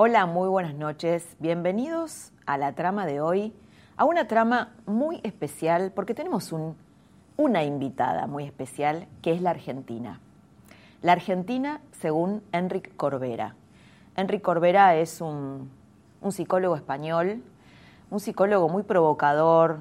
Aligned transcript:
Hola, 0.00 0.26
muy 0.26 0.48
buenas 0.48 0.76
noches. 0.76 1.26
Bienvenidos 1.40 2.30
a 2.46 2.56
la 2.56 2.72
trama 2.76 3.04
de 3.04 3.20
hoy, 3.20 3.52
a 3.96 4.04
una 4.04 4.28
trama 4.28 4.72
muy 4.86 5.18
especial 5.24 5.90
porque 5.92 6.14
tenemos 6.14 6.54
una 7.36 7.64
invitada 7.64 8.28
muy 8.28 8.44
especial 8.44 9.08
que 9.22 9.32
es 9.32 9.42
la 9.42 9.50
Argentina. 9.50 10.20
La 11.02 11.10
Argentina 11.10 11.80
según 11.90 12.44
Enric 12.52 12.94
Corbera. 12.94 13.56
Enric 14.14 14.40
Corbera 14.40 14.94
es 14.94 15.20
un, 15.20 15.68
un 16.20 16.30
psicólogo 16.30 16.76
español, 16.76 17.42
un 18.08 18.20
psicólogo 18.20 18.68
muy 18.68 18.84
provocador, 18.84 19.80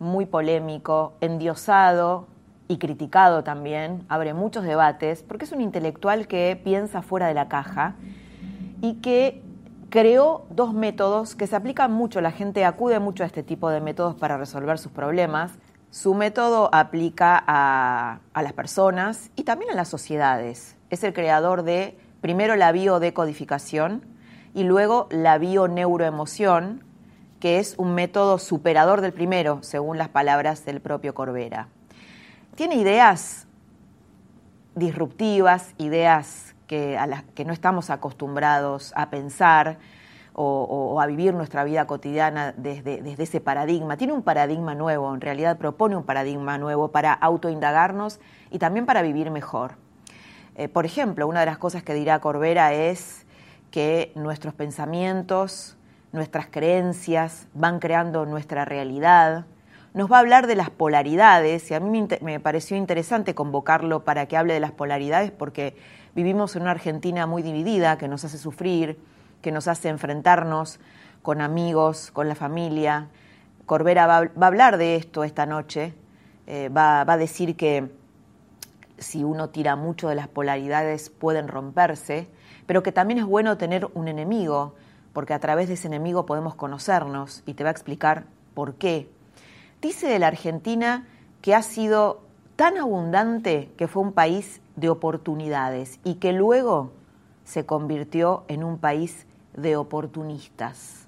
muy 0.00 0.26
polémico, 0.26 1.12
endiosado 1.20 2.26
y 2.66 2.78
criticado 2.78 3.44
también, 3.44 4.04
abre 4.08 4.34
muchos 4.34 4.64
debates, 4.64 5.22
porque 5.22 5.44
es 5.44 5.52
un 5.52 5.60
intelectual 5.60 6.26
que 6.26 6.60
piensa 6.64 7.02
fuera 7.02 7.28
de 7.28 7.34
la 7.34 7.46
caja 7.46 7.94
y 8.80 8.94
que 8.94 9.43
creó 9.94 10.44
dos 10.50 10.74
métodos 10.74 11.36
que 11.36 11.46
se 11.46 11.54
aplican 11.54 11.92
mucho, 11.92 12.20
la 12.20 12.32
gente 12.32 12.64
acude 12.64 12.98
mucho 12.98 13.22
a 13.22 13.26
este 13.26 13.44
tipo 13.44 13.70
de 13.70 13.80
métodos 13.80 14.16
para 14.16 14.36
resolver 14.36 14.76
sus 14.76 14.90
problemas. 14.90 15.52
Su 15.92 16.14
método 16.14 16.68
aplica 16.72 17.40
a, 17.46 18.18
las 18.34 18.52
personas 18.54 19.30
y 19.36 19.44
también 19.44 19.70
a 19.70 19.76
las 19.76 19.86
sociedades. 19.86 20.76
Es 20.90 21.04
el 21.04 21.12
creador 21.12 21.62
de 21.62 21.96
primero 22.20 22.56
la 22.56 22.72
biodecodificación 22.72 24.02
y 24.52 24.64
luego 24.64 25.06
la 25.12 25.38
bioneuroemoción, 25.38 26.82
que 27.38 27.60
es 27.60 27.76
un 27.78 27.94
método 27.94 28.40
superador 28.40 29.00
del 29.00 29.12
primero, 29.12 29.62
según 29.62 29.96
las 29.96 30.08
palabras 30.08 30.64
del 30.64 30.80
propio 30.80 31.14
Corbera. 31.14 31.68
Tiene 32.56 32.74
ideas 32.74 33.46
disruptivas, 34.74 35.72
ideas 35.78 36.53
que, 36.66 36.98
a 36.98 37.06
las 37.06 37.22
que 37.34 37.44
no 37.44 37.52
estamos 37.52 37.90
acostumbrados 37.90 38.92
a 38.96 39.10
pensar 39.10 39.78
o, 40.36 41.00
a 41.00 41.06
vivir 41.06 41.32
nuestra 41.32 41.62
vida 41.62 41.86
cotidiana 41.86 42.52
desde, 42.56 43.00
desde, 43.00 43.22
ese 43.22 43.40
paradigma. 43.40 43.96
Tiene 43.96 44.12
un 44.12 44.22
paradigma 44.22 44.74
nuevo, 44.74 45.14
en 45.14 45.20
realidad 45.20 45.58
propone 45.58 45.96
un 45.96 46.02
paradigma 46.02 46.58
nuevo 46.58 46.88
para 46.88 47.12
autoindagarnos 47.12 48.18
y 48.50 48.58
también 48.58 48.84
para 48.84 49.02
vivir 49.02 49.30
mejor. 49.30 49.76
Eh, 50.56 50.68
por 50.68 50.86
ejemplo, 50.86 51.26
una 51.26 51.40
de 51.40 51.46
las 51.46 51.58
cosas 51.58 51.82
que 51.82 51.94
dirá 51.94 52.20
Corbera 52.20 52.72
es 52.72 53.26
que 53.70 54.12
nuestros 54.14 54.54
pensamientos, 54.54 55.76
nuestras 56.12 56.46
creencias 56.46 57.48
van 57.54 57.80
creando 57.80 58.24
nuestra 58.24 58.64
realidad. 58.64 59.46
Nos 59.94 60.10
va 60.10 60.16
a 60.16 60.20
hablar 60.20 60.46
de 60.46 60.54
las 60.54 60.70
polaridades 60.70 61.70
y 61.70 61.74
a 61.74 61.80
mí 61.80 62.06
me 62.20 62.40
pareció 62.40 62.76
interesante 62.76 63.34
convocarlo 63.34 64.04
para 64.04 64.26
que 64.26 64.36
hable 64.36 64.54
de 64.54 64.60
las 64.60 64.72
polaridades 64.72 65.32
porque 65.32 65.76
Vivimos 66.14 66.54
en 66.54 66.62
una 66.62 66.70
Argentina 66.70 67.26
muy 67.26 67.42
dividida 67.42 67.98
que 67.98 68.06
nos 68.06 68.24
hace 68.24 68.38
sufrir, 68.38 68.98
que 69.42 69.50
nos 69.50 69.66
hace 69.66 69.88
enfrentarnos 69.88 70.78
con 71.22 71.40
amigos, 71.40 72.12
con 72.12 72.28
la 72.28 72.36
familia. 72.36 73.08
Corbera 73.66 74.06
va, 74.06 74.18
a 74.18 74.46
hablar 74.46 74.76
de 74.76 74.94
esto 74.94 75.24
esta 75.24 75.44
noche, 75.44 75.92
eh, 76.46 76.68
va, 76.68 77.00
a 77.00 77.16
decir 77.16 77.56
que 77.56 77.90
si 78.96 79.24
uno 79.24 79.50
tira 79.50 79.74
mucho 79.74 80.08
de 80.08 80.14
las 80.14 80.28
polaridades 80.28 81.10
pueden 81.10 81.48
romperse, 81.48 82.28
pero 82.66 82.84
que 82.84 82.92
también 82.92 83.18
es 83.18 83.24
bueno 83.24 83.58
tener 83.58 83.88
un 83.94 84.06
enemigo, 84.06 84.76
porque 85.12 85.34
a 85.34 85.40
través 85.40 85.66
de 85.66 85.74
ese 85.74 85.88
enemigo 85.88 86.26
podemos 86.26 86.54
conocernos 86.54 87.42
y 87.44 87.54
te 87.54 87.64
va 87.64 87.70
a 87.70 87.72
explicar 87.72 88.26
por 88.54 88.76
qué. 88.76 89.10
Dice 89.82 90.06
de 90.06 90.20
la 90.20 90.28
Argentina 90.28 91.08
que 91.42 91.56
ha 91.56 91.62
sido 91.62 92.22
tan 92.54 92.78
abundante 92.78 93.72
que 93.76 93.88
fue 93.88 94.02
un 94.04 94.12
país 94.12 94.60
de 94.76 94.88
oportunidades 94.88 96.00
y 96.04 96.14
que 96.14 96.32
luego 96.32 96.92
se 97.44 97.66
convirtió 97.66 98.44
en 98.48 98.64
un 98.64 98.78
país 98.78 99.26
de 99.56 99.76
oportunistas. 99.76 101.06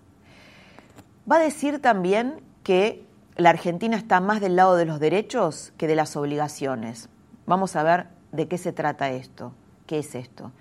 Va 1.31 1.37
a 1.37 1.41
decir 1.41 1.81
también 1.81 2.41
que 2.63 3.05
la 3.37 3.51
Argentina 3.51 3.97
está 3.97 4.21
más 4.21 4.41
del 4.41 4.57
lado 4.57 4.77
de 4.77 4.87
los 4.87 5.01
derechos 5.01 5.73
que 5.77 5.87
de 5.87 5.97
las 5.97 6.17
obligaciones. 6.17 7.09
Vamos 7.47 7.77
a 7.77 7.83
ver 7.83 8.07
de 8.33 8.49
qué 8.49 8.59
se 8.59 8.73
trata 8.73 9.11
esto, 9.11 9.53
qué 9.87 9.99
es 9.99 10.15
esto. 10.15 10.53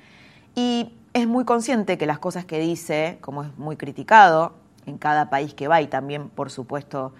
Y 0.55 0.93
es 1.13 1.27
muy 1.27 1.45
consciente 1.45 1.97
que 1.97 2.05
las 2.05 2.19
cosas 2.19 2.45
que 2.45 2.59
dice, 2.59 3.17
como 3.21 3.43
es 3.43 3.57
muy 3.57 3.77
criticado 3.77 4.53
en 4.85 4.97
cada 4.97 5.29
país 5.29 5.53
que 5.53 5.67
va 5.67 5.81
y 5.81 5.87
también, 5.87 6.29
por 6.29 6.51
supuesto, 6.51 7.13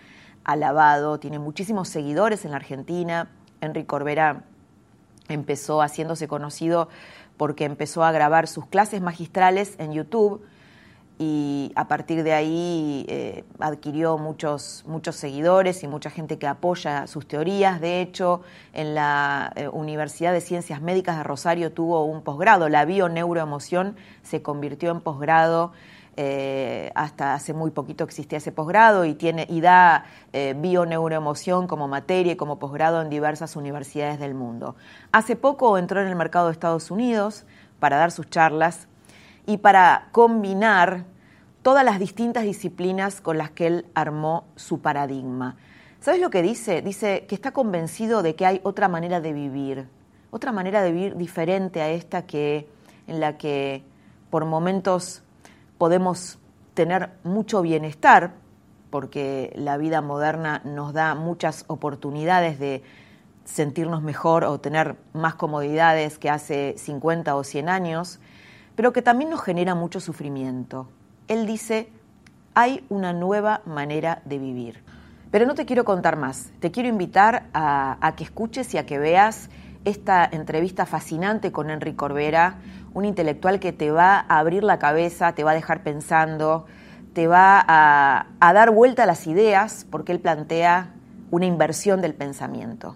alabado, 0.44 1.20
tiene 1.20 1.40
muchísimos 1.40 1.90
seguidores 1.90 2.46
en 2.46 2.52
la 2.52 2.58
Argentina. 2.58 3.30
Enrique 3.62 3.88
Corbera 3.88 4.44
empezó 5.30 5.82
haciéndose 5.82 6.28
conocido 6.28 6.90
porque 7.38 7.66
empezó 7.66 8.04
a 8.04 8.12
grabar 8.12 8.48
sus 8.48 8.66
clases 8.68 9.02
magistrales 9.02 9.76
en 9.78 9.94
YouTube 9.94 10.46
y 11.18 11.72
a 11.76 11.88
partir 11.88 12.24
de 12.24 12.34
ahí 12.34 13.06
eh, 13.08 13.46
adquirió 13.60 14.18
muchos, 14.18 14.84
muchos 14.86 15.16
seguidores 15.16 15.82
y 15.84 15.88
mucha 15.88 16.10
gente 16.10 16.38
que 16.38 16.48
apoya 16.48 17.08
sus 17.08 17.26
teorías. 17.26 17.80
De 17.80 18.02
hecho, 18.02 18.42
en 18.74 18.96
la 18.96 19.54
eh, 19.56 19.70
Universidad 19.70 20.34
de 20.34 20.42
Ciencias 20.42 20.82
Médicas 20.82 21.18
de 21.18 21.24
Rosario 21.24 21.72
tuvo 21.72 22.04
un 22.04 22.22
posgrado. 22.22 22.68
La 22.68 22.84
bioneuroemoción 22.84 23.96
se 24.24 24.42
convirtió 24.42 24.92
en 24.92 25.00
posgrado 25.00 25.72
eh, 26.18 26.92
hasta 26.96 27.34
hace 27.34 27.54
muy 27.54 27.72
poquito 27.72 28.06
existía 28.06 28.38
ese 28.38 28.54
posgrado 28.54 29.04
y, 29.04 29.16
tiene, 29.16 29.46
y 29.50 29.60
da 29.60 30.06
eh, 30.32 30.56
bioneuroemoción 30.58 31.68
como 31.68 31.90
materia 31.90 32.34
y 32.34 32.36
como 32.38 32.58
posgrado 32.58 33.02
en 33.02 33.10
diversas 33.10 33.56
universidades 33.58 34.20
del 34.20 34.34
mundo. 34.34 34.76
Hace 35.12 35.36
poco 35.36 35.78
entró 35.78 36.02
en 36.02 36.08
el 36.08 36.16
mercado 36.16 36.46
de 36.46 36.54
Estados 36.54 36.90
Unidos 36.90 37.46
para 37.80 37.98
dar 37.98 38.12
sus 38.12 38.30
charlas 38.30 38.88
y 39.46 39.58
para 39.58 40.08
combinar 40.14 41.04
todas 41.62 41.84
las 41.84 42.00
distintas 42.00 42.44
disciplinas 42.44 43.20
con 43.20 43.38
las 43.38 43.52
que 43.52 43.68
él 43.68 43.86
armó 43.94 44.46
su 44.56 44.80
paradigma. 44.80 45.58
¿Sabes 46.00 46.22
lo 46.22 46.30
que 46.30 46.42
dice? 46.42 46.82
Dice 46.82 47.26
que 47.28 47.36
está 47.36 47.52
convencido 47.52 48.22
de 48.22 48.36
que 48.36 48.46
hay 48.46 48.62
otra 48.64 48.88
manera 48.88 49.20
de 49.20 49.34
vivir, 49.34 49.88
otra 50.32 50.52
manera 50.52 50.82
de 50.82 50.92
vivir 50.92 51.18
diferente 51.18 51.82
a 51.82 51.90
esta 51.90 52.26
que 52.26 52.70
en 53.08 53.20
la 53.20 53.38
que 53.38 53.84
por 54.30 54.46
momentos 54.46 55.24
podemos 55.78 56.40
tener 56.74 57.12
mucho 57.24 57.62
bienestar, 57.62 58.34
porque 58.90 59.54
la 59.56 59.78
vida 59.78 60.02
moderna 60.02 60.62
nos 60.64 60.94
da 60.94 61.16
muchas 61.16 61.66
oportunidades 61.68 62.60
de 62.60 62.84
sentirnos 63.46 64.02
mejor 64.02 64.44
o 64.44 64.60
tener 64.60 64.98
más 65.14 65.36
comodidades 65.36 66.18
que 66.18 66.30
hace 66.30 66.76
50 66.78 67.36
o 67.36 67.44
100 67.44 67.70
años, 67.70 68.20
pero 68.76 68.92
que 68.92 69.02
también 69.02 69.30
nos 69.30 69.42
genera 69.42 69.76
mucho 69.76 70.00
sufrimiento. 70.00 70.90
Él 71.28 71.46
dice, 71.46 71.90
hay 72.54 72.86
una 72.90 73.14
nueva 73.14 73.62
manera 73.66 74.22
de 74.26 74.40
vivir. 74.40 74.84
Pero 75.32 75.46
no 75.46 75.56
te 75.56 75.66
quiero 75.66 75.84
contar 75.84 76.18
más, 76.18 76.52
te 76.60 76.72
quiero 76.72 76.88
invitar 76.88 77.50
a, 77.54 78.14
que 78.16 78.24
escuches 78.24 78.74
y 78.74 78.78
a 78.78 78.86
que 78.86 78.98
veas 78.98 79.50
esta 79.84 80.26
entrevista 80.26 80.86
fascinante 80.86 81.52
con 81.52 81.70
Enrique 81.70 81.98
Corbera, 81.98 82.58
un 82.96 83.06
intelectual 83.06 83.60
que 83.60 83.74
te 83.74 83.92
va 83.92 84.26
a 84.28 84.40
abrir 84.40 84.64
la 84.64 84.80
cabeza, 84.80 85.34
te 85.34 85.44
va 85.44 85.52
a 85.52 85.54
dejar 85.54 85.84
pensando, 85.84 86.66
te 87.14 87.28
va 87.28 87.64
a, 87.68 88.54
dar 88.54 88.72
vuelta 88.72 89.04
a 89.04 89.06
las 89.06 89.28
ideas, 89.28 89.86
porque 89.92 90.14
él 90.14 90.20
plantea 90.20 90.94
una 91.30 91.46
inversión 91.46 92.02
del 92.02 92.14
pensamiento. 92.14 92.96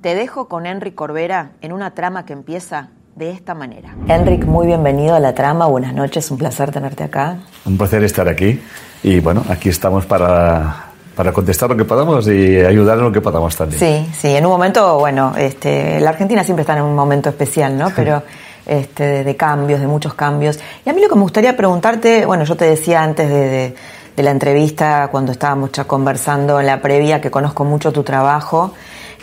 Te 0.00 0.14
dejo 0.14 0.48
con 0.48 0.64
Enric 0.64 0.94
Corbera 0.94 1.50
en 1.60 1.72
una 1.72 1.92
trama 1.92 2.24
que 2.24 2.32
empieza 2.32 2.90
de 3.16 3.30
esta 3.30 3.54
manera. 3.54 3.96
Enric, 4.06 4.44
muy 4.44 4.68
bienvenido 4.68 5.16
a 5.16 5.20
la 5.20 5.34
trama, 5.34 5.66
buenas 5.66 5.92
noches, 5.92 6.30
un 6.30 6.38
placer 6.38 6.70
tenerte 6.70 7.02
acá. 7.02 7.38
Un 7.64 7.76
placer 7.76 8.04
estar 8.04 8.28
aquí 8.28 8.60
y 9.02 9.18
bueno, 9.18 9.44
aquí 9.48 9.68
estamos 9.70 10.06
para, 10.06 10.86
para 11.16 11.32
contestar 11.32 11.68
lo 11.68 11.76
que 11.76 11.84
podamos 11.84 12.28
y 12.28 12.60
ayudar 12.60 12.98
en 12.98 13.04
lo 13.04 13.12
que 13.12 13.20
podamos 13.20 13.56
también. 13.56 13.80
Sí, 13.80 14.08
sí, 14.16 14.28
en 14.28 14.46
un 14.46 14.52
momento, 14.52 15.00
bueno, 15.00 15.34
este, 15.36 15.98
la 16.00 16.10
Argentina 16.10 16.44
siempre 16.44 16.62
está 16.62 16.76
en 16.76 16.84
un 16.84 16.94
momento 16.94 17.28
especial, 17.28 17.76
¿no? 17.76 17.90
Pero 17.96 18.22
este, 18.66 19.24
de, 19.24 19.36
cambios, 19.36 19.80
de 19.80 19.86
muchos 19.86 20.14
cambios. 20.14 20.58
Y 20.84 20.90
a 20.90 20.92
mí 20.92 21.00
lo 21.00 21.08
que 21.08 21.14
me 21.14 21.22
gustaría 21.22 21.56
preguntarte, 21.56 22.26
bueno, 22.26 22.44
yo 22.44 22.56
te 22.56 22.64
decía 22.64 23.02
antes 23.02 23.28
de, 23.28 23.74
la 24.16 24.30
entrevista, 24.30 25.08
cuando 25.10 25.32
estábamos 25.32 25.72
ya 25.72 25.84
conversando 25.84 26.60
en 26.60 26.66
la 26.66 26.80
previa, 26.80 27.20
que 27.20 27.30
conozco 27.30 27.64
mucho 27.64 27.92
tu 27.92 28.02
trabajo, 28.04 28.72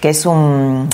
que 0.02 0.10
es 0.10 0.26
un, 0.26 0.90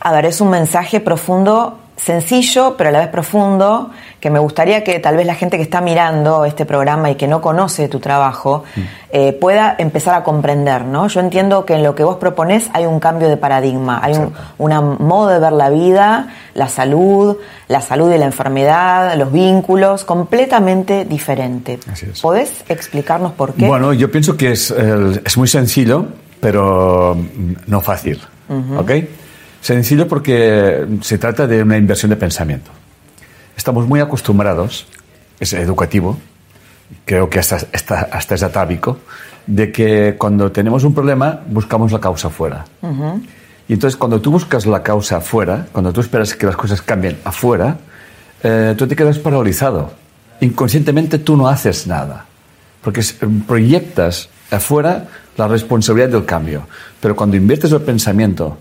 a 0.00 0.12
ver, 0.12 0.26
es 0.26 0.40
un 0.40 0.50
mensaje 0.50 1.00
profundo 1.00 1.78
sencillo, 1.96 2.74
pero 2.76 2.88
a 2.88 2.92
la 2.92 2.98
vez 3.00 3.08
profundo, 3.08 3.90
que 4.20 4.28
me 4.28 4.38
gustaría 4.38 4.82
que 4.82 4.98
tal 4.98 5.16
vez 5.16 5.26
la 5.26 5.34
gente 5.34 5.56
que 5.56 5.62
está 5.62 5.80
mirando 5.80 6.44
este 6.44 6.66
programa 6.66 7.10
y 7.10 7.14
que 7.14 7.28
no 7.28 7.40
conoce 7.40 7.88
tu 7.88 8.00
trabajo 8.00 8.64
mm. 8.74 8.80
eh, 9.10 9.32
pueda 9.32 9.76
empezar 9.78 10.14
a 10.14 10.24
comprender, 10.24 10.84
¿no? 10.84 11.06
Yo 11.08 11.20
entiendo 11.20 11.64
que 11.64 11.74
en 11.74 11.82
lo 11.82 11.94
que 11.94 12.02
vos 12.02 12.16
proponés 12.16 12.68
hay 12.72 12.86
un 12.86 13.00
cambio 13.00 13.28
de 13.28 13.36
paradigma, 13.36 14.00
hay 14.02 14.14
un 14.58 14.96
modo 14.98 15.28
de 15.28 15.38
ver 15.38 15.52
la 15.52 15.70
vida, 15.70 16.28
la 16.54 16.68
salud, 16.68 17.36
la 17.68 17.80
salud 17.80 18.12
y 18.12 18.18
la 18.18 18.26
enfermedad, 18.26 19.16
los 19.16 19.30
vínculos, 19.30 20.04
completamente 20.04 21.04
diferente. 21.04 21.78
¿Podés 22.20 22.64
explicarnos 22.68 23.32
por 23.32 23.54
qué? 23.54 23.66
Bueno, 23.66 23.92
yo 23.92 24.10
pienso 24.10 24.36
que 24.36 24.52
es, 24.52 24.70
es 24.70 25.36
muy 25.36 25.48
sencillo, 25.48 26.06
pero 26.40 27.16
no 27.66 27.80
fácil, 27.80 28.20
¿ok? 28.76 28.90
Sencillo 29.64 30.06
porque 30.06 30.86
se 31.00 31.16
trata 31.16 31.46
de 31.46 31.62
una 31.62 31.78
inversión 31.78 32.10
de 32.10 32.16
pensamiento. 32.16 32.70
Estamos 33.56 33.88
muy 33.88 33.98
acostumbrados, 33.98 34.86
es 35.40 35.54
educativo, 35.54 36.18
creo 37.06 37.30
que 37.30 37.38
hasta, 37.38 37.56
hasta, 37.72 38.34
es 38.34 38.42
atávico, 38.42 38.98
de 39.46 39.72
que 39.72 40.16
cuando 40.18 40.52
tenemos 40.52 40.84
un 40.84 40.92
problema 40.92 41.40
buscamos 41.46 41.92
la 41.92 41.98
causa 41.98 42.28
fuera. 42.28 42.66
Y 43.66 43.72
entonces 43.72 43.96
cuando 43.96 44.20
tú 44.20 44.32
buscas 44.32 44.66
la 44.66 44.82
causa 44.82 45.16
afuera, 45.16 45.66
cuando 45.72 45.94
tú 45.94 46.02
esperas 46.02 46.34
que 46.34 46.44
las 46.44 46.56
cosas 46.56 46.82
cambien 46.82 47.16
afuera, 47.24 47.78
eh, 48.42 48.74
tú 48.76 48.86
te 48.86 48.94
quedas 48.94 49.18
paralizado. 49.18 49.94
Inconscientemente 50.42 51.20
tú 51.20 51.38
no 51.38 51.48
haces 51.48 51.86
nada, 51.86 52.26
porque 52.82 53.00
proyectas 53.46 54.28
afuera 54.50 55.08
la 55.38 55.48
responsabilidad 55.48 56.10
del 56.10 56.26
cambio. 56.26 56.66
Pero 57.00 57.16
cuando 57.16 57.38
inviertes 57.38 57.72
el 57.72 57.80
pensamiento 57.80 58.58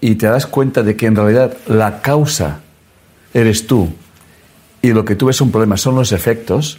y 0.00 0.16
te 0.16 0.26
das 0.26 0.46
cuenta 0.46 0.82
de 0.82 0.96
que 0.96 1.06
en 1.06 1.16
realidad 1.16 1.56
la 1.66 2.00
causa 2.02 2.60
eres 3.32 3.66
tú 3.66 3.90
y 4.82 4.92
lo 4.92 5.04
que 5.04 5.16
tú 5.16 5.26
ves 5.26 5.40
un 5.40 5.50
problema 5.50 5.76
son 5.76 5.94
los 5.96 6.12
efectos, 6.12 6.78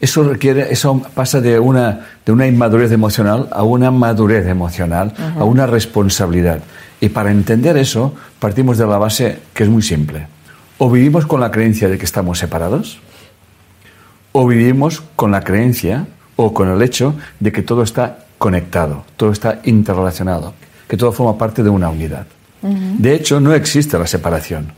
eso 0.00 0.24
requiere, 0.24 0.72
eso 0.72 1.00
pasa 1.14 1.40
de 1.40 1.58
una, 1.58 2.06
de 2.24 2.32
una 2.32 2.46
inmadurez 2.46 2.92
emocional 2.92 3.48
a 3.52 3.62
una 3.62 3.90
madurez 3.90 4.46
emocional, 4.46 5.14
a 5.38 5.44
una 5.44 5.66
responsabilidad. 5.66 6.60
Y 7.00 7.08
para 7.10 7.30
entender 7.30 7.76
eso, 7.76 8.14
partimos 8.38 8.78
de 8.78 8.86
la 8.86 8.98
base 8.98 9.38
que 9.54 9.62
es 9.62 9.68
muy 9.68 9.82
simple. 9.82 10.26
O 10.78 10.90
vivimos 10.90 11.24
con 11.26 11.40
la 11.40 11.50
creencia 11.50 11.88
de 11.88 11.98
que 11.98 12.04
estamos 12.04 12.38
separados, 12.38 12.98
o 14.32 14.46
vivimos 14.46 15.02
con 15.14 15.30
la 15.30 15.40
creencia 15.40 16.06
o 16.36 16.52
con 16.52 16.68
el 16.68 16.82
hecho 16.82 17.14
de 17.40 17.52
que 17.52 17.62
todo 17.62 17.82
está 17.82 18.26
conectado, 18.36 19.04
todo 19.16 19.32
está 19.32 19.60
interrelacionado, 19.64 20.52
que 20.88 20.98
todo 20.98 21.12
forma 21.12 21.38
parte 21.38 21.62
de 21.62 21.70
una 21.70 21.88
unidad. 21.88 22.26
De 22.98 23.14
hecho, 23.14 23.40
no 23.40 23.54
existe 23.54 23.98
la 23.98 24.06
separación. 24.06 24.72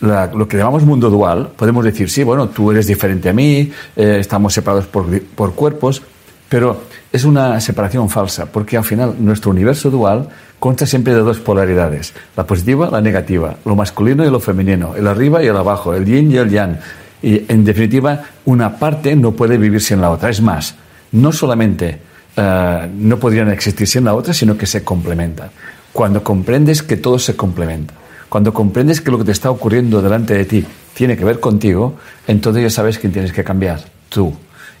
lo 0.00 0.48
que 0.48 0.56
llamamos 0.56 0.84
mundo 0.84 1.10
dual, 1.10 1.50
podemos 1.56 1.84
decir, 1.84 2.10
sí, 2.10 2.24
bueno, 2.24 2.48
tú 2.48 2.70
eres 2.70 2.86
diferente 2.86 3.28
a 3.28 3.32
mí, 3.32 3.70
eh, 3.96 4.16
estamos 4.18 4.52
separados 4.52 4.86
por, 4.86 5.52
cuerpos, 5.54 6.02
pero 6.48 6.82
es 7.12 7.24
una 7.24 7.60
separación 7.60 8.08
falsa, 8.08 8.46
porque 8.46 8.76
al 8.76 8.84
final 8.84 9.14
nuestro 9.18 9.50
universo 9.50 9.90
dual 9.90 10.28
consta 10.58 10.86
siempre 10.86 11.14
de 11.14 11.20
dos 11.20 11.38
polaridades, 11.38 12.14
la 12.36 12.44
positiva, 12.44 12.90
la 12.90 13.00
negativa, 13.00 13.56
lo 13.64 13.76
masculino 13.76 14.24
y 14.24 14.30
lo 14.30 14.40
femenino, 14.40 14.94
el 14.96 15.06
arriba 15.06 15.42
y 15.42 15.46
el 15.46 15.56
abajo, 15.56 15.94
el 15.94 16.04
yin 16.04 16.32
y 16.32 16.36
el 16.36 16.50
yang. 16.50 16.78
Y 17.22 17.44
en 17.52 17.64
definitiva, 17.64 18.22
una 18.44 18.76
parte 18.76 19.14
no 19.14 19.32
puede 19.32 19.56
vivir 19.56 19.80
sin 19.80 20.00
la 20.00 20.10
otra. 20.10 20.30
Es 20.30 20.40
más, 20.40 20.74
no 21.12 21.30
solamente 21.30 22.00
eh, 22.36 22.90
no 22.96 23.18
podrían 23.18 23.50
existir 23.50 23.86
sin 23.86 24.04
la 24.04 24.14
otra, 24.14 24.32
sino 24.32 24.56
que 24.56 24.66
se 24.66 24.82
complementan. 24.82 25.50
Cuando 25.92 26.24
comprendes 26.24 26.82
que 26.82 26.96
todo 26.96 27.18
se 27.18 27.36
complementa, 27.36 27.94
cuando 28.28 28.54
comprendes 28.54 29.00
que 29.00 29.10
lo 29.10 29.18
que 29.18 29.24
te 29.24 29.32
está 29.32 29.50
ocurriendo 29.50 30.00
delante 30.00 30.34
de 30.34 30.44
ti 30.44 30.66
tiene 30.94 31.16
que 31.16 31.24
ver 31.24 31.38
contigo, 31.38 31.94
entonces 32.26 32.62
ya 32.62 32.70
sabes 32.70 32.98
que 32.98 33.08
tienes 33.08 33.32
que 33.32 33.44
cambiar, 33.44 33.80
tú. 34.08 34.34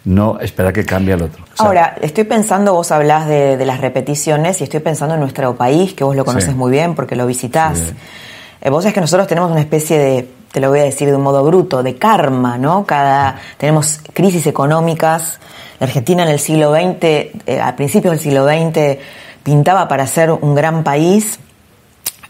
No 0.04 0.40
esperar 0.40 0.72
que 0.72 0.84
cambie 0.84 1.14
el 1.14 1.22
otro. 1.22 1.44
Ahora, 1.58 1.94
estoy 2.00 2.24
pensando, 2.24 2.72
vos 2.72 2.90
hablás 2.90 3.28
de, 3.28 3.64
las 3.64 3.80
repeticiones 3.80 4.60
y 4.60 4.64
estoy 4.64 4.80
pensando 4.80 5.14
en 5.14 5.20
nuestro 5.20 5.54
país, 5.54 5.94
que 5.94 6.02
vos 6.02 6.16
lo 6.16 6.24
conoces 6.24 6.56
muy 6.56 6.72
bien 6.72 6.96
porque 6.96 7.14
lo 7.14 7.24
visitás. 7.24 7.92
Eh, 8.60 8.70
vos 8.70 8.82
sabés 8.82 8.94
que 8.94 9.00
nosotros 9.00 9.28
tenemos 9.28 9.50
una 9.50 9.60
especie 9.60 9.98
de, 9.98 10.28
te 10.50 10.60
lo 10.60 10.70
voy 10.70 10.80
a 10.80 10.84
decir 10.84 11.08
de 11.08 11.14
un 11.14 11.22
modo 11.22 11.44
bruto, 11.44 11.82
de 11.82 11.96
karma, 11.96 12.58
¿no? 12.58 12.84
Cada, 12.84 13.36
tenemos 13.58 14.00
crisis 14.12 14.46
económicas. 14.46 15.38
La 15.78 15.86
Argentina 15.86 16.22
en 16.22 16.30
el 16.30 16.38
siglo 16.38 16.72
XX, 16.72 17.04
eh, 17.04 17.60
a 17.62 17.76
principios 17.76 18.12
del 18.12 18.20
siglo 18.20 18.44
XX, 18.46 18.98
pintaba 19.42 19.88
para 19.88 20.06
ser 20.06 20.30
un 20.30 20.54
gran 20.54 20.84
país, 20.84 21.38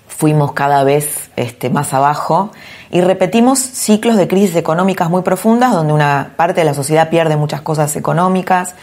fuimos 0.09 0.53
cada 0.53 0.85
vez 0.85 1.31
este, 1.37 1.69
más 1.71 1.93
abajo 1.95 2.53
y 2.91 3.01
repetimos 3.01 3.59
ciclos 3.59 4.17
de 4.17 4.29
crisis 4.29 4.55
económicas 4.55 5.11
muy 5.11 5.23
profundas 5.23 5.73
donde 5.73 5.93
una 5.93 6.35
parte 6.37 6.61
de 6.61 6.65
la 6.65 6.75
sociedad 6.75 7.11
pierde 7.11 7.37
muchas 7.37 7.63
cosas 7.63 7.97
económicas, 7.97 8.75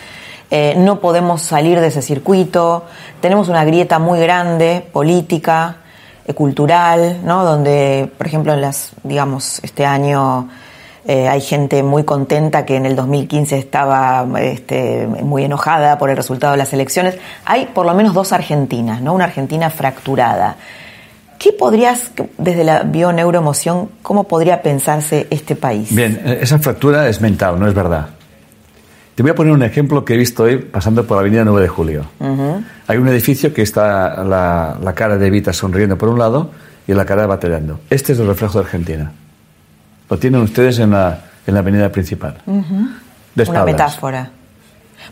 eh, 0.51 0.73
no 0.77 0.99
podemos 0.99 1.41
salir 1.41 1.79
de 1.79 1.87
ese 1.87 2.01
circuito, 2.01 2.85
tenemos 3.21 3.49
una 3.49 3.63
grieta 3.63 3.99
muy 3.99 4.19
grande 4.19 4.85
política, 4.91 5.77
eh, 6.25 6.33
cultural, 6.33 7.21
¿no? 7.23 7.45
donde, 7.45 8.11
por 8.17 8.27
ejemplo, 8.27 8.53
en 8.53 8.61
las, 8.61 8.91
digamos, 9.03 9.59
este 9.63 9.85
año 9.85 10.49
eh, 11.09 11.27
hay 11.27 11.41
gente 11.41 11.81
muy 11.81 12.03
contenta 12.03 12.65
que 12.65 12.75
en 12.75 12.85
el 12.85 12.95
2015 12.95 13.57
estaba 13.57 14.27
este, 14.39 15.07
muy 15.07 15.43
enojada 15.43 15.97
por 15.97 16.11
el 16.11 16.15
resultado 16.15 16.51
de 16.51 16.59
las 16.59 16.71
elecciones. 16.71 17.17
Hay 17.45 17.65
por 17.73 17.87
lo 17.87 17.95
menos 17.95 18.13
dos 18.13 18.31
Argentinas, 18.31 19.01
¿no? 19.01 19.15
Una 19.15 19.23
Argentina 19.23 19.71
fracturada. 19.71 20.57
¿Qué 21.39 21.51
podrías, 21.51 22.11
desde 22.37 22.63
la 22.63 22.83
bioneuroemoción, 22.83 23.89
cómo 24.03 24.25
podría 24.25 24.61
pensarse 24.61 25.25
este 25.31 25.55
país? 25.55 25.95
Bien, 25.95 26.21
eh, 26.23 26.37
esa 26.43 26.59
fractura 26.59 27.09
es 27.09 27.19
mental, 27.21 27.59
no 27.59 27.67
es 27.67 27.73
verdad. 27.73 28.09
Te 29.15 29.23
voy 29.23 29.31
a 29.31 29.35
poner 29.35 29.51
un 29.51 29.63
ejemplo 29.63 30.05
que 30.05 30.13
he 30.13 30.17
visto 30.17 30.43
hoy 30.43 30.57
pasando 30.57 31.07
por 31.07 31.17
la 31.17 31.21
avenida 31.21 31.43
9 31.43 31.63
de 31.63 31.67
Julio. 31.69 32.05
Hay 32.85 32.97
un 32.99 33.07
edificio 33.07 33.51
que 33.51 33.63
está 33.63 34.23
la, 34.23 34.77
la, 34.79 34.93
cara 34.93 35.17
de 35.17 35.25
Evita 35.25 35.53
sonriendo 35.53 35.97
por 35.97 36.09
un 36.09 36.19
lado 36.19 36.51
y 36.87 36.93
la 36.93 37.03
cara 37.03 37.25
batallando. 37.25 37.79
Este 37.89 38.13
es 38.13 38.19
el 38.19 38.27
reflejo 38.27 38.59
de 38.59 38.65
Argentina. 38.65 39.11
Lo 40.09 40.17
tienen 40.17 40.41
ustedes 40.41 40.79
en 40.79 40.91
la, 40.91 41.19
en 41.45 41.53
la 41.53 41.59
avenida 41.59 41.91
principal. 41.91 42.37
Una 42.45 43.63
metáfora. 43.63 44.31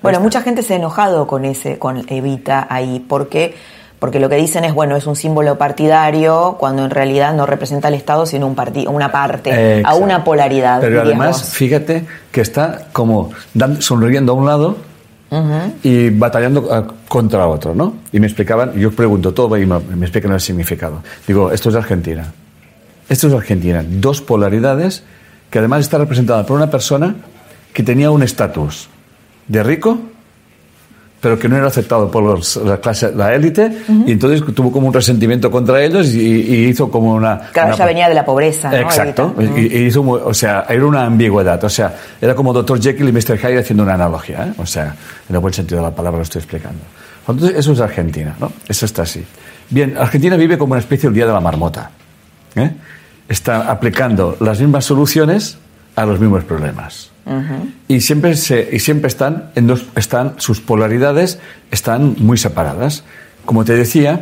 Bueno, 0.01 0.19
mucha 0.19 0.41
gente 0.41 0.63
se 0.63 0.73
ha 0.73 0.77
enojado 0.77 1.27
con 1.27 1.45
ese, 1.45 1.77
con 1.77 2.05
Evita 2.09 2.67
ahí, 2.69 3.03
porque 3.07 3.55
porque 3.99 4.19
lo 4.19 4.29
que 4.29 4.35
dicen 4.35 4.63
es 4.63 4.75
bueno 4.75 4.95
es 4.95 5.07
un 5.07 5.15
símbolo 5.15 5.57
partidario 5.57 6.55
cuando 6.59 6.85
en 6.85 6.91
realidad 6.91 7.33
no 7.33 7.47
representa 7.47 7.88
al 7.88 7.95
Estado 7.95 8.27
sino 8.27 8.45
un 8.45 8.54
partido 8.54 8.92
una 8.92 9.11
parte 9.11 9.81
a 9.83 9.95
una 9.95 10.23
polaridad 10.23 10.81
pero 10.81 11.01
además 11.01 11.51
fíjate 11.51 12.06
que 12.31 12.42
está 12.42 12.89
como 12.92 13.31
sonriendo 13.80 14.33
a 14.33 14.35
un 14.35 14.45
lado 14.45 14.77
y 15.81 16.11
batallando 16.11 16.69
ah, 16.71 16.83
contra 17.07 17.47
otro 17.47 17.73
no 17.73 17.95
y 18.11 18.19
me 18.19 18.27
explicaban 18.27 18.73
yo 18.73 18.92
pregunto 18.92 19.33
todo 19.33 19.57
y 19.57 19.66
me, 19.66 19.80
me 19.80 20.06
explican 20.06 20.31
el 20.31 20.42
significado. 20.42 21.01
Digo 21.27 21.51
esto 21.51 21.69
es 21.69 21.75
Argentina 21.75 22.31
esto 23.09 23.28
es 23.28 23.33
Argentina, 23.33 23.83
dos 23.87 24.21
polaridades 24.21 25.04
que 25.49 25.59
además 25.59 25.81
está 25.81 25.97
representada 25.97 26.45
por 26.45 26.57
una 26.57 26.69
persona 26.69 27.16
que 27.73 27.83
tenía 27.83 28.11
un 28.11 28.23
estatus 28.23 28.90
de 29.47 29.64
rico, 29.64 29.97
pero 31.21 31.40
que 31.40 31.47
no 31.47 31.57
era 31.57 31.68
aceptado 31.68 32.11
por 32.11 32.40
la 32.66 32.78
clase, 32.78 33.11
la 33.16 33.33
élite, 33.33 33.71
y 34.06 34.11
entonces 34.11 34.44
tuvo 34.54 34.71
como 34.71 34.87
un 34.87 34.94
resentimiento 34.94 35.49
contra 35.49 35.81
ellos 35.83 36.14
y, 36.14 36.68
hizo 36.68 36.92
como 36.92 37.14
una... 37.14 37.40
Claro, 37.52 37.76
ya 37.76 37.85
venía 37.85 38.07
de 38.07 38.14
la 38.14 38.26
pobreza. 38.26 38.78
Exacto, 38.80 39.33
y, 39.56 39.78
hizo, 39.78 40.02
o 40.02 40.33
sea, 40.33 40.66
era 40.69 40.85
una 40.85 41.06
ambigüedad, 41.06 41.64
o 41.64 41.69
sea, 41.69 41.95
era 42.21 42.35
como 42.35 42.54
Dr. 42.54 42.81
Jekyll 42.81 43.09
y 43.09 43.11
Mr. 43.11 43.37
Hyde 43.37 43.59
haciendo 43.59 43.83
una 43.83 43.95
analogía, 43.95 44.47
¿eh? 44.47 44.54
o 44.57 44.66
sea, 44.66 44.95
en 45.30 45.35
el 45.35 45.40
buen 45.40 45.54
sentido 45.54 45.81
de 45.81 45.87
la 45.87 45.95
palabra 45.95 46.18
lo 46.18 46.23
estoy 46.23 46.40
explicando. 46.40 46.80
Entonces, 47.28 47.57
eso 47.57 47.73
es 47.73 47.80
Argentina, 47.80 48.35
¿no? 48.40 48.52
Eso 48.68 48.85
está 48.85 49.02
así. 49.02 49.23
Bien, 49.69 49.97
Argentina 49.97 50.37
vive 50.37 50.57
como 50.57 50.73
una 50.73 50.80
especie 50.80 51.09
del 51.09 51.16
día 51.16 51.26
de 51.26 51.33
la 51.33 51.42
marmota. 51.42 51.92
¿eh? 52.56 52.71
Está 53.29 53.69
aplicando 53.71 54.37
las 54.39 54.59
mismas 54.59 54.85
soluciones 54.85 55.57
a 55.95 56.05
los 56.05 56.19
mismos 56.19 56.43
problemas. 56.43 57.11
Y 57.89 57.99
siempre, 57.99 58.35
se, 58.35 58.69
y 58.71 58.79
siempre 58.79 59.09
están, 59.09 59.51
en 59.55 59.67
dos, 59.67 59.85
están, 59.95 60.35
sus 60.37 60.61
polaridades 60.61 61.39
están 61.71 62.15
muy 62.19 62.37
separadas. 62.37 63.03
Como 63.43 63.65
te 63.65 63.73
decía, 63.73 64.21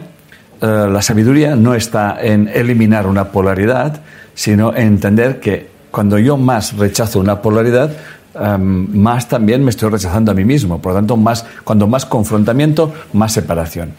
eh, 0.61 0.87
la 0.89 1.01
sabiduría 1.03 1.55
no 1.55 1.75
está 1.75 2.17
en 2.19 2.47
eliminar 2.47 3.05
una 3.05 3.25
polaridad, 3.25 4.01
sino 4.33 4.73
en 4.75 4.87
entender 4.87 5.39
que 5.39 5.69
cuando 5.91 6.17
yo 6.17 6.35
más 6.37 6.75
rechazo 6.77 7.19
una 7.19 7.41
polaridad, 7.41 7.91
em, 8.33 8.87
más 8.97 9.29
también 9.29 9.63
me 9.63 9.69
estoy 9.69 9.89
rechazando 9.89 10.31
a 10.31 10.33
mí 10.33 10.43
mismo. 10.43 10.81
Por 10.81 10.93
lo 10.93 10.97
tanto, 10.97 11.15
más, 11.15 11.45
cuando 11.63 11.87
más 11.87 12.05
confrontamiento, 12.05 12.93
más 13.13 13.33
separación. 13.33 13.93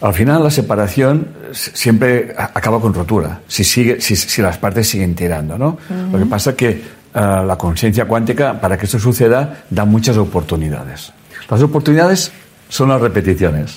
Al 0.00 0.14
final 0.14 0.44
la 0.44 0.50
separación 0.50 1.28
siempre 1.52 2.34
acaba 2.36 2.80
con 2.80 2.94
rotura, 2.94 3.40
si, 3.48 3.64
sigue, 3.64 4.00
si, 4.00 4.42
las 4.42 4.58
partes 4.58 4.88
siguen 4.88 5.14
tirando. 5.14 5.58
¿no? 5.58 5.78
Lo 6.12 6.18
que 6.18 6.26
pasa 6.26 6.50
es 6.50 6.56
que 6.56 6.68
eh, 6.68 6.82
la 7.14 7.56
conciencia 7.56 8.04
cuántica, 8.04 8.60
para 8.60 8.76
que 8.76 8.86
esto 8.86 8.98
suceda, 8.98 9.64
da 9.70 9.84
muchas 9.84 10.16
oportunidades. 10.16 11.12
Las 11.50 11.62
oportunidades 11.62 12.30
son 12.68 12.90
las 12.90 13.00
repeticiones. 13.00 13.76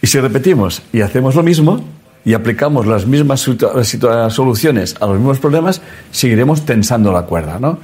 Y 0.00 0.06
si 0.06 0.18
repetimos 0.18 0.82
y 0.92 1.02
hacemos 1.02 1.34
lo 1.34 1.42
mismo 1.42 1.84
y 2.24 2.34
aplicamos 2.34 2.86
las 2.86 3.06
mismas 3.06 3.40
soluciones 3.40 4.96
a 5.00 5.06
los 5.06 5.16
mismos 5.18 5.38
problemas, 5.38 5.80
seguiremos 6.10 6.64
tensando 6.64 7.12
la 7.12 7.22
cuerda, 7.22 7.58
¿no? 7.60 7.78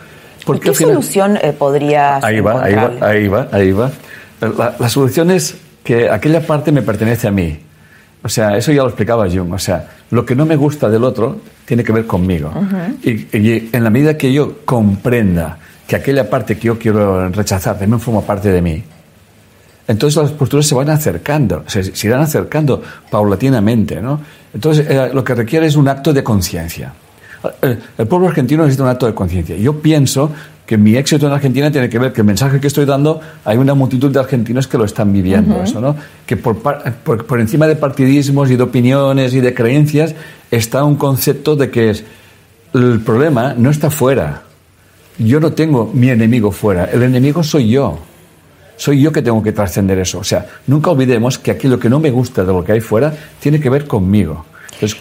Porque 0.44 0.70
¿Qué 0.70 0.74
solución 0.74 1.38
eh, 1.40 1.52
podría 1.52 2.16
ahí 2.16 2.40
va, 2.40 2.62
ahí 2.62 2.74
va, 2.74 2.92
ahí 3.00 3.28
va, 3.28 3.48
ahí 3.50 3.72
va. 3.72 3.90
La, 4.78 4.88
solución 4.88 5.30
es 5.30 5.56
que 5.84 6.10
aquella 6.10 6.44
parte 6.44 6.72
me 6.72 6.82
pertenece 6.82 7.28
a 7.28 7.30
mí. 7.30 7.56
O 8.22 8.28
sea, 8.28 8.56
eso 8.56 8.72
ya 8.72 8.82
lo 8.82 8.88
explicaba 8.88 9.28
Jung. 9.28 9.52
O 9.52 9.58
sea, 9.58 9.86
lo 10.10 10.24
que 10.24 10.34
no 10.34 10.46
me 10.46 10.56
gusta 10.56 10.88
del 10.88 11.04
otro 11.04 11.40
tiene 11.66 11.84
que 11.84 11.92
ver 11.92 12.06
conmigo. 12.06 12.50
y, 13.02 13.68
en 13.76 13.84
la 13.84 13.90
medida 13.90 14.16
que 14.16 14.32
yo 14.32 14.64
comprenda 14.64 15.58
que 15.86 15.96
aquella 15.96 16.28
parte 16.28 16.56
que 16.56 16.68
yo 16.68 16.78
quiero 16.78 17.28
rechazar 17.28 17.78
también 17.78 18.00
forma 18.00 18.22
parte 18.22 18.50
de 18.50 18.62
mí, 18.62 18.82
entonces 19.86 20.22
las 20.22 20.32
posturas 20.32 20.66
se 20.66 20.74
van 20.74 20.88
acercando, 20.88 21.64
se, 21.66 21.94
se 21.94 22.06
irán 22.06 22.22
acercando 22.22 22.82
paulatinamente. 23.10 24.00
¿no? 24.00 24.20
Entonces 24.54 24.86
eh, 24.88 25.10
lo 25.12 25.22
que 25.22 25.34
requiere 25.34 25.66
es 25.66 25.76
un 25.76 25.88
acto 25.88 26.12
de 26.12 26.24
conciencia. 26.24 26.94
El, 27.60 28.06
pueblo 28.06 28.28
argentino 28.28 28.62
necesita 28.62 28.84
un 28.84 28.88
acto 28.88 29.06
de 29.06 29.14
conciencia. 29.14 29.56
Yo 29.56 29.80
pienso 29.80 30.32
que 30.66 30.78
mi 30.78 30.96
éxito 30.96 31.26
en 31.26 31.32
Argentina 31.32 31.70
tiene 31.70 31.88
que 31.88 31.98
ver 31.98 32.12
que 32.12 32.22
el 32.22 32.26
mensaje 32.26 32.58
que 32.58 32.68
estoy 32.68 32.86
dando 32.86 33.20
hay 33.44 33.58
una 33.58 33.74
multitud 33.74 34.10
de 34.10 34.18
argentinos 34.18 34.66
que 34.66 34.78
lo 34.78 34.84
están 34.84 35.12
viviendo. 35.12 35.62
eso, 35.62 35.80
¿no? 35.80 35.94
Que 36.26 36.36
por, 36.36 36.58
por, 36.58 37.26
por, 37.26 37.40
encima 37.40 37.66
de 37.66 37.76
partidismos 37.76 38.50
y 38.50 38.56
de 38.56 38.62
opiniones 38.62 39.34
y 39.34 39.40
de 39.40 39.52
creencias 39.52 40.14
está 40.50 40.84
un 40.84 40.96
concepto 40.96 41.54
de 41.56 41.70
que 41.70 41.90
es, 41.90 42.04
el 42.72 43.00
problema 43.00 43.54
no 43.56 43.70
está 43.70 43.90
fuera. 43.90 44.42
Yo 45.18 45.38
no 45.38 45.52
tengo 45.52 45.90
mi 45.92 46.08
enemigo 46.08 46.50
fuera. 46.50 46.86
El 46.86 47.02
enemigo 47.02 47.42
soy 47.42 47.68
yo. 47.68 47.98
Soy 48.76 49.00
yo 49.00 49.12
que 49.12 49.22
tengo 49.22 49.42
que 49.42 49.52
trascender 49.52 49.98
eso. 49.98 50.18
O 50.18 50.24
sea, 50.24 50.46
nunca 50.66 50.90
olvidemos 50.90 51.38
que 51.38 51.50
aquello 51.50 51.78
que 51.78 51.88
no 51.88 52.00
me 52.00 52.10
gusta 52.10 52.44
de 52.44 52.52
lo 52.52 52.64
que 52.64 52.72
hay 52.72 52.80
fuera 52.80 53.12
tiene 53.38 53.60
que 53.60 53.70
ver 53.70 53.86
conmigo. 53.86 54.46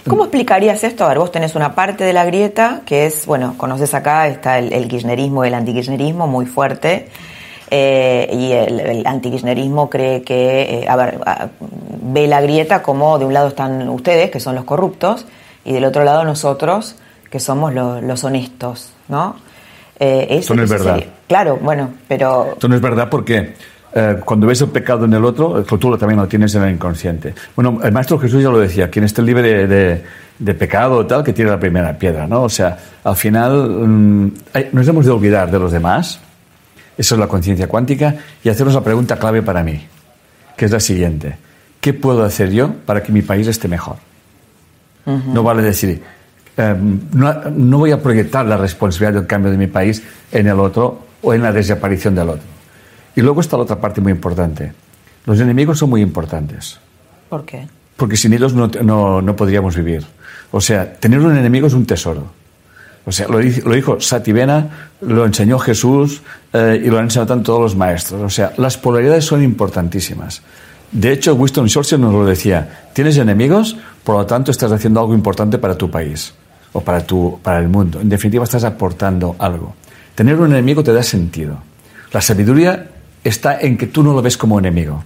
¿Cómo 0.07 0.23
explicarías 0.23 0.83
esto? 0.83 1.05
A 1.05 1.09
ver, 1.09 1.19
vos 1.19 1.31
tenés 1.31 1.55
una 1.55 1.75
parte 1.75 2.03
de 2.03 2.13
la 2.13 2.25
grieta 2.25 2.81
que 2.85 3.05
es, 3.05 3.25
bueno, 3.25 3.55
conoces 3.57 3.93
acá, 3.93 4.27
está 4.27 4.59
el, 4.59 4.87
kirchnerismo 4.87 5.43
y 5.43 5.47
el 5.47 5.53
antikirchnerismo 5.53 6.27
muy 6.27 6.45
fuerte. 6.45 7.09
Eh, 7.69 8.29
y 8.31 8.51
el, 8.51 9.05
antikirchnerismo 9.05 9.89
cree 9.89 10.21
que, 10.21 10.61
eh, 10.61 10.85
a 10.87 10.95
ver, 10.95 11.19
ve 12.01 12.27
la 12.27 12.41
grieta 12.41 12.83
como 12.83 13.17
de 13.17 13.25
un 13.25 13.33
lado 13.33 13.47
están 13.47 13.89
ustedes, 13.89 14.29
que 14.29 14.39
son 14.39 14.55
los 14.55 14.65
corruptos, 14.65 15.25
y 15.65 15.73
del 15.73 15.85
otro 15.85 16.03
lado 16.03 16.23
nosotros, 16.23 16.95
que 17.31 17.39
somos 17.39 17.73
los 17.73 18.23
honestos, 18.23 18.93
¿no? 19.07 19.35
Eh, 19.99 20.27
eso, 20.29 20.53
no 20.53 20.63
es 20.63 20.69
verdad. 20.69 21.03
claro, 21.27 21.57
bueno, 21.61 21.89
pero... 22.07 22.49
Esto 22.53 22.67
no 22.67 22.75
es 22.75 22.81
verdad 22.81 23.09
porque 23.09 23.53
eh, 23.95 24.17
cuando 24.25 24.47
ves 24.47 24.59
el 24.62 24.69
pecado 24.69 25.05
en 25.05 25.13
el 25.13 25.23
otro, 25.23 25.63
tú 25.63 25.97
también 25.97 26.19
lo 26.19 26.27
tienes 26.27 26.55
en 26.55 26.63
el 26.63 26.73
inconsciente. 26.73 27.35
Bueno, 27.55 27.79
el 27.83 27.91
Maestro 27.91 28.17
Jesús 28.17 28.41
ya 28.41 28.50
lo 28.50 28.59
decía, 28.59 28.89
quien 28.89 29.05
esté 29.05 29.21
libre 29.21 29.67
de, 29.67 30.03
de, 30.39 30.53
pecado 30.55 30.97
o 30.97 31.05
tal, 31.05 31.23
que 31.23 31.31
tire 31.31 31.50
la 31.50 31.59
primera 31.59 31.95
piedra, 31.95 32.25
¿no? 32.25 32.43
O 32.43 32.50
sea, 32.50 32.75
al 33.03 33.15
final 33.15 33.69
mm, 33.69 34.31
nos 34.71 34.88
hemos 34.88 35.05
de 35.05 35.12
olvidar 35.12 35.51
de 35.51 35.59
los 35.59 35.71
demás, 35.71 36.19
eso 36.97 37.15
es 37.15 37.19
la 37.19 37.27
conciencia 37.27 37.67
cuántica, 37.67 38.15
y 38.43 38.50
hacernos 38.50 38.73
la 38.73 38.83
pregunta 38.83 39.17
clave 39.17 39.43
para 39.43 39.62
mí, 39.62 39.85
que 40.57 40.65
es 40.65 40.71
la 40.71 40.79
siguiente. 40.79 41.38
¿Qué 41.79 41.93
puedo 41.93 42.23
hacer 42.23 42.50
yo 42.50 42.73
para 42.85 43.03
que 43.03 43.12
mi 43.12 43.21
país 43.21 43.47
esté 43.47 43.67
mejor? 43.67 43.97
No 45.05 45.43
vale 45.43 45.62
decir, 45.62 46.01
em, 46.57 47.00
no, 47.12 47.33
no 47.51 47.77
voy 47.77 47.91
a 47.91 48.01
proyectar 48.01 48.45
la 48.45 48.57
responsabilidad 48.57 49.19
del 49.19 49.27
cambio 49.27 49.51
de 49.51 49.57
mi 49.57 49.67
país 49.67 50.01
en 50.31 50.47
el 50.47 50.59
otro 50.59 51.05
o 51.21 51.33
en 51.33 51.43
la 51.43 51.51
desaparición 51.51 52.15
del 52.15 52.29
otro 52.29 52.52
y 53.15 53.22
luego 53.22 53.41
está 53.41 53.58
la 53.58 53.63
otra 53.63 53.79
parte 53.79 54.01
muy 54.01 54.12
importante. 54.12 54.74
Los 55.25 55.39
enemigos 55.39 55.79
son 55.79 55.89
muy 55.89 56.01
importantes. 56.01 56.79
¿Por 57.29 57.46
qué? 57.46 57.67
Porque 57.98 58.17
sin 58.17 58.34
ellos 58.34 58.53
no, 58.53 58.67
no, 58.67 59.22
no 59.22 59.36
podríamos 59.36 59.75
vivir. 59.75 60.05
O 60.51 60.60
sea, 60.60 60.93
tener 60.93 61.20
un 61.20 61.36
enemigo 61.36 61.67
es 61.67 61.74
un 61.74 61.86
tesoro. 61.86 62.32
O 63.05 63.12
sea, 63.12 63.27
lo, 63.27 63.39
lo 63.41 63.74
dijo 63.74 64.00
Sativena, 64.00 64.89
lo 65.01 65.25
enseñó 65.25 65.60
Jesús 65.60 66.22
eh, 66.53 66.82
y 66.84 66.88
lo 66.89 66.98
han 66.98 67.05
enseñado 67.05 67.41
todos 67.41 67.60
los 67.60 67.75
maestros. 67.75 68.22
O 68.22 68.29
sea, 68.29 68.53
las 68.58 68.77
polaridades 68.77 69.25
son 69.25 69.43
importantísimas. 69.43 70.41
De 70.91 71.12
hecho, 71.12 71.34
Winston 71.36 71.67
Churchill 71.67 72.00
nos 72.00 72.13
lo 72.13 72.25
decía. 72.25 72.88
Tienes 72.93 73.17
enemigos, 73.17 73.75
por 74.03 74.15
lo 74.15 74.25
tanto 74.25 74.51
estás 74.51 74.72
haciendo 74.72 75.00
algo 75.00 75.13
importante 75.13 75.58
para 75.58 75.75
tu 75.75 75.89
país 75.89 76.34
o 76.72 76.82
para, 76.82 77.05
tu, 77.05 77.39
para 77.41 77.60
el 77.60 77.67
mundo. 77.67 78.00
En 78.00 78.10
definitiva, 78.10 78.43
estás 78.43 78.63
aportando 78.63 79.36
algo. 79.39 79.75
Tener 80.15 80.39
un 80.39 80.51
enemigo 80.51 80.84
te 80.84 80.93
da 80.93 81.03
sentido. 81.03 81.58
La 82.12 82.22
sabiduría 82.22 82.89
está 83.23 83.59
en 83.59 83.77
que 83.77 83.87
tú 83.87 84.03
no 84.03 84.13
lo 84.13 84.21
ves 84.21 84.37
como 84.37 84.59
enemigo, 84.59 85.03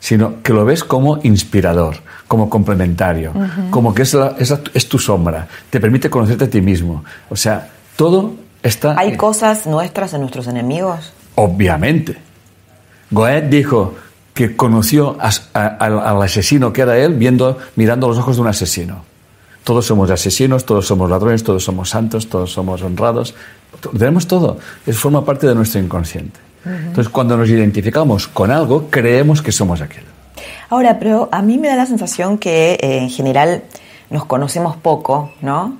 sino 0.00 0.42
que 0.42 0.52
lo 0.52 0.64
ves 0.64 0.84
como 0.84 1.18
inspirador, 1.22 1.96
como 2.28 2.50
complementario, 2.50 3.32
como 3.70 3.94
que 3.94 4.02
es, 4.02 4.16
es, 4.74 4.88
tu 4.88 4.98
sombra, 4.98 5.46
te 5.70 5.80
permite 5.80 6.10
conocerte 6.10 6.44
a 6.44 6.50
ti 6.50 6.60
mismo. 6.60 7.04
O 7.30 7.36
sea, 7.36 7.70
todo 7.96 8.34
está... 8.62 8.98
¿Hay 8.98 9.16
cosas 9.16 9.66
nuestras 9.66 10.12
en 10.14 10.20
nuestros 10.20 10.46
enemigos? 10.46 11.12
Obviamente. 11.34 12.16
Goethe 13.10 13.48
dijo 13.48 13.94
que 14.34 14.56
conoció 14.56 15.16
al 15.52 16.22
asesino 16.22 16.72
que 16.72 16.82
era 16.82 16.98
él 16.98 17.14
viendo, 17.14 17.58
mirando 17.76 18.08
los 18.08 18.18
ojos 18.18 18.36
de 18.36 18.42
un 18.42 18.48
asesino. 18.48 19.04
Todos 19.64 19.86
somos 19.86 20.10
asesinos, 20.10 20.64
todos 20.64 20.86
somos 20.86 21.08
ladrones, 21.08 21.44
todos 21.44 21.62
somos 21.62 21.90
santos, 21.90 22.28
todos 22.28 22.50
somos 22.50 22.82
honrados. 22.82 23.34
Tenemos 23.96 24.26
todo. 24.26 24.58
Eso 24.86 24.98
forma 24.98 25.24
parte 25.24 25.46
de 25.46 25.54
nuestro 25.54 25.80
inconsciente. 25.80 26.40
Entonces, 26.64 27.08
cuando 27.08 27.36
nos 27.36 27.48
identificamos 27.48 28.28
con 28.28 28.50
algo, 28.50 28.88
creemos 28.88 29.42
que 29.42 29.52
somos 29.52 29.80
aquel. 29.80 30.04
Ahora, 30.70 30.98
pero 30.98 31.28
a 31.32 31.42
mí 31.42 31.58
me 31.58 31.68
da 31.68 31.76
la 31.76 31.86
sensación 31.86 32.38
que 32.38 32.74
eh, 32.74 32.98
en 32.98 33.10
general 33.10 33.62
nos 34.10 34.24
conocemos 34.24 34.76
poco, 34.76 35.32
¿no? 35.40 35.78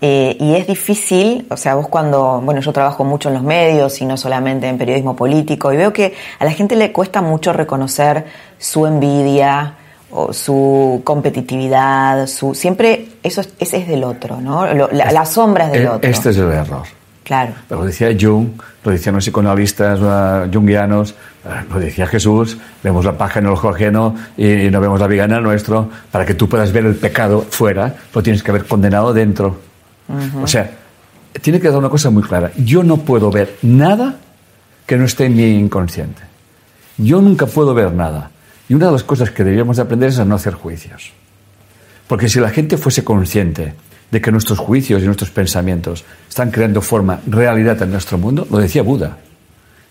Eh, 0.00 0.36
y 0.38 0.54
es 0.54 0.66
difícil, 0.66 1.46
o 1.50 1.56
sea, 1.56 1.74
vos 1.74 1.88
cuando, 1.88 2.40
bueno, 2.44 2.60
yo 2.60 2.72
trabajo 2.72 3.02
mucho 3.02 3.30
en 3.30 3.34
los 3.34 3.42
medios 3.42 4.00
y 4.00 4.04
no 4.04 4.16
solamente 4.16 4.68
en 4.68 4.78
periodismo 4.78 5.16
político, 5.16 5.72
y 5.72 5.76
veo 5.76 5.92
que 5.92 6.14
a 6.38 6.44
la 6.44 6.52
gente 6.52 6.76
le 6.76 6.92
cuesta 6.92 7.20
mucho 7.20 7.52
reconocer 7.52 8.26
su 8.58 8.86
envidia 8.86 9.74
o 10.10 10.32
su 10.32 11.02
competitividad, 11.02 12.28
su 12.28 12.54
siempre 12.54 13.08
eso 13.24 13.40
es, 13.40 13.52
ese 13.58 13.78
es 13.78 13.88
del 13.88 14.04
otro, 14.04 14.40
¿no? 14.40 14.66
las 14.66 15.32
sombras 15.32 15.72
del 15.72 15.82
e, 15.82 15.88
otro. 15.88 16.08
Este 16.08 16.30
es 16.30 16.36
el 16.36 16.52
error. 16.52 16.97
Claro. 17.28 17.52
Lo 17.68 17.84
decía 17.84 18.08
Jung, 18.18 18.52
lo 18.82 18.90
decían 18.90 19.14
los 19.14 19.22
psicoanalistas 19.22 20.00
uh, 20.00 20.50
jungianos, 20.50 21.10
eh, 21.44 21.62
lo 21.70 21.78
decía 21.78 22.06
Jesús, 22.06 22.56
vemos 22.82 23.04
la 23.04 23.18
paja 23.18 23.40
en 23.40 23.44
el 23.44 23.52
ojo 23.52 23.68
ajeno 23.68 24.16
y, 24.34 24.70
no 24.70 24.80
vemos 24.80 24.98
la 24.98 25.06
viga 25.06 25.24
en 25.24 25.32
el 25.32 25.42
nuestro. 25.42 25.90
Para 26.10 26.24
que 26.24 26.32
tú 26.32 26.48
puedas 26.48 26.72
ver 26.72 26.86
el 26.86 26.94
pecado 26.94 27.42
fuera, 27.42 27.94
lo 28.14 28.22
tienes 28.22 28.42
que 28.42 28.50
haber 28.50 28.64
condenado 28.64 29.12
dentro. 29.12 29.58
O 30.42 30.46
sea, 30.46 30.70
tiene 31.42 31.60
que 31.60 31.68
dar 31.68 31.76
una 31.76 31.90
cosa 31.90 32.08
muy 32.08 32.22
clara. 32.22 32.50
Yo 32.56 32.82
no 32.82 32.96
puedo 32.96 33.30
ver 33.30 33.58
nada 33.60 34.16
que 34.86 34.96
no 34.96 35.04
esté 35.04 35.26
en 35.26 35.36
mi 35.36 35.50
inconsciente. 35.50 36.22
Yo 36.96 37.20
nunca 37.20 37.44
puedo 37.44 37.74
ver 37.74 37.92
nada. 37.92 38.30
Y 38.70 38.74
una 38.74 38.86
de 38.86 38.92
las 38.92 39.04
cosas 39.04 39.30
que 39.30 39.44
deberíamos 39.44 39.76
de 39.76 39.82
aprender 39.82 40.08
es 40.08 40.18
a 40.18 40.24
no 40.24 40.34
hacer 40.34 40.54
juicios. 40.54 41.12
Porque 42.06 42.30
si 42.30 42.40
la 42.40 42.48
gente 42.48 42.78
fuese 42.78 43.04
consciente 43.04 43.74
de 44.10 44.20
que 44.20 44.32
nuestros 44.32 44.58
juicios 44.58 45.02
y 45.02 45.06
nuestros 45.06 45.30
pensamientos 45.30 46.04
están 46.28 46.50
creando 46.50 46.80
forma, 46.80 47.20
realidad 47.26 47.80
en 47.82 47.90
nuestro 47.90 48.18
mundo, 48.18 48.46
lo 48.50 48.58
decía 48.58 48.82
Buda. 48.82 49.18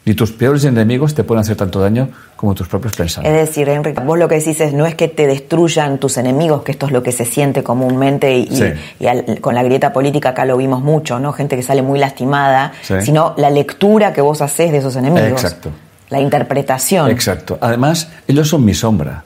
Ni 0.06 0.14
tus 0.14 0.32
peores 0.32 0.64
enemigos 0.64 1.14
te 1.14 1.26
pueden 1.26 1.42
hacer 1.42 1.58
tanto 1.58 1.82
daño 1.82 2.08
como 2.38 2.56
tus 2.56 2.70
propios 2.70 2.96
pensamientos. 2.96 3.42
Es 3.42 3.50
decir, 3.50 3.68
Enrique, 3.68 4.00
vos 4.00 4.18
lo 4.18 4.30
que 4.30 4.36
decís 4.36 4.62
es, 4.62 4.72
no 4.72 4.86
es 4.86 4.96
que 4.96 5.10
te 5.10 5.28
destruyan 5.28 5.98
tus 5.98 6.16
enemigos, 6.16 6.64
que 6.64 6.72
esto 6.72 6.86
es 6.86 6.94
lo 6.94 7.04
que 7.04 7.12
se 7.12 7.26
siente 7.26 7.62
comúnmente 7.62 8.38
y, 8.38 8.48
con 9.42 9.54
la 9.54 9.64
grieta 9.64 9.92
política 9.92 10.30
acá 10.30 10.46
lo 10.46 10.56
vimos 10.56 10.82
mucho, 10.82 11.20
¿no? 11.20 11.34
Gente 11.34 11.58
que 11.58 11.64
sale 11.64 11.82
muy 11.82 12.00
lastimada, 12.00 12.72
sino 13.02 13.34
la 13.36 13.50
lectura 13.50 14.14
que 14.14 14.22
vos 14.22 14.42
haces 14.42 14.72
de 14.72 14.78
esos 14.78 14.96
enemigos. 14.96 15.44
Exacto. 15.44 15.72
La 16.10 16.22
interpretación. 16.22 17.12
Exacto. 17.12 17.58
Además, 17.60 18.08
ellos 18.30 18.48
son 18.48 18.64
mi 18.64 18.74
sombra. 18.74 19.26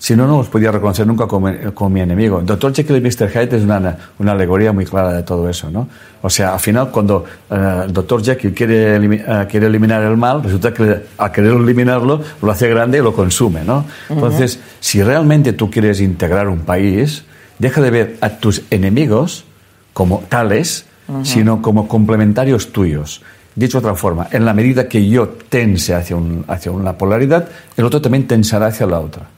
Si 0.00 0.16
no, 0.16 0.26
no 0.26 0.38
los 0.38 0.48
podía 0.48 0.72
reconocer 0.72 1.06
nunca 1.06 1.26
como, 1.26 1.90
mi 1.90 2.00
enemigo. 2.00 2.40
Doctor 2.40 2.72
Jekyll 2.72 2.96
y 2.96 3.00
Mr. 3.02 3.28
Hyde 3.28 3.58
es 3.58 3.64
una, 3.64 3.98
una, 4.18 4.32
alegoría 4.32 4.72
muy 4.72 4.86
clara 4.86 5.12
de 5.12 5.22
todo 5.22 5.46
eso, 5.46 5.70
¿no? 5.70 5.88
O 6.22 6.30
sea, 6.30 6.54
al 6.54 6.58
final, 6.58 6.90
cuando 6.90 7.26
eh, 7.50 7.82
el 7.84 7.92
doctor 7.92 8.24
Jekyll 8.24 8.54
quiere, 8.54 8.96
eh, 8.96 9.46
quiere 9.50 9.66
eliminar 9.66 10.02
el 10.02 10.16
mal, 10.16 10.42
resulta 10.42 10.72
que 10.72 11.02
al 11.18 11.30
querer 11.30 11.52
eliminarlo, 11.52 12.22
lo 12.40 12.50
hace 12.50 12.70
grande 12.70 12.96
y 12.96 13.02
lo 13.02 13.12
consume, 13.12 13.62
¿no? 13.62 13.84
Entonces, 14.08 14.58
si 14.80 15.02
realmente 15.02 15.52
tú 15.52 15.70
quieres 15.70 16.00
integrar 16.00 16.48
un 16.48 16.60
país, 16.60 17.24
deja 17.58 17.82
de 17.82 17.90
ver 17.90 18.16
a 18.22 18.30
tus 18.30 18.62
enemigos 18.70 19.44
como 19.92 20.24
tales, 20.30 20.86
sino 21.24 21.60
como 21.60 21.88
complementarios 21.88 22.72
tuyos. 22.72 23.20
Dicho 23.54 23.78
de 23.80 23.86
otra 23.86 23.96
forma, 23.96 24.28
en 24.30 24.46
la 24.46 24.54
medida 24.54 24.88
que 24.88 25.06
yo 25.06 25.28
tense 25.28 25.94
hacia, 25.94 26.16
un, 26.16 26.42
hacia 26.48 26.72
una 26.72 26.96
polaridad, 26.96 27.50
el 27.76 27.84
otro 27.84 28.00
también 28.00 28.26
tensará 28.26 28.68
hacia 28.68 28.86
la 28.86 28.98
otra. 28.98 29.28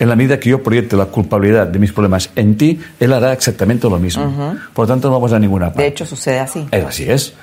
En 0.00 0.08
la 0.08 0.14
medida 0.14 0.38
que 0.38 0.50
yo 0.50 0.62
proyecte 0.62 0.96
la 0.96 1.06
culpabilidad 1.06 1.66
de 1.66 1.78
mis 1.78 1.92
problemas 1.92 2.30
en 2.36 2.56
ti, 2.56 2.80
él 3.00 3.12
hará 3.12 3.32
exactamente 3.32 3.88
lo 3.88 3.98
mismo. 3.98 4.56
Por 4.72 4.84
lo 4.84 4.94
tanto, 4.94 5.08
no 5.08 5.14
vamos 5.14 5.32
a 5.32 5.38
ninguna 5.38 5.66
parte. 5.66 5.82
De 5.82 5.88
hecho, 5.88 6.06
sucede 6.06 6.38
así. 6.38 6.66
Es 6.70 6.84
así 6.84 7.10
es. 7.10 7.34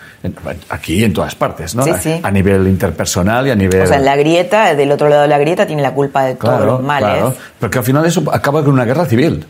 Aquí 0.69 0.95
y 0.95 1.03
en 1.03 1.13
todas 1.13 1.35
partes, 1.35 1.75
¿no? 1.75 1.83
Sí, 1.83 1.91
sí. 2.01 2.19
A 2.23 2.31
nivel 2.31 2.67
interpersonal 2.67 3.47
y 3.47 3.51
a 3.51 3.55
nivel... 3.55 3.81
O 3.81 3.87
sea, 3.87 3.97
en 3.97 4.05
la 4.05 4.15
grieta, 4.15 4.73
del 4.73 4.91
otro 4.91 5.09
lado 5.09 5.23
de 5.23 5.27
la 5.27 5.37
grieta, 5.37 5.67
tiene 5.67 5.81
la 5.81 5.93
culpa 5.93 6.23
de 6.23 6.35
todos 6.35 6.65
los 6.65 6.81
males. 6.81 7.09
claro. 7.09 7.35
Pero 7.59 7.69
que 7.69 7.77
al 7.77 7.83
final 7.83 8.05
eso 8.05 8.23
acaba 8.31 8.63
con 8.63 8.73
una 8.73 8.85
guerra 8.85 9.05
civil. 9.05 9.45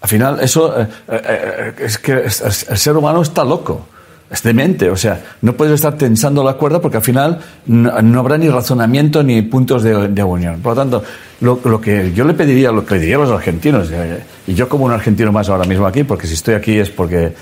Al 0.00 0.08
final 0.08 0.40
eso 0.40 0.80
eh, 0.80 0.86
eh, 1.08 1.20
eh, 1.22 1.74
es 1.78 1.98
que 1.98 2.12
el 2.12 2.30
ser 2.30 2.96
humano 2.96 3.20
está 3.20 3.44
loco, 3.44 3.86
es 4.30 4.42
demente. 4.42 4.88
O 4.90 4.96
sea, 4.96 5.22
no 5.42 5.54
puedes 5.54 5.74
estar 5.74 5.96
tensando 5.96 6.44
la 6.44 6.54
cuerda 6.54 6.80
porque 6.80 6.98
al 6.98 7.02
final 7.02 7.40
no, 7.66 8.18
habrá 8.20 8.38
ni 8.38 8.48
razonamiento 8.48 9.22
ni 9.22 9.42
puntos 9.42 9.82
de, 9.82 10.22
unión. 10.22 10.60
Por 10.60 10.76
lo 10.76 10.82
tanto, 10.82 11.02
lo, 11.40 11.80
que 11.80 12.12
yo 12.14 12.24
le 12.24 12.34
pediría, 12.34 12.70
lo 12.70 12.86
que 12.86 12.96
le 12.96 13.14
a 13.14 13.18
los 13.18 13.30
argentinos, 13.30 13.90
eh, 13.90 14.22
y 14.46 14.54
yo 14.54 14.68
como 14.68 14.84
un 14.84 14.92
argentino 14.92 15.32
más 15.32 15.48
ahora 15.48 15.64
mismo 15.64 15.86
aquí, 15.86 16.04
porque 16.04 16.26
si 16.26 16.34
estoy 16.34 16.54
aquí 16.54 16.78
es 16.78 16.90
porque 16.90 17.34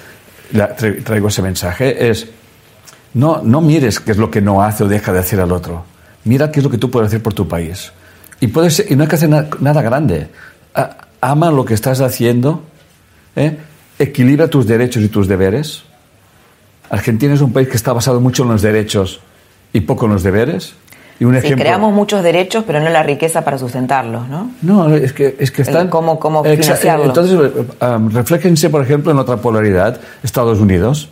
traigo 1.05 1.29
ese 1.29 1.43
mensaje, 1.43 2.09
es 2.09 2.29
no, 3.15 3.43
no 3.43 3.61
mires 3.61 4.01
qué 4.01 4.13
es 4.13 4.19
lo 4.19 4.31
que 4.31 4.41
no 4.41 4.63
hace 4.63 4.85
o 4.85 4.89
deja 4.89 5.13
de 5.13 5.19
hacer 5.19 5.41
al 5.41 5.53
otro. 5.53 5.85
Mira 6.25 6.51
qué 6.51 6.61
es 6.61 6.65
lo 6.65 6.71
que 6.71 6.79
tú 6.79 6.91
puedes 6.91 7.09
hacer 7.09 7.23
por 7.23 7.35
tu 7.35 7.47
país. 7.49 7.93
Y, 8.41 8.49
puedes, 8.49 8.85
y 8.89 8.97
no 8.97 9.03
hay 9.03 9.09
que 9.09 9.17
hacer 9.17 9.29
na- 9.29 9.49
nada 9.61 9.83
grande. 9.83 10.29
Ama 11.21 11.51
lo 11.51 11.65
que 11.65 11.75
estás 11.75 12.01
haciendo. 12.01 12.63
¿eh? 13.35 13.59
Equilibra 13.99 14.49
tus 14.49 14.67
derechos 14.67 15.03
y 15.03 15.09
tus 15.09 15.27
deberes. 15.27 15.83
Argentina 16.91 17.35
es 17.35 17.41
un 17.41 17.53
país 17.53 17.69
que 17.69 17.77
está 17.77 17.93
basado 17.93 18.21
mucho 18.21 18.43
en 18.45 18.51
los 18.51 18.63
derechos 18.63 19.21
y 19.73 19.81
poco 19.81 20.07
en 20.07 20.13
los 20.13 20.23
deberes. 20.23 20.75
Y 21.21 21.25
un 21.25 21.33
Sí, 21.33 21.39
ejemplo. 21.39 21.65
creamos 21.65 21.93
muchos 21.93 22.23
derechos, 22.23 22.63
pero 22.67 22.81
no 22.81 22.89
la 22.91 23.03
riqueza 23.03 23.43
para 23.45 23.59
sustentarlos, 23.59 24.29
¿no? 24.29 24.53
No, 24.63 24.95
es 24.95 25.13
que, 25.13 25.35
es 25.41 25.51
que 25.51 25.63
están... 25.63 25.89
cómo- 25.89 26.21
cómo 26.21 26.45
financiarlo. 26.45 27.05
Entonces, 27.07 27.39
eh, 27.81 27.85
um, 27.85 28.09
refléjense, 28.11 28.71
por 28.71 28.83
ejemplo, 28.83 29.11
en 29.11 29.19
otra 29.19 29.37
polaridad, 29.39 30.01
Estados 30.23 30.61
Unidos, 30.61 31.09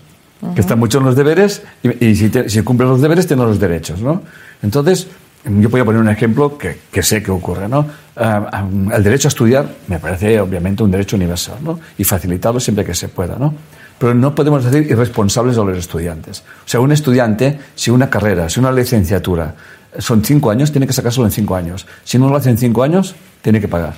que 0.55 0.61
está 0.61 0.77
mucho 0.77 0.99
en 0.99 1.07
los 1.07 1.17
deberes 1.17 1.63
y, 1.83 2.07
y 2.07 2.15
si, 2.15 2.29
te- 2.29 2.49
si 2.49 2.63
cumples 2.63 2.89
los 2.89 3.01
deberes, 3.01 3.27
tienes 3.27 3.47
los 3.47 3.59
derechos, 3.59 4.01
¿no? 4.01 4.23
Entonces, 4.63 5.09
yo 5.45 5.69
voy 5.71 5.81
a 5.81 5.85
poner 5.85 6.01
un 6.01 6.09
ejemplo 6.09 6.57
que, 6.57 6.79
que 6.93 7.03
sé 7.03 7.21
que 7.23 7.33
ocurre, 7.33 7.69
¿no? 7.69 7.87
Ah, 8.17 8.63
um, 8.65 8.93
el 8.93 9.03
derecho 9.03 9.27
a 9.27 9.31
estudiar 9.31 9.67
me 9.89 9.99
parece, 9.99 10.39
obviamente, 10.41 10.85
un 10.85 10.91
derecho 10.93 11.17
universal, 11.17 11.57
¿no? 11.63 11.81
Y 11.99 12.05
facilitarlo 12.05 12.61
siempre 12.61 12.85
que 12.85 12.95
se 12.95 13.09
pueda, 13.09 13.35
¿no? 13.41 13.53
Pero 13.99 14.15
no 14.15 14.35
podemos 14.35 14.65
hacer 14.65 14.83
irresponsables 14.83 15.57
a 15.59 15.63
los 15.63 15.77
estudiantes. 15.79 16.41
O 16.41 16.69
sea, 16.69 16.81
un 16.81 16.93
estudiante, 16.93 17.59
si 17.75 17.91
una 17.91 18.11
carrera, 18.11 18.49
si 18.49 18.61
una 18.61 18.71
licenciatura 18.73 19.55
son 19.99 20.23
cinco 20.25 20.51
años, 20.51 20.71
tiene 20.71 20.87
que 20.87 20.93
sacárselo 20.93 21.25
en 21.27 21.33
cinco 21.33 21.57
años. 21.57 21.87
Si 22.05 22.19
no 22.19 22.29
lo 22.29 22.37
hace 22.37 22.51
en 22.51 22.59
cinco 22.59 22.83
años, 22.83 23.15
tiene 23.41 23.61
que 23.61 23.69
pagar. 23.69 23.95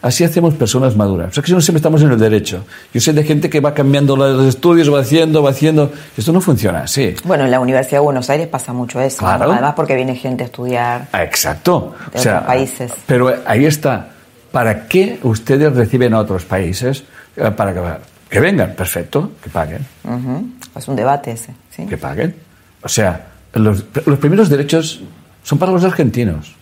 Así 0.00 0.22
hacemos 0.22 0.54
personas 0.54 0.94
maduras. 0.94 1.30
O 1.30 1.32
sea, 1.32 1.42
que 1.42 1.48
si 1.48 1.54
no 1.54 1.60
siempre 1.60 1.78
estamos 1.78 2.00
en 2.02 2.12
el 2.12 2.18
derecho. 2.18 2.64
Yo 2.94 3.00
sé 3.00 3.12
de 3.12 3.24
gente 3.24 3.50
que 3.50 3.58
va 3.58 3.74
cambiando 3.74 4.16
los 4.16 4.46
estudios, 4.46 4.92
va 4.92 5.00
haciendo, 5.00 5.42
va 5.42 5.50
haciendo. 5.50 5.90
Esto 6.16 6.32
no 6.32 6.40
funciona 6.40 6.82
así. 6.82 7.16
Bueno, 7.24 7.44
en 7.44 7.50
la 7.50 7.58
Universidad 7.58 7.98
de 7.98 8.04
Buenos 8.04 8.30
Aires 8.30 8.46
pasa 8.46 8.72
mucho 8.72 9.00
eso. 9.00 9.26
Además, 9.26 9.74
porque 9.74 9.96
viene 9.96 10.14
gente 10.14 10.44
a 10.44 10.46
estudiar. 10.46 11.08
Ah, 11.12 11.24
Exacto. 11.24 11.96
De 12.12 12.20
otros 12.20 12.44
países. 12.44 12.92
Pero 13.06 13.34
ahí 13.44 13.66
está. 13.66 14.10
¿Para 14.52 14.86
qué 14.86 15.18
ustedes 15.24 15.74
reciben 15.74 16.14
a 16.14 16.20
otros 16.20 16.44
países? 16.44 17.02
Eh, 17.36 17.50
Para 17.50 17.98
que, 18.28 18.40
vengan, 18.40 18.74
perfecto, 18.74 19.32
que 19.42 19.50
paguen. 19.50 19.86
Es 20.76 20.88
un 20.88 20.96
debate 20.96 21.32
ese. 21.32 21.54
¿sí? 21.70 21.86
que 21.86 21.96
paguen. 21.96 22.34
O 22.82 22.88
sea, 22.88 23.26
los, 23.54 23.84
los 24.06 24.18
primeros 24.18 24.48
derechos 24.48 25.00
son 25.42 25.58
para 25.58 25.72
los 25.72 25.84
argentinos. 25.84 26.54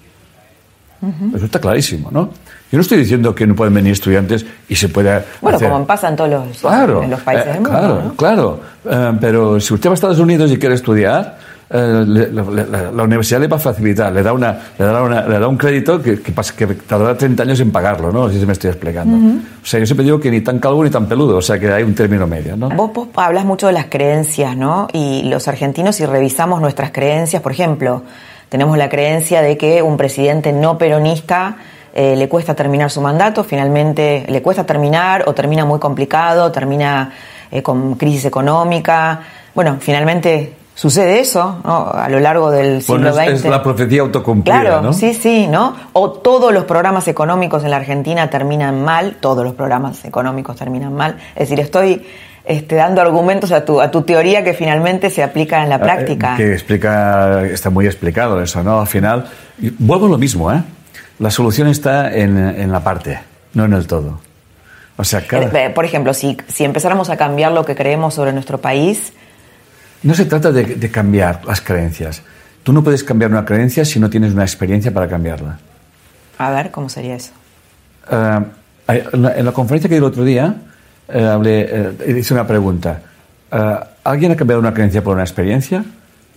Eso 1.34 1.44
está 1.44 1.60
clarísimo, 1.60 2.10
¿no? 2.10 2.30
Yo 2.72 2.78
no 2.78 2.80
estoy 2.80 2.98
diciendo 2.98 3.34
que 3.34 3.46
no 3.46 3.54
pueden 3.54 3.74
venir 3.74 3.92
estudiantes 3.92 4.44
y 4.68 4.74
se 4.74 4.88
pueda. 4.88 5.24
Bueno, 5.40 5.56
hacer- 5.58 5.70
como 5.70 5.86
pasa 5.86 6.08
en 6.08 6.16
todos 6.16 6.30
los, 6.30 6.58
Claro, 6.58 7.02
en 7.02 7.10
los 7.10 7.20
países 7.20 7.46
eh, 7.46 7.52
del 7.52 7.60
mundo. 7.60 7.70
claro, 7.78 8.02
¿no? 8.02 8.14
claro. 8.16 8.60
Eh, 8.90 9.18
pero 9.20 9.60
si 9.60 9.74
usted 9.74 9.88
va 9.90 9.92
a 9.92 9.94
Estados 9.94 10.18
Unidos 10.18 10.50
y 10.50 10.58
quiere 10.58 10.74
estudiar, 10.74 11.38
eh, 11.70 12.04
le- 12.06 12.30
la 12.30 13.02
universidad 13.02 13.40
le 13.40 13.48
va 13.48 13.56
a 13.56 13.60
facilitar, 13.60 14.12
le 14.12 14.22
da, 14.22 14.32
una, 14.32 14.56
le 14.78 14.84
da, 14.84 15.02
una- 15.02 15.26
le 15.26 15.38
da 15.38 15.48
un 15.48 15.56
crédito 15.56 16.00
que, 16.00 16.20
que, 16.22 16.32
que 16.32 16.66
tardará 16.86 17.16
30 17.18 17.42
años 17.42 17.58
en 17.60 17.72
pagarlo, 17.72 18.12
¿no? 18.12 18.26
Así 18.26 18.38
se 18.38 18.46
me 18.46 18.52
estoy 18.52 18.70
explicando. 18.70 19.16
O 19.16 19.66
sea, 19.66 19.80
yo 19.80 19.86
siempre 19.86 20.04
digo 20.04 20.20
que 20.20 20.30
ni 20.30 20.40
tan 20.42 20.58
calvo 20.60 20.84
ni 20.84 20.90
tan 20.90 21.06
peludo, 21.06 21.36
o 21.38 21.42
sea, 21.42 21.58
que 21.58 21.70
hay 21.72 21.82
un 21.82 21.94
término 21.94 22.26
medio, 22.26 22.56
¿no? 22.56 22.68
Vos, 22.70 22.92
vos 22.92 23.08
hablas 23.16 23.44
mucho 23.44 23.66
de 23.66 23.72
las 23.72 23.86
creencias, 23.86 24.56
¿no? 24.56 24.86
Y 24.92 25.22
los 25.24 25.48
argentinos, 25.48 25.96
si 25.96 26.06
revisamos 26.06 26.60
nuestras 26.60 26.90
creencias, 26.92 27.42
por 27.42 27.50
ejemplo, 27.52 28.02
tenemos 28.48 28.78
la 28.78 28.88
creencia 28.88 29.42
de 29.42 29.56
que 29.58 29.82
un 29.82 29.96
presidente 29.96 30.52
no 30.52 30.78
peronista 30.78 31.56
eh, 31.94 32.14
le 32.14 32.28
cuesta 32.28 32.54
terminar 32.54 32.90
su 32.92 33.00
mandato, 33.00 33.42
finalmente 33.42 34.24
le 34.28 34.40
cuesta 34.42 34.64
terminar 34.64 35.24
o 35.26 35.32
termina 35.34 35.64
muy 35.64 35.80
complicado, 35.80 36.52
termina 36.52 37.10
eh, 37.50 37.62
con 37.62 37.94
crisis 37.96 38.24
económica. 38.26 39.20
Bueno, 39.54 39.78
finalmente 39.80 40.52
sucede 40.76 41.18
eso, 41.20 41.58
¿no? 41.64 41.90
A 41.90 42.08
lo 42.10 42.20
largo 42.20 42.50
del 42.50 42.82
siglo 42.82 43.00
Bueno, 43.10 43.20
es, 43.20 43.30
XX. 43.38 43.44
es 43.46 43.50
la 43.50 43.62
profecía 43.62 44.02
autocumplida, 44.02 44.60
Claro, 44.60 44.82
¿no? 44.82 44.92
sí, 44.92 45.14
sí, 45.14 45.46
¿no? 45.48 45.74
O 45.94 46.10
todos 46.12 46.52
los 46.52 46.64
programas 46.64 47.08
económicos 47.08 47.64
en 47.64 47.70
la 47.70 47.76
Argentina 47.78 48.28
terminan 48.30 48.84
mal, 48.84 49.16
todos 49.20 49.42
los 49.44 49.54
programas 49.54 50.04
económicos 50.04 50.54
terminan 50.56 50.92
mal. 50.94 51.16
Es 51.34 51.48
decir, 51.48 51.60
estoy 51.60 52.06
este, 52.44 52.76
dando 52.76 53.00
argumentos 53.00 53.50
a 53.52 53.64
tu, 53.64 53.80
a 53.80 53.90
tu 53.90 54.02
teoría 54.02 54.44
que 54.44 54.52
finalmente 54.52 55.08
se 55.10 55.22
aplica 55.22 55.62
en 55.62 55.70
la 55.70 55.78
práctica. 55.80 56.34
Eh, 56.34 56.36
Que 56.36 56.52
explica, 56.52 57.42
está 57.46 57.70
muy 57.70 57.86
explicado 57.86 58.40
eso, 58.42 58.62
¿no? 58.62 58.78
Al 58.80 58.86
final, 58.86 59.26
vuelvo 59.78 60.06
a 60.06 60.10
lo 60.10 60.18
mismo, 60.18 60.52
¿eh? 60.52 60.62
La 61.18 61.30
solución 61.30 61.68
está 61.68 62.14
en, 62.14 62.36
en 62.36 62.70
la 62.70 62.80
parte, 62.84 63.18
no 63.54 63.64
en 63.64 63.72
el 63.72 63.86
todo. 63.86 64.20
O 64.98 65.04
sea, 65.04 65.26
cada- 65.26 65.44
Eh, 65.46 65.70
Por 65.70 65.86
ejemplo, 65.86 66.12
si, 66.12 66.36
si 66.48 66.64
empezáramos 66.64 67.08
a 67.08 67.16
cambiar 67.16 67.52
lo 67.52 67.64
que 67.64 67.74
creemos 67.74 68.12
sobre 68.14 68.32
nuestro 68.34 68.58
país, 68.60 69.14
no 70.02 70.14
se 70.14 70.24
trata 70.26 70.52
de, 70.52 70.64
de 70.76 70.90
cambiar 70.90 71.44
las 71.44 71.60
creencias. 71.60 72.22
Tú 72.62 72.72
no 72.72 72.82
puedes 72.82 73.04
cambiar 73.04 73.30
una 73.30 73.44
creencia 73.44 73.84
si 73.84 73.98
no 74.00 74.10
tienes 74.10 74.32
una 74.32 74.42
experiencia 74.42 74.92
para 74.92 75.08
cambiarla. 75.08 75.58
a 76.38 76.50
ver, 76.50 76.70
¿cómo 76.70 76.88
sería 76.88 77.14
eso? 77.16 77.32
Eh, 78.10 78.40
en, 79.12 79.22
la, 79.22 79.36
en 79.36 79.44
la 79.44 79.52
conferencia 79.52 79.88
que 79.88 79.94
di 79.94 79.98
el 79.98 80.04
otro 80.04 80.24
día, 80.24 80.54
eh, 81.08 81.24
hablé, 81.24 81.66
eh, 81.70 82.16
hice 82.18 82.34
una 82.34 82.46
pregunta. 82.46 83.00
Eh, 83.50 83.76
¿Alguien 84.04 84.32
ha 84.32 84.36
cambiado 84.36 84.60
una 84.60 84.72
creencia 84.74 85.02
por 85.02 85.14
una 85.14 85.22
experiencia? 85.24 85.84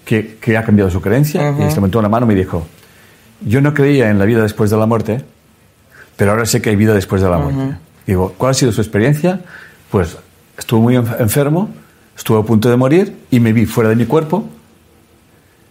¿Que, 0.05 0.37
que 0.41 0.57
ha 0.57 0.63
cambiado 0.63 0.89
su 0.89 1.01
creencia? 1.01 1.51
Y 1.51 1.69
se 1.69 1.75
levantó 1.75 2.01
la 2.01 2.09
mano 2.09 2.25
y 2.25 2.29
me 2.29 2.35
dijo, 2.35 2.65
yo 3.41 3.61
no 3.61 3.73
creía 3.73 4.09
en 4.09 4.17
la 4.17 4.25
vida 4.25 4.41
después 4.41 4.71
de 4.71 4.77
la 4.77 4.85
muerte, 4.87 5.23
pero 6.15 6.31
ahora 6.31 6.45
sé 6.45 6.61
que 6.61 6.69
hay 6.71 6.75
vida 6.75 6.93
después 6.93 7.21
de 7.21 7.29
la 7.29 7.37
muerte. 7.37 7.77
Digo, 8.07 8.33
¿cuál 8.37 8.51
ha 8.51 8.53
sido 8.55 8.71
su 8.71 8.81
experiencia? 8.81 9.41
Pues 9.91 10.17
estuve 10.57 10.79
muy 10.81 10.95
enf- 10.95 11.19
enfermo, 11.19 11.69
estuve 12.19 12.37
a 12.39 12.43
punto 12.43 12.69
de 12.69 12.75
morir 12.75 13.15
y 13.31 13.39
me 13.39 13.53
vi 13.53 13.65
fuera 13.65 13.89
de 13.89 13.95
mi 13.95 14.05
cuerpo 14.05 14.47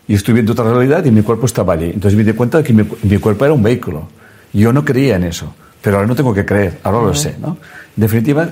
y 0.08 0.14
estoy 0.14 0.32
viendo 0.34 0.52
otra 0.52 0.64
realidad 0.72 1.04
y 1.04 1.10
mi 1.10 1.22
cuerpo 1.22 1.44
estaba 1.46 1.74
allí. 1.74 1.90
Entonces 1.90 2.16
me 2.16 2.24
di 2.24 2.32
cuenta 2.32 2.58
de 2.58 2.64
que 2.64 2.72
mi, 2.72 2.84
mi 3.02 3.18
cuerpo 3.18 3.44
era 3.44 3.52
un 3.54 3.62
vehículo. 3.62 4.08
Yo 4.54 4.72
no 4.72 4.82
creía 4.84 5.16
en 5.16 5.24
eso, 5.24 5.54
pero 5.82 5.96
ahora 5.96 6.08
no 6.08 6.16
tengo 6.16 6.32
que 6.32 6.46
creer, 6.46 6.78
ahora 6.82 7.02
lo 7.06 7.14
sé. 7.14 7.36
¿no? 7.38 7.58
En 7.96 8.00
definitiva, 8.00 8.48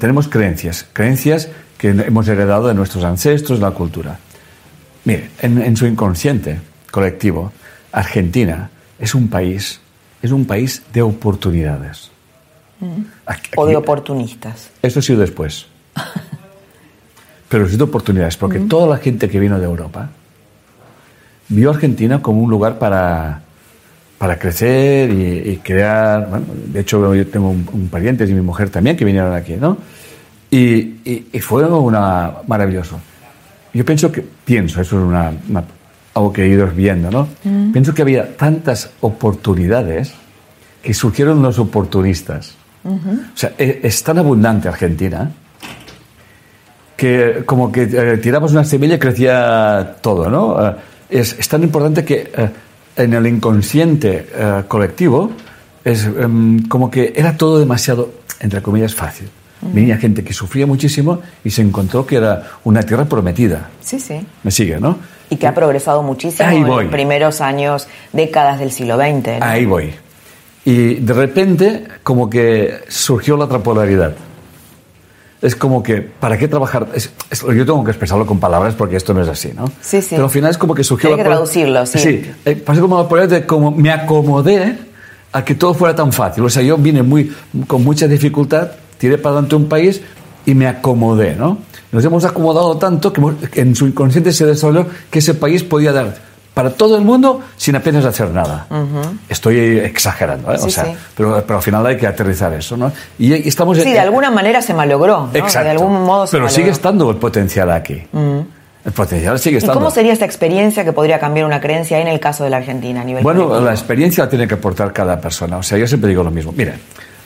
tenemos 0.00 0.26
creencias, 0.28 0.86
creencias 0.92 1.48
que 1.76 1.90
hemos 1.90 2.26
heredado 2.28 2.66
de 2.68 2.74
nuestros 2.74 3.04
ancestros, 3.04 3.58
de 3.58 3.64
la 3.66 3.72
cultura. 3.72 4.18
Mire, 5.04 5.30
en, 5.40 5.60
en 5.60 5.76
su 5.76 5.86
inconsciente 5.86 6.60
colectivo, 6.90 7.52
Argentina 7.92 8.70
es 8.98 9.14
un 9.14 9.28
país, 9.28 9.80
es 10.22 10.30
un 10.32 10.46
país 10.46 10.82
de 10.94 11.02
oportunidades. 11.02 12.10
Aquí- 13.26 13.50
O 13.56 13.66
de 13.66 13.76
oportunistas. 13.76 14.70
eso 14.82 14.98
ha 15.00 15.02
sido 15.02 15.20
después. 15.20 15.66
Pero 17.52 17.68
sí 17.68 17.76
de 17.76 17.84
oportunidades, 17.84 18.36
porque 18.38 18.58
toda 18.60 18.86
la 18.88 18.96
gente 18.96 19.28
que 19.28 19.38
vino 19.38 19.58
de 19.58 19.66
Europa 19.66 20.08
vio 21.48 21.70
a 21.70 21.74
Argentina 21.74 22.22
como 22.22 22.40
un 22.42 22.50
lugar 22.50 22.78
para, 22.78 23.42
para 24.18 24.38
crecer 24.38 25.10
y, 25.10 25.50
y 25.50 25.56
crear. 25.62 26.28
Bueno, 26.30 26.46
de 26.66 26.80
hecho, 26.80 27.14
yo 27.14 27.26
tengo 27.26 27.50
un, 27.50 27.68
un 27.72 27.88
pariente 27.88 28.24
y 28.24 28.32
mi 28.32 28.40
mujer 28.40 28.70
también 28.70 28.96
que 28.96 29.04
vinieron 29.04 29.34
aquí, 29.34 29.54
¿no? 29.56 29.76
Y, 30.50 30.56
y, 31.04 31.26
y 31.32 31.40
fue 31.40 31.64
una, 31.66 32.32
maravilloso. 32.46 32.98
Yo 33.74 33.84
pienso 33.84 34.10
que, 34.10 34.22
pienso, 34.44 34.80
eso 34.80 34.98
es 34.98 35.04
una, 35.04 35.32
una- 35.48 35.64
algo 36.14 36.32
que 36.32 36.44
he 36.44 36.48
ido 36.48 36.66
viendo, 36.68 37.10
¿no? 37.10 37.28
Pienso 37.72 37.94
que 37.94 38.02
había 38.02 38.36
tantas 38.36 38.90
oportunidades 39.00 40.12
que 40.82 40.92
surgieron 40.94 41.42
los 41.42 41.58
oportunistas. 41.58 42.54
O 43.34 43.36
sea, 43.36 43.52
e- 43.58 43.80
es 43.82 44.02
tan 44.02 44.18
abundante 44.18 44.68
Argentina 44.68 45.30
que 47.02 47.42
como 47.44 47.72
que 47.72 47.82
eh, 47.82 48.18
tiramos 48.18 48.52
una 48.52 48.62
semilla 48.62 48.94
y 48.94 48.98
crecía 49.00 49.96
todo, 50.00 50.30
¿no? 50.30 50.64
Eh, 50.64 50.76
es, 51.10 51.36
es 51.36 51.48
tan 51.48 51.64
importante 51.64 52.04
que 52.04 52.30
eh, 52.32 52.48
en 52.96 53.12
el 53.12 53.26
inconsciente 53.26 54.28
eh, 54.32 54.62
colectivo 54.68 55.32
es 55.84 56.04
em, 56.04 56.62
como 56.68 56.92
que 56.92 57.12
era 57.16 57.36
todo 57.36 57.58
demasiado, 57.58 58.12
entre 58.38 58.62
comillas, 58.62 58.94
fácil. 58.94 59.28
Venía 59.62 59.96
gente 59.96 60.22
que 60.22 60.32
sufría 60.32 60.64
muchísimo 60.64 61.20
y 61.42 61.50
se 61.50 61.62
encontró 61.62 62.06
que 62.06 62.16
era 62.16 62.50
una 62.62 62.84
tierra 62.84 63.04
prometida. 63.04 63.68
Sí, 63.80 63.98
sí. 63.98 64.24
¿Me 64.44 64.52
sigue, 64.52 64.78
no? 64.78 64.98
Y 65.28 65.36
que 65.36 65.48
ha 65.48 65.54
progresado 65.54 66.04
muchísimo 66.04 66.48
Ahí 66.48 66.58
en 66.58 66.66
voy. 66.68 66.84
los 66.84 66.92
primeros 66.92 67.40
años, 67.40 67.88
décadas 68.12 68.60
del 68.60 68.70
siglo 68.70 68.96
XX. 68.96 69.40
¿no? 69.40 69.44
Ahí 69.44 69.64
voy. 69.64 69.92
Y 70.64 70.94
de 70.94 71.12
repente, 71.12 71.84
como 72.04 72.30
que 72.30 72.78
surgió 72.88 73.36
la 73.36 73.46
otra 73.46 73.58
polaridad. 73.58 74.14
Es 75.42 75.56
como 75.56 75.82
que, 75.82 76.00
¿para 76.00 76.38
qué 76.38 76.46
trabajar? 76.46 76.86
Es- 76.94 77.10
es- 77.28 77.42
yo 77.42 77.66
tengo 77.66 77.82
que 77.84 77.90
expresarlo 77.90 78.24
con 78.24 78.38
palabras 78.38 78.74
porque 78.76 78.96
esto 78.96 79.12
no 79.12 79.20
es 79.22 79.28
así, 79.28 79.50
¿no? 79.54 79.66
Sí, 79.80 80.00
sí. 80.00 80.08
Pero 80.10 80.24
al 80.24 80.30
final 80.30 80.50
es 80.52 80.56
como 80.58 80.72
que 80.74 80.84
surgió 80.84 81.10
Hay 81.10 81.16
que 81.16 81.24
traducirlo, 81.24 81.84
sí. 81.84 81.98
Sí, 81.98 82.30
eh, 82.44 82.54
pasó 82.56 82.80
como 82.80 83.08
la 83.16 83.26
de 83.26 83.44
como 83.44 83.72
me 83.72 83.90
acomodé 83.90 84.78
a 85.32 85.44
que 85.44 85.54
todo 85.56 85.74
fuera 85.74 85.94
tan 85.96 86.12
fácil. 86.12 86.44
O 86.44 86.48
sea, 86.48 86.62
yo 86.62 86.76
vine 86.76 87.02
muy, 87.02 87.32
con 87.66 87.82
mucha 87.82 88.06
dificultad, 88.06 88.70
tiré 88.98 89.18
para 89.18 89.32
adelante 89.34 89.56
un 89.56 89.68
país 89.68 90.00
y 90.46 90.54
me 90.54 90.66
acomodé, 90.68 91.34
¿no? 91.34 91.58
Nos 91.90 92.04
hemos 92.04 92.24
acomodado 92.24 92.76
tanto 92.78 93.12
que 93.12 93.60
en 93.60 93.74
su 93.74 93.86
inconsciente 93.86 94.32
se 94.32 94.46
desarrolló 94.46 94.86
que 95.10 95.18
ese 95.18 95.34
país 95.34 95.62
podía 95.64 95.92
dar 95.92 96.14
para 96.54 96.70
todo 96.70 96.96
el 96.96 97.04
mundo 97.04 97.40
sin 97.56 97.76
apenas 97.76 98.04
hacer 98.04 98.30
nada. 98.30 98.66
Estoy 99.28 99.78
exagerando, 99.78 100.52
¿eh? 100.52 100.56
o 100.60 100.64
Sí, 100.64 100.70
sea, 100.70 100.84
sí. 100.84 100.92
Pero, 101.16 101.42
pero 101.46 101.56
al 101.56 101.62
final 101.62 101.86
hay 101.86 101.96
que 101.96 102.06
aterrizar 102.06 102.52
eso, 102.52 102.76
¿no? 102.76 102.92
Y, 103.18 103.32
estamos 103.48 103.78
Sí, 103.78 103.90
de 103.92 103.98
alguna 104.00 104.30
manera 104.30 104.60
se 104.60 104.74
malogró. 104.74 105.28
¿no? 105.32 105.38
Exacto. 105.38 105.64
De 105.64 105.70
algún 105.70 106.02
modo 106.04 106.26
se 106.26 106.32
pero 106.32 106.44
malogró. 106.44 106.56
sigue 106.62 106.70
estando 106.70 107.10
el 107.10 107.16
potencial 107.16 107.70
aquí. 107.70 108.02
El 108.84 108.92
potencial 108.92 109.38
sigue 109.38 109.54
¿Y 109.54 109.58
estando. 109.58 109.78
cómo 109.78 109.90
sería 109.90 110.12
esta 110.12 110.24
experiencia 110.24 110.84
que 110.84 110.92
podría 110.92 111.18
cambiar 111.20 111.46
una 111.46 111.60
creencia 111.60 112.00
en 112.00 112.08
el 112.08 112.18
caso 112.18 112.42
de 112.44 112.50
la 112.50 112.56
Argentina 112.56 113.00
a 113.00 113.04
nivel 113.04 113.22
Bueno, 113.22 113.44
colectivo? 113.44 113.64
la 113.66 113.72
experiencia 113.72 114.24
la 114.24 114.30
tiene 114.30 114.48
que 114.48 114.54
aportar 114.54 114.92
cada 114.92 115.20
persona. 115.20 115.56
O 115.58 115.62
sea, 115.62 115.78
yo 115.78 115.86
siempre 115.86 116.08
digo 116.10 116.22
lo 116.24 116.32
mismo. 116.32 116.52
Mira, 116.56 116.74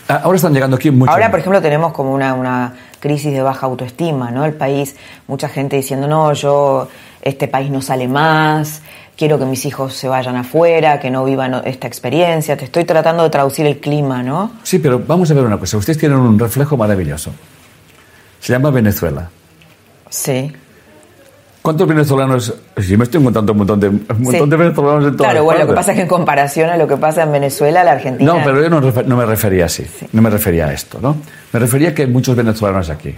ahora 0.07 0.37
están 0.37 0.53
llegando 0.53 0.77
aquí 0.77 0.91
muchos. 0.91 1.13
Ahora, 1.15 1.31
por 1.31 1.41
ejemplo, 1.41 1.61
tenemos 1.63 1.93
como 1.95 2.13
una, 2.13 2.35
una 2.35 2.75
crisis 3.01 3.33
de 3.33 3.41
baja 3.41 3.65
autoestima, 3.67 4.31
¿no? 4.31 4.45
El 4.45 4.53
país, 4.53 4.97
mucha 5.29 5.49
gente 5.49 5.77
diciendo, 5.77 6.07
no, 6.07 6.33
yo, 6.35 6.89
este 7.29 7.49
país 7.49 7.71
no 7.71 7.83
sale 7.83 8.09
más, 8.09 8.83
quiero 9.17 9.39
que 9.39 9.45
mis 9.45 9.65
hijos 9.67 9.95
se 9.95 10.09
vayan 10.09 10.37
afuera, 10.37 11.01
que 11.01 11.11
no 11.11 11.25
vivan 11.25 11.63
esta 11.65 11.87
experiencia. 11.87 12.57
Te 12.57 12.65
estoy 12.67 12.85
tratando 12.85 13.23
de 13.23 13.31
traducir 13.31 13.67
el 13.67 13.79
clima, 13.79 14.23
¿no? 14.23 14.53
Sí, 14.63 14.79
pero 14.79 15.01
vamos 15.07 15.31
a 15.31 15.35
ver 15.35 15.45
una 15.45 15.59
cosa. 15.59 15.77
Ustedes 15.77 15.99
tienen 15.99 16.19
un 16.19 16.39
reflejo 16.39 16.77
maravilloso. 16.77 17.33
Se 18.41 18.53
llama 18.53 18.71
Venezuela. 18.71 19.29
Sí. 20.09 20.53
¿Cuántos 21.63 21.89
venezolanos? 21.89 22.55
Si 22.81 22.97
me 22.97 23.03
estoy 23.03 23.21
encontrando 23.21 23.51
un 23.51 23.59
montón 23.59 23.81
de, 23.81 23.89
un 23.89 24.07
montón 24.21 24.45
Sí. 24.45 24.51
de 24.51 24.57
venezolanos 24.57 25.05
en 25.09 25.17
todas 25.17 25.33
Claro, 25.33 25.45
bueno, 25.45 25.61
lo 25.63 25.67
que 25.67 25.73
pasa 25.75 25.91
es 25.91 25.97
que 25.97 26.03
en 26.03 26.09
comparación 26.09 26.71
a 26.71 26.77
lo 26.77 26.87
que 26.87 26.97
pasa 26.97 27.25
en 27.25 27.33
Venezuela, 27.33 27.83
la 27.83 27.91
Argentina... 27.93 28.33
No, 28.35 28.39
pero 28.45 28.63
yo 28.63 28.71
no, 28.71 28.81
refer- 28.81 29.05
no 29.07 29.17
me 29.17 29.27
refería 29.27 29.65
así. 29.65 29.85
No 30.13 30.23
me 30.23 30.31
refería 30.31 30.67
a 30.67 30.73
esto, 30.73 31.01
¿no? 31.03 31.17
Me 31.53 31.59
refería 31.59 31.89
a 31.89 31.95
que 31.95 32.03
hay 32.03 32.09
muchos 32.09 32.37
venezolanos 32.37 32.89
aquí. 32.89 33.17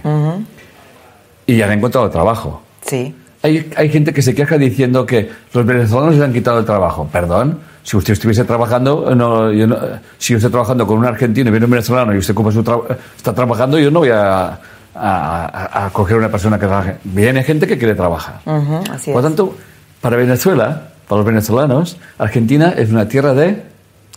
Y 1.45 1.61
han 1.61 1.71
encontrado 1.73 2.09
trabajo. 2.09 2.63
Sí. 2.87 3.13
Hay, 3.41 3.71
hay 3.77 3.89
gente 3.89 4.11
que 4.13 4.21
se 4.21 4.35
queja 4.35 4.57
diciendo 4.57 5.05
que 5.05 5.29
los 5.53 5.65
venezolanos 5.65 6.15
les 6.15 6.23
han 6.23 6.33
quitado 6.33 6.59
el 6.59 6.65
trabajo. 6.65 7.07
Perdón, 7.11 7.59
si 7.83 7.95
usted 7.95 8.13
estuviese 8.13 8.43
trabajando, 8.43 9.15
no, 9.15 9.51
yo 9.53 9.65
no- 9.65 9.77
si 10.17 10.33
yo 10.33 10.37
estoy 10.37 10.51
trabajando 10.51 10.85
con 10.85 10.97
un 10.97 11.05
argentino 11.05 11.47
y 11.47 11.51
viene 11.51 11.65
un 11.65 11.71
venezolano 11.71 12.13
y 12.13 12.17
usted 12.17 12.33
como 12.33 12.51
su 12.51 12.63
tra- 12.63 12.83
está 13.15 13.33
trabajando, 13.33 13.79
yo 13.79 13.91
no 13.91 13.99
voy 13.99 14.09
a, 14.09 14.59
a, 14.93 15.85
a- 15.85 15.89
coger 15.91 16.17
una 16.17 16.29
persona 16.29 16.59
que 16.59 16.65
trabaje. 16.67 16.97
Viene 17.05 17.43
gente 17.43 17.65
que 17.65 17.77
quiere 17.77 17.95
trabajar. 17.95 18.41
Ujú, 18.45 18.83
así 18.91 19.11
Por 19.13 19.21
lo 19.23 19.27
tanto, 19.29 19.55
para 20.01 20.17
Venezuela, 20.17 20.89
para 21.07 21.19
los 21.19 21.25
venezolanos, 21.25 21.97
Argentina 22.17 22.73
es 22.77 22.89
una 22.91 23.07
tierra 23.07 23.33
de... 23.33 23.63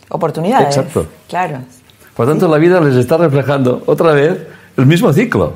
Oportunidades. 0.09 0.77
Exacto. 0.77 1.07
Claro. 1.29 1.59
Por 2.17 2.27
lo 2.27 2.33
tanto, 2.33 2.49
la 2.49 2.59
vida 2.59 2.81
les 2.81 2.97
está 2.97 3.17
reflejando 3.17 3.83
otra 3.87 4.13
vez 4.13 4.37
el 4.77 4.87
mismo 4.87 5.13
ciclo. 5.13 5.55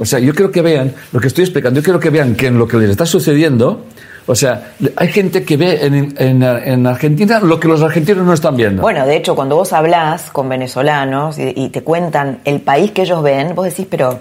O 0.00 0.04
sea, 0.04 0.18
yo 0.18 0.34
quiero 0.34 0.50
que 0.50 0.60
vean 0.62 0.92
lo 1.12 1.20
que 1.20 1.28
estoy 1.28 1.44
explicando, 1.44 1.78
yo 1.80 1.84
quiero 1.84 2.00
que 2.00 2.10
vean 2.10 2.34
que 2.34 2.48
en 2.48 2.58
lo 2.58 2.66
que 2.66 2.76
les 2.78 2.90
está 2.90 3.06
sucediendo, 3.06 3.84
o 4.26 4.34
sea, 4.34 4.72
hay 4.96 5.08
gente 5.08 5.44
que 5.44 5.56
ve 5.56 5.84
en, 5.86 6.14
en- 6.18 6.42
en 6.42 6.86
Argentina 6.86 7.40
lo 7.40 7.58
que 7.60 7.68
los 7.68 7.82
argentinos 7.82 8.24
no 8.26 8.32
están 8.32 8.56
viendo. 8.56 8.82
Bueno, 8.82 9.06
de 9.06 9.16
hecho, 9.16 9.34
cuando 9.34 9.56
vos 9.56 9.72
hablás 9.72 10.30
con 10.30 10.48
venezolanos 10.48 11.38
y, 11.38 11.52
y 11.56 11.68
te 11.70 11.82
cuentan 11.82 12.38
el 12.44 12.60
país 12.60 12.90
que 12.92 13.02
ellos 13.02 13.22
ven, 13.22 13.54
vos 13.54 13.64
decís, 13.66 13.86
pero, 13.90 14.18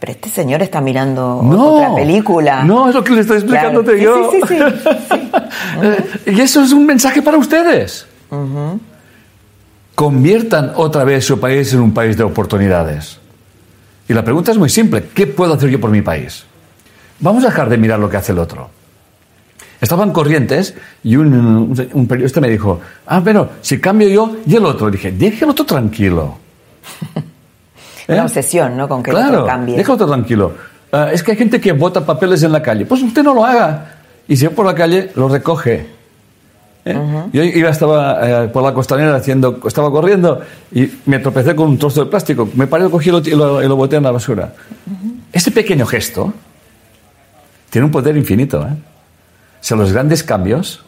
pero 0.00 0.12
este 0.12 0.28
señor 0.28 0.60
está 0.62 0.80
mirando 0.80 1.40
no, 1.42 1.74
otra 1.74 1.94
película. 1.94 2.62
No, 2.64 2.88
es 2.88 2.94
lo 2.94 3.02
que 3.04 3.12
le 3.14 3.20
estoy 3.22 3.38
explicándote 3.38 3.96
Claro. 3.98 4.30
yo. 4.30 4.30
Sí, 4.32 4.40
sí, 4.48 4.54
sí, 4.56 4.88
sí, 5.10 5.30
Eh, 5.82 6.32
y 6.36 6.40
eso 6.40 6.62
es 6.62 6.72
un 6.72 6.84
mensaje 6.86 7.20
para 7.22 7.36
ustedes. 7.38 8.06
Conviertan 9.94 10.72
otra 10.74 11.04
vez 11.04 11.24
su 11.24 11.38
país 11.38 11.72
en 11.72 11.80
un 11.80 11.94
país 11.94 12.16
de 12.16 12.24
oportunidades. 12.24 13.18
Y 14.08 14.12
la 14.12 14.24
pregunta 14.24 14.52
es 14.52 14.58
muy 14.58 14.68
simple. 14.68 15.04
¿Qué 15.14 15.26
puedo 15.26 15.54
hacer 15.54 15.70
yo 15.70 15.80
por 15.80 15.90
mi 15.90 16.02
país? 16.02 16.44
Vamos 17.20 17.44
a 17.44 17.48
dejar 17.48 17.68
de 17.68 17.78
mirar 17.78 17.98
lo 17.98 18.10
que 18.10 18.16
hace 18.16 18.32
el 18.32 18.38
otro. 18.38 18.70
Estaban 19.80 20.12
corrientes 20.12 20.74
y 21.02 21.16
un, 21.16 22.06
periodista 22.08 22.40
me 22.40 22.48
dijo, 22.48 22.80
ah, 23.06 23.20
pero 23.24 23.50
si 23.60 23.80
cambio 23.80 24.08
yo 24.08 24.36
y 24.46 24.56
el 24.56 24.64
otro. 24.64 24.90
dije, 24.90 25.12
deje 25.12 25.44
el 25.44 25.50
otro 25.50 25.64
tranquilo. 25.64 26.38
Una 28.08 28.18
¿Eh? 28.18 28.20
obsesión, 28.20 28.76
¿no? 28.76 28.88
Con 28.88 29.02
que 29.02 29.10
el 29.10 29.16
otro 29.16 29.46
cambie. 29.46 29.80
otro 29.86 30.06
tranquilo. 30.06 30.52
Ah, 30.92 31.08
es 31.12 31.22
que 31.22 31.32
hay 31.32 31.36
gente 31.36 31.60
que 31.60 31.72
bota 31.72 32.04
papeles 32.04 32.42
en 32.42 32.52
la 32.52 32.62
calle. 32.62 32.86
Pues 32.86 33.02
usted 33.02 33.22
no 33.22 33.34
lo 33.34 33.44
haga. 33.44 33.96
Y 34.28 34.36
si 34.36 34.46
va 34.46 34.52
por 34.52 34.66
la 34.66 34.74
calle, 34.74 35.10
lo 35.16 35.28
recoge. 35.28 35.93
¿Eh? 36.86 36.98
Yo 37.32 37.42
iba, 37.42 37.70
estaba 37.70 38.44
eh, 38.44 38.48
por 38.48 38.62
la 38.62 38.74
costanera 38.74 39.16
haciendo, 39.16 39.58
estaba 39.66 39.90
corriendo 39.90 40.42
y 40.72 40.88
me 41.06 41.18
tropecé 41.18 41.54
con 41.56 41.68
un 41.70 41.78
trozo 41.78 42.04
de 42.04 42.10
plástico. 42.10 42.48
Me 42.54 42.66
paré, 42.66 42.90
cogí 42.90 43.08
y 43.08 43.12
lo, 43.12 43.62
lo- 43.62 43.76
boté 43.76 43.96
en 43.96 44.02
la 44.02 44.10
basura. 44.10 44.52
Ese 45.32 45.50
pequeño 45.50 45.86
gesto 45.86 46.32
tiene 47.70 47.86
un 47.86 47.90
poder 47.90 48.16
infinito. 48.16 48.62
¿eh? 48.62 48.72
O 48.72 48.76
sea, 49.66 49.76
los 49.76 49.92
grandes 49.92 50.22
cambios 50.22 50.82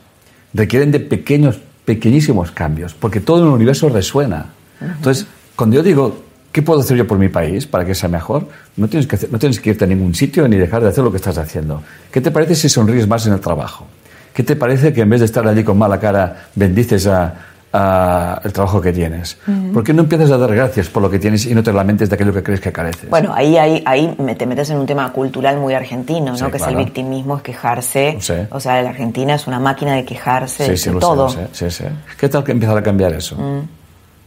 requieren 0.52 0.90
de 0.92 1.00
pequeños, 1.00 1.58
pequeñísimos 1.84 2.50
cambios, 2.50 2.94
porque 2.94 3.20
todo 3.20 3.42
el 3.42 3.48
universo 3.48 3.88
resuena. 3.88 4.46
Entonces, 4.80 5.26
cuando 5.56 5.76
yo 5.76 5.82
digo, 5.82 6.22
¿qué 6.52 6.60
puedo 6.62 6.80
hacer 6.80 6.96
yo 6.98 7.06
por 7.06 7.18
mi 7.18 7.28
país 7.30 7.66
para 7.66 7.84
que 7.86 7.94
sea 7.94 8.08
mejor? 8.10 8.46
No 8.76 8.86
tienes, 8.88 9.06
que 9.06 9.16
hacer- 9.16 9.32
no 9.32 9.38
tienes 9.38 9.58
que 9.60 9.70
irte 9.70 9.84
a 9.84 9.88
ningún 9.88 10.14
sitio 10.14 10.46
ni 10.46 10.56
dejar 10.56 10.82
de 10.82 10.88
hacer 10.90 11.02
lo 11.02 11.10
que 11.10 11.16
estás 11.16 11.38
haciendo. 11.38 11.82
¿Qué 12.12 12.20
te 12.20 12.30
parece 12.30 12.54
si 12.54 12.68
sonríes 12.68 13.08
más 13.08 13.26
en 13.26 13.32
el 13.32 13.40
trabajo? 13.40 13.86
¿Qué 14.36 14.42
te 14.42 14.54
parece 14.54 14.92
que 14.92 15.00
en 15.00 15.08
vez 15.08 15.20
de 15.20 15.24
estar 15.24 15.48
allí 15.48 15.64
con 15.64 15.78
mala 15.78 15.98
cara, 15.98 16.48
bendices 16.54 17.06
a, 17.06 17.32
a 17.72 18.38
el 18.44 18.52
trabajo 18.52 18.82
que 18.82 18.92
tienes? 18.92 19.38
¿Por 19.72 19.82
qué 19.82 19.94
no 19.94 20.02
empiezas 20.02 20.30
a 20.30 20.36
dar 20.36 20.54
gracias 20.54 20.90
por 20.90 21.02
lo 21.02 21.08
que 21.08 21.18
tienes 21.18 21.46
y 21.46 21.54
no 21.54 21.62
te 21.62 21.72
lamentes 21.72 22.10
de 22.10 22.16
aquello 22.16 22.34
que 22.34 22.42
crees 22.42 22.60
que 22.60 22.70
careces? 22.70 23.08
Bueno, 23.08 23.32
ahí, 23.34 23.56
ahí, 23.56 23.82
ahí 23.86 24.14
te 24.36 24.44
metes 24.44 24.68
en 24.68 24.76
un 24.76 24.84
tema 24.84 25.10
cultural 25.10 25.56
muy 25.58 25.72
argentino, 25.72 26.32
¿no? 26.32 26.36
Sí, 26.36 26.44
que 26.50 26.58
es 26.58 26.62
claro. 26.62 26.78
el 26.78 26.84
victimismo, 26.84 27.38
es 27.38 27.42
quejarse. 27.44 28.18
Sí. 28.20 28.34
O 28.50 28.60
sea, 28.60 28.82
la 28.82 28.90
Argentina 28.90 29.36
es 29.36 29.46
una 29.46 29.58
máquina 29.58 29.94
de 29.94 30.04
quejarse 30.04 30.76
Sí, 30.76 30.90
de 30.90 31.00
todo. 31.00 31.30
sé, 31.30 31.48
sé, 31.52 31.70
sí, 31.70 31.84
sí. 31.84 31.90
¿Qué 32.20 32.28
tal 32.28 32.44
que 32.44 32.52
empezar 32.52 32.76
a 32.76 32.82
cambiar 32.82 33.14
eso? 33.14 33.38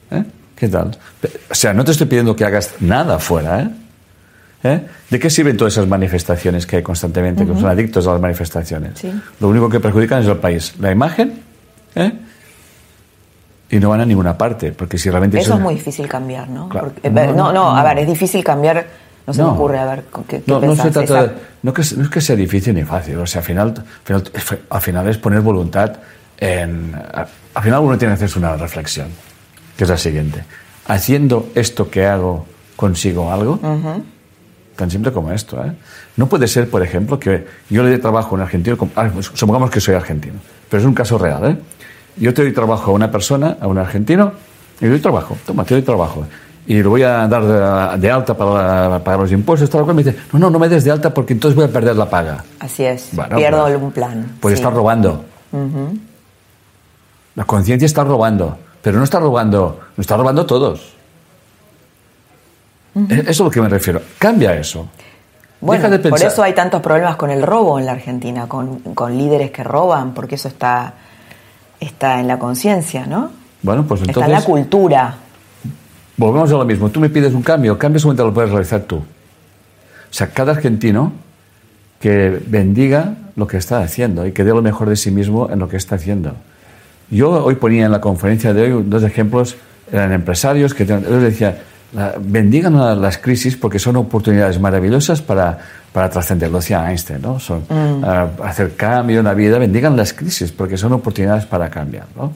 ¿Eh? 0.09 0.23
¿Qué 0.55 0.67
tal? 0.69 0.97
O 1.51 1.53
sea, 1.53 1.71
no 1.71 1.85
te 1.85 1.91
estoy 1.91 2.07
pidiendo 2.07 2.35
que 2.35 2.45
hagas 2.45 2.73
nada 2.79 3.19
fuera, 3.19 3.61
¿eh? 3.61 3.69
¿Eh? 4.63 4.85
¿De 5.09 5.19
qué 5.19 5.29
sirven 5.29 5.55
todas 5.55 5.73
esas 5.73 5.87
manifestaciones 5.87 6.65
que 6.65 6.77
hay 6.77 6.83
constantemente, 6.83 7.45
que 7.45 7.53
son 7.53 7.65
adictos 7.67 8.05
a 8.07 8.11
las 8.13 8.21
manifestaciones? 8.21 8.99
Sí. 8.99 9.09
Lo 9.39 9.47
único 9.47 9.69
que 9.69 9.79
perjudican 9.79 10.21
es 10.21 10.27
el 10.27 10.37
país, 10.37 10.73
la 10.79 10.91
imagen, 10.91 11.41
¿eh? 11.95 12.11
y 13.71 13.79
no 13.79 13.89
van 13.89 14.01
a 14.01 14.05
ninguna 14.05 14.37
parte, 14.37 14.71
porque 14.71 14.97
si 14.97 15.09
realmente 15.09 15.39
Eso 15.39 15.53
es 15.53 15.59
muy 15.59 15.75
difícil 15.75 16.07
cambiar, 16.07 16.49
¿no? 16.49 16.67
Claro. 16.67 16.87
Porque- 16.89 17.07
eh, 17.07 17.11
no, 17.11 17.53
no, 17.53 17.75
a 17.75 17.81
no. 17.81 17.87
ver, 17.87 17.99
es 17.99 18.07
difícil 18.07 18.43
cambiar, 18.43 18.85
no 19.27 19.33
se 19.33 19.41
me 19.43 19.49
ocurre, 19.49 19.77
a 19.79 19.85
ver, 19.85 20.03
¿qué, 20.27 20.41
qué 20.41 20.51
no, 20.51 20.59
no 20.59 20.75
se 20.75 20.89
trata 20.91 21.23
de- 21.23 21.31
no, 21.61 21.73
que, 21.73 21.83
no 21.95 22.03
es 22.03 22.09
que 22.09 22.19
sea 22.21 22.35
difícil 22.35 22.73
ni 22.75 22.83
fácil, 22.83 23.17
o 23.17 23.25
sea, 23.27 23.41
al 23.41 23.45
final, 23.47 23.73
al 23.77 23.83
final, 24.03 24.23
al 24.69 24.81
final 24.81 25.07
es 25.07 25.17
poner 25.19 25.41
voluntad 25.41 25.93
en... 26.37 26.93
Al 27.53 27.63
final 27.63 27.79
uno 27.81 27.97
tiene 27.97 28.11
que 28.13 28.15
hacerse 28.15 28.39
una 28.39 28.55
reflexión, 28.57 29.07
que 29.77 29.83
es 29.83 29.89
la 29.89 29.97
siguiente. 29.97 30.43
Haciendo 30.87 31.49
esto 31.55 31.89
que 31.91 32.05
hago, 32.07 32.45
consigo 32.75 33.31
algo, 33.31 33.59
tan 34.79 34.89
simple 34.89 35.11
como 35.11 35.31
esto. 35.31 35.61
¿eh? 35.63 35.73
No 36.15 36.27
puede 36.27 36.47
ser, 36.47 36.69
por 36.69 36.81
ejemplo, 36.81 37.19
que 37.19 37.45
yo 37.69 37.83
le 37.83 37.89
dé 37.89 37.97
trabajo 37.99 38.29
a 38.31 38.33
un 38.35 38.41
argentino, 38.41 38.77
ah, 38.95 39.09
pues, 39.13 39.29
supongamos 39.33 39.69
que 39.69 39.81
soy 39.81 39.93
argentino, 39.95 40.35
pero 40.69 40.79
es 40.81 40.87
un 40.87 40.93
caso 40.93 41.17
real. 41.17 41.43
¿eh? 41.51 41.57
Yo 42.15 42.33
te 42.33 42.41
doy 42.43 42.53
trabajo 42.53 42.91
a 42.91 42.93
una 42.93 43.11
persona, 43.11 43.57
a 43.59 43.67
un 43.67 43.77
argentino, 43.77 44.31
y 44.79 44.85
le 44.85 44.91
doy 44.91 44.99
trabajo, 44.99 45.37
toma, 45.45 45.65
te 45.65 45.73
doy 45.75 45.83
trabajo. 45.83 46.25
Y 46.65 46.81
lo 46.81 46.91
voy 46.91 47.03
a 47.03 47.27
dar 47.27 47.43
de, 47.43 47.97
de 47.99 48.11
alta 48.11 48.37
para 48.37 48.99
pagar 49.03 49.19
los 49.21 49.31
impuestos, 49.31 49.69
tal 49.69 49.83
cual. 49.83 49.95
Me 49.95 50.03
dice, 50.03 50.17
no, 50.31 50.39
no, 50.39 50.49
no 50.49 50.59
me 50.59 50.69
des 50.69 50.83
de 50.83 50.91
alta 50.91 51.13
porque 51.13 51.33
entonces 51.33 51.55
voy 51.55 51.65
a 51.65 51.69
perder 51.69 51.95
la 51.95 52.09
paga. 52.09 52.43
Así 52.59 52.83
es, 52.85 53.09
Bueno, 53.11 53.35
pierdo 53.37 53.63
pues- 53.63 53.81
un 53.81 53.91
plan. 53.91 54.31
Pues 54.39 54.53
sí. 54.53 54.59
está 54.61 54.69
robando. 54.69 55.25
La 57.35 57.43
conciencia 57.45 57.85
está 57.85 58.03
robando, 58.03 58.57
pero 58.81 58.97
no 58.97 59.03
está 59.03 59.19
robando, 59.19 59.79
no 59.97 60.01
está 60.01 60.15
robando 60.17 60.45
todos. 60.45 60.93
E- 63.09 63.19
Eso 63.21 63.29
es 63.29 63.41
a 63.41 63.43
lo 63.43 63.51
que 63.51 63.61
me 63.61 63.69
refiero. 63.69 64.01
Cambia 64.17 64.55
eso. 64.55 64.87
Bueno, 65.61 65.89
de 65.89 65.99
por 65.99 66.21
eso 66.21 66.41
hay 66.41 66.53
tantos 66.53 66.81
problemas 66.81 67.15
con 67.17 67.29
el 67.29 67.41
robo 67.41 67.79
en 67.79 67.85
la 67.85 67.91
Argentina, 67.91 68.47
con, 68.47 68.79
con 68.95 69.17
líderes 69.17 69.51
que 69.51 69.63
roban, 69.63 70.13
porque 70.13 70.35
eso 70.35 70.47
está, 70.47 70.93
está 71.79 72.19
en 72.19 72.27
la 72.27 72.39
conciencia, 72.39 73.05
¿no? 73.05 73.31
Bueno, 73.61 73.85
pues 73.85 74.01
está 74.01 74.11
en 74.13 74.19
la 74.19 74.25
entonces 74.37 74.45
cultura. 74.45 75.15
volvemos 76.15 76.49
a 76.51 76.53
lo 76.53 76.65
mismo. 76.65 76.89
Tú 76.89 77.01
me 77.01 77.09
pides 77.09 77.33
un 77.33 77.41
cambio, 77.41 77.77
cambio 77.77 77.99
solamente 77.99 78.23
lo 78.23 78.33
puedes 78.33 78.51
realizar 78.51 78.81
tú. 78.81 78.95
O 78.97 79.03
sea, 80.11 80.27
cada 80.27 80.53
argentino 80.53 81.11
que 81.99 82.41
bendiga 82.47 83.15
lo 83.35 83.45
que 83.45 83.57
está 83.57 83.79
haciendo 83.79 84.25
y 84.25 84.31
que 84.31 84.45
dé 84.45 84.51
lo 84.51 84.61
mejor 84.61 84.87
de 84.89 84.95
sí 84.95 85.11
mismo 85.11 85.49
en 85.51 85.59
lo 85.59 85.67
que 85.67 85.75
está 85.77 85.95
haciendo. 85.95 86.33
Yo 87.11 87.31
hoy 87.43 87.55
ponía 87.55 87.85
en 87.85 87.91
la 87.91 87.99
conferencia 87.99 88.53
de 88.53 88.71
hoy 88.73 88.83
dos 88.87 89.03
ejemplos, 89.03 89.57
eran 89.91 90.13
empresarios 90.13 90.73
que 90.73 90.85
yo 90.85 90.97
les 90.99 91.21
decía, 91.21 91.57
bendigan 92.19 93.01
las 93.01 93.17
crisis 93.17 93.55
porque 93.55 93.79
son 93.79 93.95
oportunidades 93.95 94.59
maravillosas 94.59 95.21
para, 95.21 95.57
para 95.91 96.09
trascender, 96.09 96.51
lo 96.51 96.59
decía 96.59 96.89
Einstein, 96.89 97.21
¿no? 97.21 97.39
Son, 97.39 97.63
mm. 97.67 98.03
hacer 98.43 98.75
cambio 98.75 99.19
en 99.19 99.25
la 99.25 99.33
vida, 99.33 99.57
bendigan 99.57 99.95
las 99.97 100.13
crisis 100.13 100.51
porque 100.51 100.77
son 100.77 100.93
oportunidades 100.93 101.45
para 101.45 101.69
cambiar, 101.69 102.05
¿no? 102.15 102.31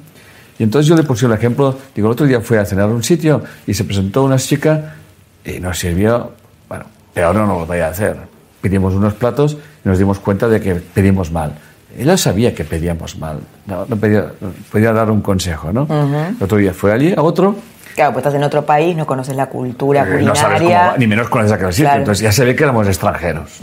Y 0.57 0.63
entonces 0.63 0.87
yo 0.87 0.95
le 0.95 1.03
puse 1.03 1.25
el 1.25 1.31
ejemplo, 1.33 1.77
digo, 1.95 2.07
el 2.07 2.13
otro 2.13 2.25
día 2.25 2.39
fui 2.41 2.57
a 2.57 2.65
cenar 2.65 2.85
a 2.85 2.93
un 2.93 3.03
sitio 3.03 3.43
y 3.65 3.73
se 3.73 3.83
presentó 3.83 4.23
una 4.23 4.37
chica 4.37 4.95
y 5.43 5.59
nos 5.59 5.79
sirvió, 5.79 6.31
bueno, 6.69 6.85
peor 7.13 7.35
no 7.35 7.45
lo 7.45 7.65
voy 7.65 7.79
a 7.79 7.87
hacer. 7.87 8.17
Pedimos 8.61 8.93
unos 8.93 9.13
platos 9.13 9.57
y 9.83 9.89
nos 9.89 9.97
dimos 9.97 10.19
cuenta 10.19 10.47
de 10.47 10.61
que 10.61 10.75
pedimos 10.75 11.31
mal. 11.31 11.53
Ella 11.97 12.17
sabía 12.17 12.55
que 12.55 12.63
pedíamos 12.63 13.17
mal, 13.17 13.39
no, 13.67 13.85
pedía, 13.85 14.31
podía 14.71 14.93
dar 14.93 15.11
un 15.11 15.21
consejo, 15.21 15.71
¿no? 15.71 15.87
El 15.89 16.41
otro 16.41 16.57
día 16.57 16.73
fue 16.73 16.91
allí 16.91 17.13
a 17.15 17.21
otro 17.21 17.55
Claro, 17.95 18.13
pues 18.13 18.25
estás 18.25 18.35
en 18.35 18.43
otro 18.43 18.65
país, 18.65 18.95
no 18.95 19.05
conoces 19.05 19.35
la 19.35 19.47
cultura 19.47 20.01
eh, 20.01 20.05
culinaria. 20.05 20.29
No 20.29 20.35
sabes 20.35 20.61
cómo, 20.61 20.97
ni 20.97 21.07
menos 21.07 21.29
conoces 21.29 21.51
aquel 21.51 21.73
sitio. 21.73 21.93
Entonces 21.93 22.23
ya 22.23 22.31
se 22.31 22.45
ve 22.45 22.55
que 22.55 22.63
éramos 22.63 22.87
extranjeros. 22.87 23.59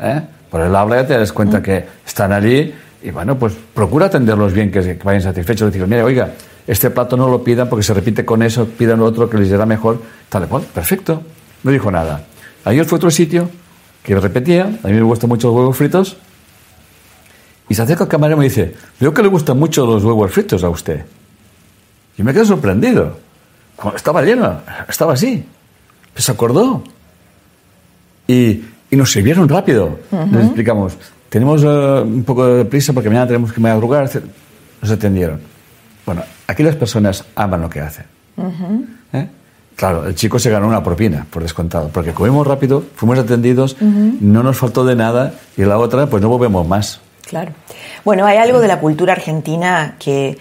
¿eh? 0.00 0.22
Por 0.50 0.60
el 0.60 0.74
habla 0.74 1.02
ya 1.02 1.06
te 1.06 1.18
das 1.18 1.32
cuenta 1.32 1.62
que 1.62 1.84
están 2.06 2.32
allí 2.32 2.74
y 3.02 3.10
bueno, 3.10 3.38
pues 3.38 3.54
procura 3.74 4.06
atenderlos 4.06 4.52
bien, 4.52 4.70
que, 4.70 4.98
vayan 5.04 5.22
satisfechos. 5.22 5.72
Decir, 5.72 5.86
mira, 5.86 6.04
oiga, 6.04 6.30
este 6.66 6.90
plato 6.90 7.16
no 7.16 7.28
lo 7.28 7.44
pidan 7.44 7.68
porque 7.68 7.82
se 7.82 7.94
repite 7.94 8.24
con 8.24 8.42
eso, 8.42 8.66
pidan 8.66 9.00
otro 9.00 9.28
que 9.28 9.38
les 9.38 9.48
irá 9.48 9.66
mejor. 9.66 10.00
Tal 10.28 10.48
cual, 10.48 10.62
perfecto. 10.62 11.22
No 11.62 11.70
dijo 11.70 11.90
nada. 11.90 12.22
Ayer 12.64 12.84
fue 12.84 12.96
otro 12.96 13.10
sitio 13.10 13.48
que 14.02 14.14
repetía, 14.18 14.64
a 14.82 14.88
mí 14.88 14.94
me 14.94 15.02
gustan 15.02 15.28
mucho 15.28 15.48
los 15.48 15.56
huevos 15.56 15.76
fritos. 15.76 16.16
Y 17.68 17.74
se 17.74 17.82
acerca 17.82 18.04
al 18.04 18.08
camarero 18.08 18.36
y 18.36 18.38
me 18.40 18.44
dice, 18.44 18.74
veo 19.00 19.12
que 19.12 19.22
le 19.22 19.28
gustan 19.28 19.58
mucho 19.58 19.84
los 19.84 20.02
huevos 20.04 20.30
fritos 20.30 20.62
a 20.62 20.68
usted. 20.68 21.04
Y 22.16 22.22
me 22.22 22.32
quedo 22.32 22.44
sorprendido. 22.44 23.25
Estaba 23.94 24.22
lleno, 24.22 24.60
estaba 24.88 25.12
así. 25.12 25.44
se 26.14 26.32
acordó. 26.32 26.82
Y, 28.26 28.64
y, 28.90 28.96
nos 28.96 29.12
sirvieron 29.12 29.48
rápido. 29.48 29.98
Les 30.32 30.46
explicamos, 30.46 30.96
tenemos 31.28 31.62
eh, 31.62 31.66
un 31.66 32.24
poco 32.24 32.46
de 32.46 32.64
prisa 32.64 32.92
porque 32.92 33.08
mañana 33.08 33.26
tenemos 33.26 33.52
que 33.52 33.60
madrugar. 33.60 34.10
Nos 34.80 34.90
atendieron. 34.90 35.40
Bueno, 36.04 36.22
aquí 36.46 36.62
las 36.62 36.76
personas 36.76 37.24
aman 37.34 37.62
lo 37.62 37.70
que 37.70 37.80
hacen. 37.80 38.04
¿Eh? 39.12 39.28
Claro, 39.76 40.06
el 40.06 40.14
chico 40.14 40.38
se 40.38 40.50
ganó 40.50 40.68
una 40.68 40.82
propina, 40.82 41.26
por 41.28 41.42
descontado, 41.42 41.90
porque 41.92 42.12
comimos 42.12 42.46
rápido, 42.46 42.82
fuimos 42.94 43.18
atendidos, 43.18 43.76
no 43.80 44.42
nos 44.42 44.56
faltó 44.56 44.86
de 44.86 44.96
nada 44.96 45.34
y 45.56 45.62
la 45.62 45.78
otra, 45.78 46.06
pues 46.06 46.22
no 46.22 46.30
volvemos 46.30 46.66
más. 46.66 47.00
Claro. 47.26 47.52
Bueno, 48.04 48.24
hay 48.24 48.38
algo 48.38 48.60
de 48.60 48.68
la 48.68 48.80
cultura 48.80 49.12
argentina 49.12 49.96
que 49.98 50.38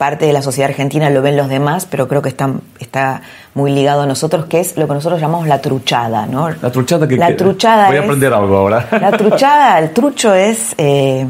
parte 0.00 0.24
de 0.24 0.32
la 0.32 0.40
sociedad 0.40 0.70
argentina 0.70 1.10
lo 1.10 1.20
ven 1.20 1.36
los 1.36 1.50
demás, 1.50 1.84
pero 1.84 2.08
creo 2.08 2.22
que 2.22 2.30
está, 2.30 2.48
está 2.78 3.20
muy 3.52 3.70
ligado 3.70 4.00
a 4.00 4.06
nosotros, 4.06 4.46
que 4.46 4.58
es 4.58 4.78
lo 4.78 4.88
que 4.88 4.94
nosotros 4.94 5.20
llamamos 5.20 5.46
la 5.46 5.60
truchada, 5.60 6.24
¿no? 6.24 6.48
La 6.48 6.72
truchada 6.72 7.06
que 7.06 7.18
la 7.18 7.36
truchada 7.36 7.88
voy 7.88 7.98
a 7.98 8.00
aprender 8.00 8.32
algo 8.32 8.56
ahora. 8.56 8.88
La 8.92 9.10
truchada, 9.18 9.78
el 9.78 9.90
trucho 9.90 10.32
es 10.32 10.74
eh, 10.78 11.26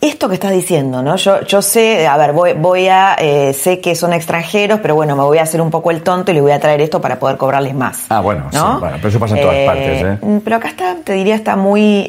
esto 0.00 0.30
que 0.30 0.34
estás 0.36 0.52
diciendo, 0.52 1.02
¿no? 1.02 1.16
Yo, 1.16 1.42
yo 1.42 1.60
sé, 1.60 2.06
a 2.06 2.16
ver, 2.16 2.32
voy, 2.32 2.54
voy 2.54 2.88
a, 2.88 3.16
eh, 3.18 3.52
sé 3.52 3.80
que 3.80 3.96
son 3.96 4.14
extranjeros, 4.14 4.80
pero 4.80 4.94
bueno, 4.94 5.14
me 5.14 5.22
voy 5.22 5.36
a 5.36 5.42
hacer 5.42 5.60
un 5.60 5.70
poco 5.70 5.90
el 5.90 6.02
tonto 6.02 6.30
y 6.30 6.34
les 6.36 6.42
voy 6.42 6.52
a 6.52 6.58
traer 6.58 6.80
esto 6.80 7.02
para 7.02 7.18
poder 7.18 7.36
cobrarles 7.36 7.74
más. 7.74 8.06
Ah, 8.08 8.20
bueno, 8.20 8.46
sí, 8.50 8.58
bueno, 8.58 8.96
pero 8.96 9.08
eso 9.08 9.20
pasa 9.20 9.36
en 9.36 9.42
todas 9.42 9.56
eh, 9.56 9.66
partes, 9.66 10.02
¿eh? 10.02 10.40
Pero 10.42 10.56
acá 10.56 10.68
está, 10.68 10.96
te 11.04 11.12
diría, 11.12 11.34
está 11.34 11.56
muy, 11.56 12.08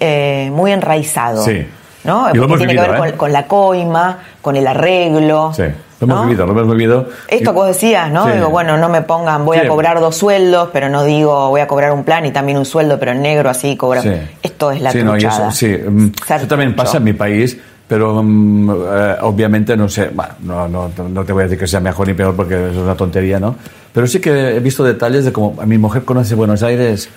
muy 0.53 0.71
enraizado. 0.71 1.43
Sí. 1.43 1.67
¿No? 2.03 2.27
Porque 2.33 2.57
tiene 2.57 2.75
que 2.75 2.81
ver 2.81 3.05
¿eh? 3.05 3.13
con, 3.17 3.31
la 3.31 3.47
coima, 3.47 4.19
con 4.41 4.55
el 4.55 4.67
arreglo. 4.67 5.53
Sí. 5.55 5.63
Lo 5.99 6.05
hemos 6.15 6.25
vivido, 6.25 6.45
lo 6.45 6.51
hemos 6.51 6.75
vivido. 6.75 7.07
Esto 7.27 7.51
que 7.51 7.55
vos 7.55 7.67
decías, 7.67 8.11
¿no? 8.11 8.27
Digo, 8.27 8.49
bueno, 8.49 8.77
no 8.77 8.89
me 8.89 9.01
pongan, 9.01 9.45
voy 9.45 9.57
a 9.57 9.67
cobrar 9.67 9.99
dos 9.99 10.15
sueldos, 10.15 10.69
pero 10.73 10.89
no 10.89 11.03
digo, 11.03 11.49
voy 11.49 11.61
a 11.61 11.67
cobrar 11.67 11.93
un 11.93 12.03
plan 12.03 12.25
y 12.25 12.31
también 12.31 12.57
un 12.57 12.65
sueldo, 12.65 12.99
pero 12.99 13.11
en 13.11 13.21
negro 13.21 13.49
así 13.49 13.77
cobro. 13.77 14.01
Esto 14.41 14.71
es 14.71 14.81
la 14.81 14.91
sí, 14.91 15.03
no, 15.03 15.15
eso, 15.15 15.51
sí, 15.51 15.67
mm, 15.67 16.11
eso 16.29 16.47
también 16.47 16.75
pasa 16.75 16.97
en 16.97 17.03
mi 17.05 17.13
país, 17.13 17.57
pero 17.87 18.21
eh, 18.21 19.15
obviamente 19.21 19.77
no 19.77 19.87
sé, 19.87 20.09
bueno, 20.13 20.33
no, 20.41 20.67
no, 20.67 20.91
no, 21.09 21.23
te 21.23 21.31
voy 21.31 21.41
a 21.41 21.43
decir 21.45 21.59
que 21.59 21.67
sea 21.67 21.79
mejor 21.79 22.07
ni 22.07 22.13
peor 22.13 22.35
porque 22.35 22.71
es 22.71 22.75
una 22.75 22.95
tontería, 22.95 23.39
¿no? 23.39 23.55
Pero 23.93 24.07
sí 24.07 24.19
que 24.19 24.57
he 24.57 24.59
visto 24.59 24.83
detalles 24.83 25.23
de 25.25 25.31
cómo 25.31 25.61
mi 25.65 25.77
mujer 25.77 26.03
conoce 26.03 26.35
Buenos 26.35 26.63
Aires 26.63 27.09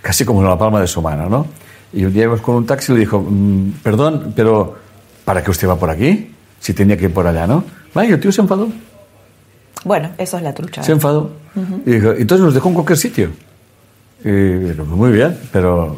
casi 0.00 0.24
como 0.24 0.42
la 0.42 0.58
palma 0.58 0.80
de 0.80 0.86
su 0.88 1.00
mano, 1.00 1.28
¿no? 1.28 1.46
Y 1.92 2.04
un 2.04 2.12
día 2.12 2.24
íbamos 2.24 2.40
con 2.40 2.56
un 2.56 2.66
taxi 2.66 2.92
y 2.92 2.94
le 2.94 3.00
dijo, 3.00 3.20
mm, 3.20 3.72
perdón, 3.82 4.32
pero 4.34 4.76
¿para 5.24 5.42
qué 5.42 5.50
usted 5.50 5.68
va 5.68 5.78
por 5.78 5.90
aquí? 5.90 6.34
Si 6.58 6.72
tenía 6.74 6.96
que 6.96 7.04
ir 7.04 7.12
por 7.12 7.26
allá, 7.26 7.46
¿no? 7.46 7.64
Vaya, 7.94 8.14
el 8.14 8.20
tío 8.20 8.32
se 8.32 8.40
enfadó. 8.40 8.68
Bueno, 9.84 10.10
eso 10.16 10.36
es 10.36 10.42
la 10.42 10.54
trucha. 10.54 10.82
Se 10.82 10.92
enfadó. 10.92 11.30
Y 11.84 11.90
dijo, 11.92 12.12
entonces 12.12 12.44
nos 12.44 12.54
dejó 12.54 12.68
en 12.68 12.74
cualquier 12.74 12.98
sitio. 12.98 13.30
Y 14.24 14.30
dijo, 14.30 14.84
muy 14.84 15.12
bien, 15.12 15.36
pero, 15.52 15.96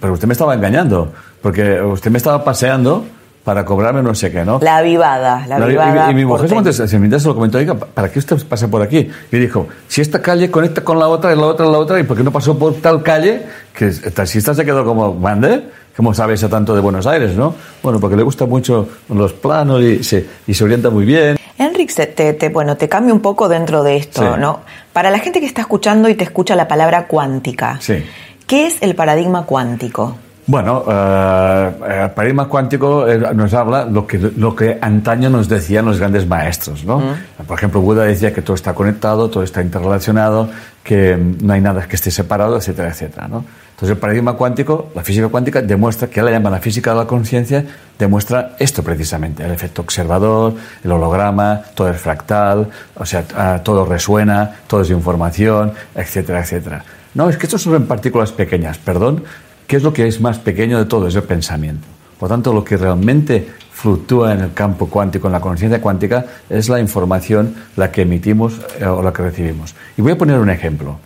pero 0.00 0.14
usted 0.14 0.26
me 0.26 0.32
estaba 0.32 0.54
engañando, 0.54 1.12
porque 1.42 1.80
usted 1.82 2.10
me 2.10 2.18
estaba 2.18 2.42
paseando 2.42 3.04
para 3.48 3.64
cobrarme 3.64 4.02
no 4.02 4.14
sé 4.14 4.30
qué, 4.30 4.44
¿no? 4.44 4.58
La 4.60 4.76
avivada, 4.76 5.46
la 5.46 5.56
avivada. 5.56 6.10
Y, 6.10 6.14
mi 6.14 6.26
mujer 6.26 6.50
se, 6.70 6.86
se 6.86 6.98
lo 6.98 7.34
comentó, 7.34 7.56
oiga, 7.56 7.74
¿para 7.76 8.12
qué 8.12 8.18
usted 8.18 8.36
pasa 8.46 8.68
por 8.68 8.82
aquí? 8.82 9.08
Y 9.32 9.38
dijo, 9.38 9.66
si 9.88 10.02
esta 10.02 10.20
calle 10.20 10.50
conecta 10.50 10.84
con 10.84 10.98
la 10.98 11.08
otra, 11.08 11.32
y 11.32 11.36
la 11.36 11.46
otra, 11.46 11.64
la 11.64 11.78
otra, 11.78 11.98
¿y 11.98 12.02
por 12.02 12.14
qué 12.14 12.22
no 12.22 12.30
pasó 12.30 12.58
por 12.58 12.74
tal 12.74 13.02
calle? 13.02 13.46
Que 13.72 13.86
el 13.86 14.12
taxista 14.12 14.52
se 14.52 14.66
quedó 14.66 14.84
como, 14.84 15.14
¿mande? 15.14 15.62
¿Cómo 15.96 16.12
sabe 16.12 16.34
eso 16.34 16.50
tanto 16.50 16.74
de 16.74 16.82
Buenos 16.82 17.06
Aires, 17.06 17.34
no? 17.36 17.54
Bueno, 17.82 17.98
porque 17.98 18.16
le 18.16 18.22
gustan 18.22 18.50
mucho 18.50 18.86
los 19.08 19.32
planos 19.32 19.80
y 19.80 20.04
se, 20.04 20.26
y 20.46 20.52
se 20.52 20.64
orienta 20.64 20.90
muy 20.90 21.06
bien. 21.06 21.38
Enrique, 21.56 22.06
te, 22.06 22.34
te, 22.34 22.48
bueno, 22.50 22.76
te 22.76 22.86
cambio 22.86 23.14
un 23.14 23.20
poco 23.20 23.48
dentro 23.48 23.82
de 23.82 23.96
esto, 23.96 24.36
¿no? 24.36 24.60
Para 24.92 25.10
la 25.10 25.20
gente 25.20 25.40
que 25.40 25.46
está 25.46 25.62
escuchando 25.62 26.10
y 26.10 26.16
te 26.16 26.24
escucha 26.24 26.54
la 26.54 26.68
palabra 26.68 27.06
cuántica, 27.06 27.78
sí. 27.80 28.04
¿qué 28.46 28.66
es 28.66 28.76
el 28.82 28.94
paradigma 28.94 29.46
cuántico? 29.46 30.16
Bueno, 30.48 30.82
eh, 30.88 32.04
el 32.04 32.10
paradigma 32.12 32.48
cuántico 32.48 33.06
eh, 33.06 33.18
nos 33.34 33.52
habla 33.52 33.84
lo 33.84 34.06
que, 34.06 34.16
lo 34.18 34.56
que 34.56 34.78
antaño 34.80 35.28
nos 35.28 35.46
decían 35.46 35.84
los 35.84 35.98
grandes 35.98 36.26
maestros, 36.26 36.86
¿no? 36.86 37.02
Por 37.46 37.58
ejemplo, 37.58 37.82
Buda 37.82 38.04
decía 38.04 38.32
que 38.32 38.40
todo 38.40 38.54
está 38.54 38.72
conectado, 38.72 39.28
todo 39.28 39.42
está 39.42 39.60
interrelacionado, 39.60 40.48
que 40.82 41.18
no 41.18 41.52
hay 41.52 41.60
nada 41.60 41.86
que 41.86 41.96
esté 41.96 42.10
separado, 42.10 42.56
etcétera, 42.56 42.88
etcétera, 42.88 43.28
¿no? 43.28 43.44
Entonces 43.72 43.90
el 43.90 43.98
paradigma 43.98 44.32
cuántico, 44.32 44.90
la 44.94 45.04
física 45.04 45.28
cuántica, 45.28 45.60
demuestra, 45.60 46.08
que 46.08 46.22
la 46.22 46.30
llaman 46.30 46.52
la 46.52 46.60
física 46.60 46.92
de 46.92 46.96
la 46.96 47.06
conciencia, 47.06 47.66
demuestra 47.98 48.56
esto 48.58 48.82
precisamente, 48.82 49.44
el 49.44 49.52
efecto 49.52 49.82
observador, 49.82 50.54
el 50.82 50.90
holograma, 50.90 51.60
todo 51.74 51.90
es 51.90 52.00
fractal, 52.00 52.70
o 52.94 53.04
sea, 53.04 53.22
ah, 53.36 53.60
todo 53.62 53.84
resuena, 53.84 54.50
todo 54.66 54.80
es 54.80 54.88
información, 54.88 55.74
etcétera, 55.94 56.40
etcétera. 56.40 56.82
No, 57.14 57.28
es 57.28 57.36
que 57.36 57.44
esto 57.44 57.58
son 57.58 57.84
partículas 57.86 58.32
pequeñas, 58.32 58.78
perdón, 58.78 59.24
¿Qué 59.68 59.76
es 59.76 59.82
lo 59.82 59.92
que 59.92 60.08
es 60.08 60.18
más 60.22 60.38
pequeño 60.38 60.78
de 60.78 60.86
todo? 60.86 61.08
Es 61.08 61.14
el 61.14 61.24
pensamiento. 61.24 61.86
Por 62.18 62.30
tanto, 62.30 62.54
lo 62.54 62.64
que 62.64 62.78
realmente 62.78 63.46
fluctúa 63.70 64.32
en 64.32 64.40
el 64.40 64.54
campo 64.54 64.88
cuántico, 64.88 65.28
en 65.28 65.34
la 65.34 65.42
conciencia 65.42 65.80
cuántica, 65.82 66.24
es 66.48 66.70
la 66.70 66.80
información, 66.80 67.54
la 67.76 67.92
que 67.92 68.02
emitimos 68.02 68.54
eh, 68.80 68.86
o 68.86 69.02
la 69.02 69.12
que 69.12 69.22
recibimos. 69.22 69.74
Y 69.98 70.02
voy 70.02 70.12
a 70.12 70.18
poner 70.18 70.38
un 70.38 70.48
ejemplo. 70.48 70.98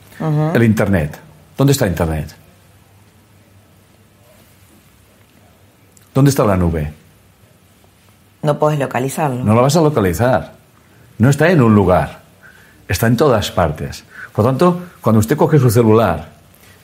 El 0.54 0.62
Internet. 0.62 1.18
¿Dónde 1.58 1.72
está 1.72 1.88
Internet? 1.88 2.36
¿Dónde 6.14 6.30
está 6.30 6.44
la 6.44 6.56
nube? 6.56 6.92
No 8.42 8.60
puedes 8.60 8.78
localizarlo. 8.78 9.42
No 9.42 9.54
lo 9.54 9.62
vas 9.62 9.74
a 9.74 9.80
localizar. 9.80 10.54
No 11.18 11.30
está 11.30 11.50
en 11.50 11.60
un 11.62 11.74
lugar. 11.74 12.22
Está 12.86 13.08
en 13.08 13.16
todas 13.16 13.50
partes. 13.50 14.04
Por 14.32 14.44
tanto, 14.44 14.82
cuando 15.00 15.18
usted 15.18 15.36
coge 15.36 15.58
su 15.58 15.68
celular 15.68 16.28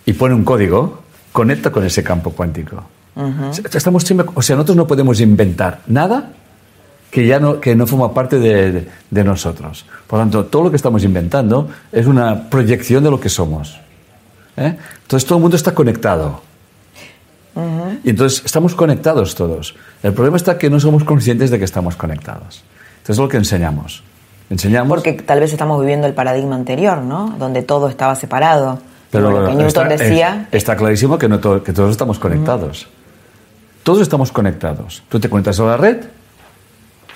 y 0.05 0.15
pone 0.15 0.35
un 0.35 0.45
código, 0.45 1.05
conecta 1.33 1.71
con 1.71 1.85
ese 1.85 2.03
campo 2.03 2.31
cuántico. 2.31 2.83
Estamos 3.73 4.05
o 4.35 4.43
sea, 4.43 4.57
nosotros 4.57 4.77
no 4.77 4.87
podemos 4.87 5.21
inventar 5.21 5.81
nada 5.89 6.31
que 7.11 7.27
ya 7.27 7.41
no, 7.41 7.59
que 7.59 7.75
no 7.75 7.87
forma 7.87 8.13
parte 8.13 8.39
de, 8.39 8.89
de, 9.11 9.25
nosotros. 9.25 9.85
Por 10.07 10.19
lo 10.19 10.25
tanto, 10.25 10.45
todo 10.47 10.65
lo 10.65 10.71
que 10.71 10.77
estamos 10.77 11.03
inventando 11.05 11.69
es 11.91 12.07
una 12.07 12.49
proyección 12.49 13.03
de 13.03 13.11
lo 13.11 13.19
que 13.19 13.29
somos. 13.29 13.79
¿eh? 14.57 14.77
Entonces, 15.03 15.27
todo 15.27 15.39
el 15.39 15.43
mundo 15.43 15.57
está 15.57 15.75
conectado. 15.75 16.43
Y 18.05 18.11
entonces, 18.11 18.45
estamos 18.45 18.75
conectados 18.75 19.35
todos. 19.35 19.75
El 20.03 20.13
problema 20.13 20.37
está 20.37 20.59
que 20.59 20.71
no 20.71 20.79
somos 20.79 21.03
conscientes 21.03 21.51
de 21.51 21.59
que 21.59 21.65
estamos 21.65 21.97
conectados. 21.97 22.63
Entonces, 22.99 23.17
es 23.17 23.19
lo 23.19 23.29
que 23.29 23.39
enseñamos. 23.39 24.05
Enseñamos... 24.49 24.89
Porque 24.89 25.15
tal 25.15 25.41
vez 25.41 25.53
estamos 25.53 25.81
viviendo 25.81 26.07
el 26.07 26.15
paradigma 26.15 26.55
anterior, 26.55 26.99
¿no? 26.99 27.35
Donde 27.39 27.63
todo 27.63 27.89
estaba 27.89 28.15
separado. 28.15 28.79
Pero 29.11 29.67
está, 29.67 29.85
decía... 29.85 30.49
está 30.53 30.77
clarísimo 30.77 31.19
que, 31.19 31.29
no 31.29 31.41
que 31.41 31.73
todos 31.73 31.91
estamos 31.91 32.19
conectados. 32.19 32.87
Todos 33.83 34.03
estamos 34.03 34.33
conectados. 34.33 35.03
Tú 35.09 35.19
te 35.19 35.31
conectas 35.31 35.59
a 35.61 35.65
la 35.65 35.77
red 35.77 36.05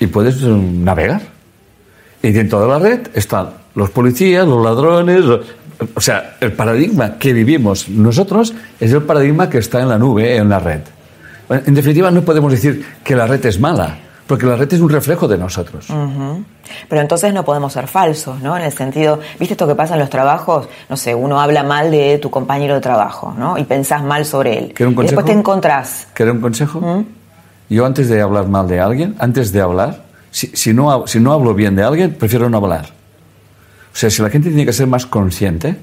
y 0.00 0.06
puedes 0.06 0.40
mm, 0.40 0.84
navegar. 0.84 1.20
Y 2.22 2.32
dentro 2.32 2.60
de 2.60 2.68
la 2.68 2.78
red 2.78 3.08
están 3.14 3.50
los 3.74 3.90
policías, 3.90 4.46
los 4.46 4.64
ladrones, 4.64 5.24
o 5.94 6.00
sea, 6.00 6.36
el 6.40 6.52
paradigma 6.52 7.18
que 7.18 7.32
vivimos 7.32 7.88
nosotros 7.88 8.54
es 8.78 8.92
el 8.92 9.02
paradigma 9.02 9.48
que 9.48 9.58
está 9.58 9.80
en 9.80 9.88
la 9.88 9.98
nube, 9.98 10.36
en 10.36 10.48
la 10.48 10.58
red. 10.58 10.80
En 11.48 11.74
definitiva, 11.74 12.10
no 12.10 12.22
podemos 12.22 12.52
decir 12.52 12.84
que 13.04 13.16
la 13.16 13.26
red 13.26 13.44
es 13.44 13.60
mala, 13.60 13.98
porque 14.32 14.46
la 14.46 14.56
red 14.56 14.72
es 14.72 14.80
un 14.80 14.88
reflejo 14.88 15.28
de 15.28 15.36
nosotros. 15.36 15.88
Pero 16.88 17.02
entonces 17.02 17.34
no 17.34 17.44
podemos 17.44 17.70
ser 17.70 17.86
falsos, 17.86 18.40
¿no? 18.40 18.56
En 18.56 18.62
el 18.62 18.72
sentido, 18.72 19.20
¿viste 19.38 19.52
esto 19.52 19.68
que 19.68 19.74
pasa 19.74 19.92
en 19.92 20.00
los 20.00 20.08
trabajos? 20.08 20.70
No 20.88 20.96
sé, 20.96 21.14
uno 21.14 21.38
habla 21.38 21.62
mal 21.62 21.90
de 21.90 22.16
tu 22.16 22.30
compañero 22.30 22.74
de 22.74 22.80
trabajo, 22.80 23.34
¿no? 23.36 23.58
Y 23.58 23.64
pensás 23.64 24.02
mal 24.02 24.24
sobre 24.24 24.56
él. 24.56 24.64
un 24.64 24.94
consejo? 24.94 25.02
Y 25.02 25.04
después 25.04 25.26
te 25.26 25.32
encontrás. 25.32 26.06
¿Quieres 26.14 26.34
un 26.34 26.40
consejo? 26.40 27.04
Yo 27.68 27.84
antes 27.84 28.08
de 28.08 28.22
hablar 28.22 28.48
mal 28.48 28.66
de 28.68 28.80
alguien, 28.80 29.16
antes 29.18 29.52
de 29.52 29.60
hablar, 29.60 30.02
si, 30.30 30.46
si, 30.54 30.72
no, 30.72 31.06
si 31.06 31.20
no 31.20 31.34
hablo 31.34 31.52
bien 31.52 31.76
de 31.76 31.82
alguien, 31.82 32.14
prefiero 32.14 32.48
no 32.48 32.56
hablar. 32.56 32.86
O 33.92 33.96
sea, 33.96 34.08
si 34.08 34.22
la 34.22 34.30
gente 34.30 34.48
tiene 34.48 34.64
que 34.64 34.72
ser 34.72 34.86
más 34.86 35.04
consciente 35.04 35.76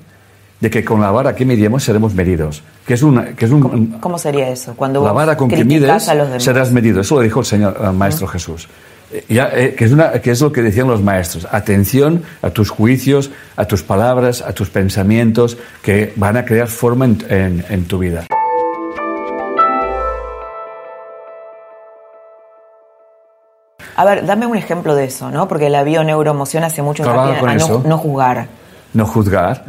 de 0.59 0.69
que 0.69 0.83
con 0.83 1.01
la 1.01 1.11
vara 1.11 1.35
que 1.35 1.45
medimos 1.45 1.83
seremos 1.83 2.13
medidos. 2.13 2.63
Que 2.85 2.95
es 2.95 3.03
que 3.37 3.45
es 3.45 3.51
un, 3.51 3.97
¿Cómo, 3.99 4.17
sería 4.17 4.49
eso? 4.49 4.73
Cuando 4.75 5.03
la 5.03 5.11
vara 5.11 5.37
con 5.37 5.49
que 5.49 5.63
mides 5.63 6.09
serás 6.37 6.71
medido. 6.71 7.01
Eso 7.01 7.15
lo 7.15 7.21
dijo 7.21 7.39
el 7.39 7.45
Señor, 7.45 7.77
el 7.81 7.93
Maestro 7.93 8.27
Jesús. 8.27 8.67
Eh, 9.11 9.25
ya, 9.29 9.49
eh, 9.53 9.73
que, 9.75 9.85
es 9.85 9.91
una, 9.91 10.11
que 10.13 10.31
es 10.31 10.41
lo 10.41 10.51
que 10.51 10.61
decían 10.61 10.87
los 10.87 11.01
maestros. 11.01 11.47
Atención 11.51 12.23
a 12.41 12.51
tus 12.51 12.69
juicios, 12.69 13.31
a 13.55 13.65
tus 13.65 13.81
palabras, 13.81 14.41
a 14.41 14.53
tus 14.53 14.69
pensamientos, 14.69 15.57
que 15.81 16.13
van 16.15 16.37
a 16.37 16.45
crear 16.45 16.67
forma 16.67 17.05
en, 17.05 17.25
en, 17.29 17.65
en 17.69 17.85
tu 17.85 17.97
vida. 17.97 18.25
A 23.99 24.05
ver, 24.05 24.25
dame 24.25 24.45
un 24.45 24.55
ejemplo 24.55 24.95
de 24.95 25.03
eso, 25.03 25.29
¿no? 25.29 25.49
Porque 25.49 25.69
la 25.69 25.83
bioneuroemoción 25.83 26.63
hace 26.63 26.81
mucho 26.81 27.03
hincapié 27.03 27.35
a 27.35 27.55
no, 27.55 27.83
no, 27.85 27.97
juzgar. 27.97 28.47
No 28.93 29.05
juzgar, 29.05 29.65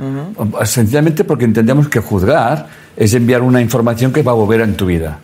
sencillamente 0.64 1.24
porque 1.24 1.44
entendemos 1.44 1.88
que 1.88 2.00
juzgar 2.00 2.66
es 2.96 3.12
enviar 3.14 3.42
una 3.42 3.60
información 3.60 4.12
que 4.12 4.22
va 4.22 4.32
a 4.32 4.34
volver 4.34 4.62
en 4.62 4.74
tu 4.76 4.86
vida. 4.86 5.18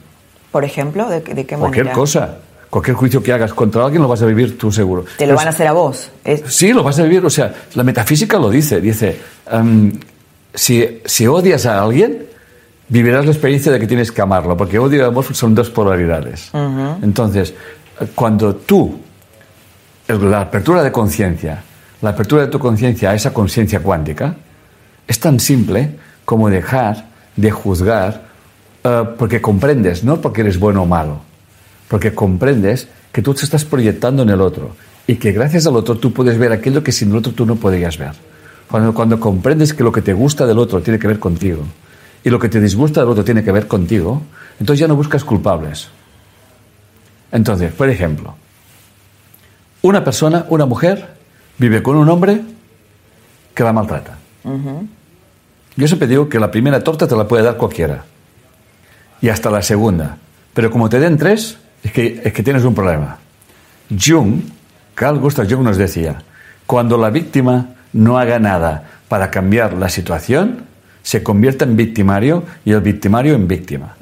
Por 0.52 0.64
ejemplo, 0.64 1.08
¿de, 1.08 1.20
de 1.20 1.46
qué 1.46 1.56
manera? 1.56 1.58
Cualquier 1.58 1.90
cosa. 1.92 2.36
Cualquier 2.68 2.96
juicio 2.96 3.22
que 3.22 3.32
hagas 3.32 3.54
contra 3.54 3.84
alguien 3.84 4.02
lo 4.02 4.08
vas 4.08 4.20
a 4.22 4.26
vivir 4.26 4.58
tú 4.58 4.70
seguro. 4.72 5.04
Te 5.16 5.26
lo 5.26 5.34
van 5.34 5.46
a 5.46 5.50
hacer 5.50 5.66
a 5.66 5.72
vos. 5.72 6.10
Sí, 6.48 6.72
lo 6.72 6.82
vas 6.82 6.98
a 6.98 7.04
vivir. 7.04 7.24
O 7.24 7.30
sea, 7.30 7.54
la 7.74 7.82
metafísica 7.82 8.38
lo 8.38 8.50
dice. 8.50 8.80
Dice, 8.80 9.18
si, 10.52 11.00
si 11.04 11.26
odias 11.26 11.64
a 11.64 11.82
alguien, 11.82 12.26
vivirás 12.88 13.24
la 13.24 13.30
experiencia 13.30 13.72
de 13.72 13.78
que 13.78 13.86
tienes 13.86 14.12
que 14.12 14.20
amarlo, 14.20 14.56
porque 14.56 14.78
odio 14.78 14.98
y 14.98 15.04
amor 15.06 15.24
son 15.34 15.54
dos 15.54 15.70
polaridades. 15.70 16.50
Entonces, 17.02 17.54
cuando 18.14 18.56
tú, 18.56 19.00
la 20.08 20.42
apertura 20.42 20.82
de 20.82 20.92
conciencia, 20.92 21.62
la 22.02 22.10
apertura 22.10 22.42
de 22.42 22.48
tu 22.48 22.58
conciencia 22.58 23.10
a 23.10 23.14
esa 23.14 23.32
conciencia 23.32 23.80
cuántica, 23.80 24.36
es 25.06 25.20
tan 25.20 25.40
simple 25.40 25.96
como 26.24 26.50
dejar 26.50 27.06
de 27.36 27.50
juzgar 27.50 28.26
eh, 28.84 29.04
porque 29.18 29.40
comprendes, 29.40 30.04
no 30.04 30.20
porque 30.20 30.42
eres 30.42 30.58
bueno 30.58 30.82
o 30.82 30.86
malo, 30.86 31.20
porque 31.88 32.14
comprendes 32.14 32.88
que 33.12 33.22
tú 33.22 33.34
te 33.34 33.44
estás 33.44 33.64
proyectando 33.64 34.22
en 34.22 34.30
el 34.30 34.40
otro 34.40 34.76
y 35.06 35.16
que 35.16 35.32
gracias 35.32 35.66
al 35.66 35.76
otro 35.76 35.96
tú 35.96 36.12
puedes 36.12 36.38
ver 36.38 36.52
aquello 36.52 36.82
que 36.82 36.92
sin 36.92 37.10
el 37.10 37.16
otro 37.16 37.32
tú 37.32 37.46
no 37.46 37.56
podrías 37.56 37.96
ver. 37.98 38.12
Cuando, 38.68 38.92
cuando 38.92 39.20
comprendes 39.20 39.72
que 39.72 39.84
lo 39.84 39.92
que 39.92 40.02
te 40.02 40.12
gusta 40.12 40.44
del 40.46 40.58
otro 40.58 40.82
tiene 40.82 40.98
que 40.98 41.06
ver 41.06 41.18
contigo 41.18 41.62
y 42.24 42.30
lo 42.30 42.38
que 42.38 42.48
te 42.48 42.60
disgusta 42.60 43.00
del 43.00 43.10
otro 43.10 43.24
tiene 43.24 43.44
que 43.44 43.52
ver 43.52 43.68
contigo, 43.68 44.22
entonces 44.58 44.80
ya 44.80 44.88
no 44.88 44.96
buscas 44.96 45.24
culpables. 45.24 45.88
Entonces, 47.30 47.72
por 47.72 47.88
ejemplo, 47.88 48.34
una 49.82 50.02
persona, 50.02 50.46
una 50.48 50.66
mujer, 50.66 51.15
vive 51.58 51.82
con 51.82 51.96
un 51.96 52.08
hombre 52.08 52.40
que 53.54 53.64
la 53.64 53.72
maltrata. 53.72 54.18
Yo 55.76 55.86
siempre 55.86 56.08
digo 56.08 56.28
que 56.28 56.38
la 56.38 56.50
primera 56.50 56.82
torta 56.82 57.06
te 57.06 57.16
la 57.16 57.26
puede 57.26 57.42
dar 57.42 57.56
cualquiera. 57.56 58.04
Y 59.20 59.28
hasta 59.28 59.50
la 59.50 59.62
segunda. 59.62 60.16
Pero 60.54 60.70
como 60.70 60.88
te 60.88 61.00
den 61.00 61.16
tres, 61.18 61.58
es 61.82 61.92
que, 61.92 62.20
es 62.24 62.32
que 62.32 62.42
tienes 62.42 62.64
un 62.64 62.74
problema. 62.74 63.18
Jung, 63.90 64.40
Carl 64.94 65.18
Gustav 65.18 65.48
Jung 65.48 65.62
nos 65.62 65.76
decía, 65.76 66.22
cuando 66.66 66.96
la 66.96 67.10
víctima 67.10 67.74
no 67.92 68.18
haga 68.18 68.38
nada 68.38 68.84
para 69.08 69.30
cambiar 69.30 69.74
la 69.74 69.88
situación, 69.88 70.64
se 71.02 71.22
convierte 71.22 71.64
en 71.64 71.76
victimario 71.76 72.42
y 72.64 72.72
el 72.72 72.80
victimario 72.80 73.34
en 73.34 73.46
víctima. 73.46 73.96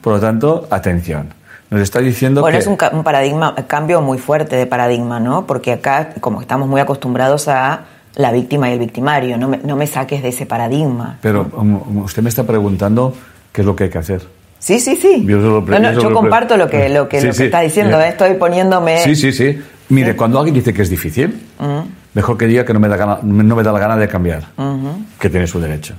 Por 0.00 0.14
lo 0.14 0.20
tanto, 0.20 0.68
atención. 0.70 1.28
Nos 1.70 1.80
está 1.80 2.00
diciendo 2.00 2.40
bueno, 2.42 2.56
que... 2.56 2.62
es 2.62 2.66
un, 2.66 2.78
un 2.92 3.02
paradigma, 3.02 3.54
cambio 3.66 4.00
muy 4.00 4.18
fuerte 4.18 4.56
de 4.56 4.66
paradigma, 4.66 5.18
¿no? 5.18 5.46
Porque 5.46 5.72
acá, 5.72 6.10
como 6.20 6.40
estamos 6.40 6.68
muy 6.68 6.80
acostumbrados 6.80 7.48
a 7.48 7.84
la 8.14 8.32
víctima 8.32 8.70
y 8.70 8.74
el 8.74 8.78
victimario, 8.78 9.36
no 9.36 9.48
me, 9.48 9.58
no 9.58 9.76
me 9.76 9.86
saques 9.86 10.22
de 10.22 10.28
ese 10.28 10.46
paradigma. 10.46 11.18
Pero 11.20 11.50
um, 11.56 11.98
usted 12.04 12.22
me 12.22 12.28
está 12.28 12.44
preguntando 12.44 13.14
qué 13.52 13.62
es 13.62 13.66
lo 13.66 13.74
que 13.74 13.84
hay 13.84 13.90
que 13.90 13.98
hacer. 13.98 14.22
Sí, 14.58 14.80
sí, 14.80 14.96
sí. 14.96 15.24
Yo, 15.26 15.38
no, 15.38 15.78
no, 15.78 15.92
yo 15.92 16.12
comparto 16.12 16.56
lo 16.56 16.68
que, 16.68 16.88
lo 16.88 17.08
que, 17.08 17.20
sí, 17.20 17.26
lo 17.26 17.32
que 17.32 17.38
sí, 17.38 17.44
está 17.44 17.60
diciendo, 17.60 18.00
¿eh? 18.00 18.08
estoy 18.08 18.34
poniéndome... 18.34 18.98
Sí, 19.02 19.14
sí, 19.14 19.32
sí. 19.32 19.60
Mire, 19.88 20.12
¿Sí? 20.12 20.16
cuando 20.16 20.38
alguien 20.38 20.54
dice 20.54 20.72
que 20.72 20.82
es 20.82 20.90
difícil, 20.90 21.40
uh 21.58 21.62
-huh. 21.62 21.84
mejor 22.14 22.38
que 22.38 22.46
diga 22.46 22.64
que 22.64 22.72
no 22.72 22.80
me, 22.80 22.88
da 22.88 22.96
gana, 22.96 23.18
no 23.22 23.54
me 23.54 23.62
da 23.62 23.70
la 23.70 23.78
gana 23.78 23.96
de 23.96 24.08
cambiar, 24.08 24.44
uh 24.56 24.62
-huh. 24.62 25.04
que 25.18 25.28
tiene 25.28 25.46
su 25.46 25.60
derecho. 25.60 25.94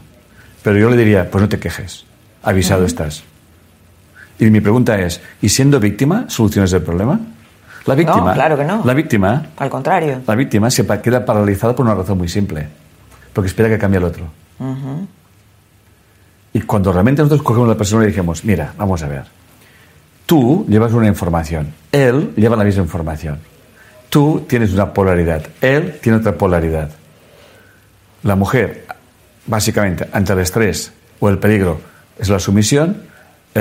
Pero 0.64 0.78
yo 0.78 0.90
le 0.90 0.98
diría, 0.98 1.30
pues 1.30 1.42
no 1.42 1.48
te 1.48 1.60
quejes, 1.60 2.06
avisado 2.42 2.82
uh 2.82 2.84
-huh. 2.84 2.88
estás. 2.88 3.24
Y 4.40 4.46
mi 4.50 4.62
pregunta 4.62 5.00
es, 5.00 5.22
¿y 5.42 5.50
siendo 5.50 5.80
víctima 5.80 6.26
soluciones 6.28 6.72
el 6.74 6.82
problema? 6.84 7.20
La 7.86 7.96
víctima, 7.96 8.18
no, 8.18 8.34
claro 8.34 8.58
que 8.58 8.66
no. 8.66 8.82
La 8.86 8.94
víctima, 8.94 9.48
al 9.58 9.70
contrario. 9.70 10.22
La 10.28 10.36
víctima 10.36 10.70
se 10.70 10.86
queda 11.02 11.26
paralizada 11.26 11.76
por 11.76 11.86
una 11.86 11.96
razón 11.96 12.18
muy 12.18 12.28
simple, 12.28 12.68
porque 13.34 13.48
espera 13.48 13.70
que 13.70 13.78
cambie 13.78 13.98
el 13.98 14.04
otro. 14.04 14.26
Uh 14.60 14.66
-huh. 14.66 15.08
Y 16.54 16.62
cuando 16.62 16.92
realmente 16.92 17.22
nosotros 17.22 17.44
cogemos 17.44 17.68
a 17.68 17.72
la 17.74 17.78
persona 17.78 18.04
y 18.04 18.08
dijimos, 18.08 18.44
mira, 18.44 18.74
vamos 18.78 19.02
a 19.04 19.08
ver, 19.08 19.24
tú 20.26 20.66
llevas 20.68 20.92
una 20.92 21.08
información, 21.08 21.74
él 21.92 22.34
lleva 22.36 22.56
la 22.56 22.64
misma 22.64 22.84
información. 22.84 23.40
Tú 24.10 24.46
tienes 24.48 24.74
una 24.74 24.94
polaridad, 24.94 25.44
él 25.62 26.00
tiene 26.02 26.18
otra 26.18 26.34
polaridad. 26.38 26.90
La 28.24 28.36
mujer, 28.36 28.86
básicamente, 29.46 30.08
ante 30.12 30.34
el 30.34 30.40
estrés 30.40 30.94
o 31.20 31.30
el 31.30 31.38
peligro, 31.38 31.80
es 32.18 32.30
la 32.30 32.40
sumisión, 32.40 33.04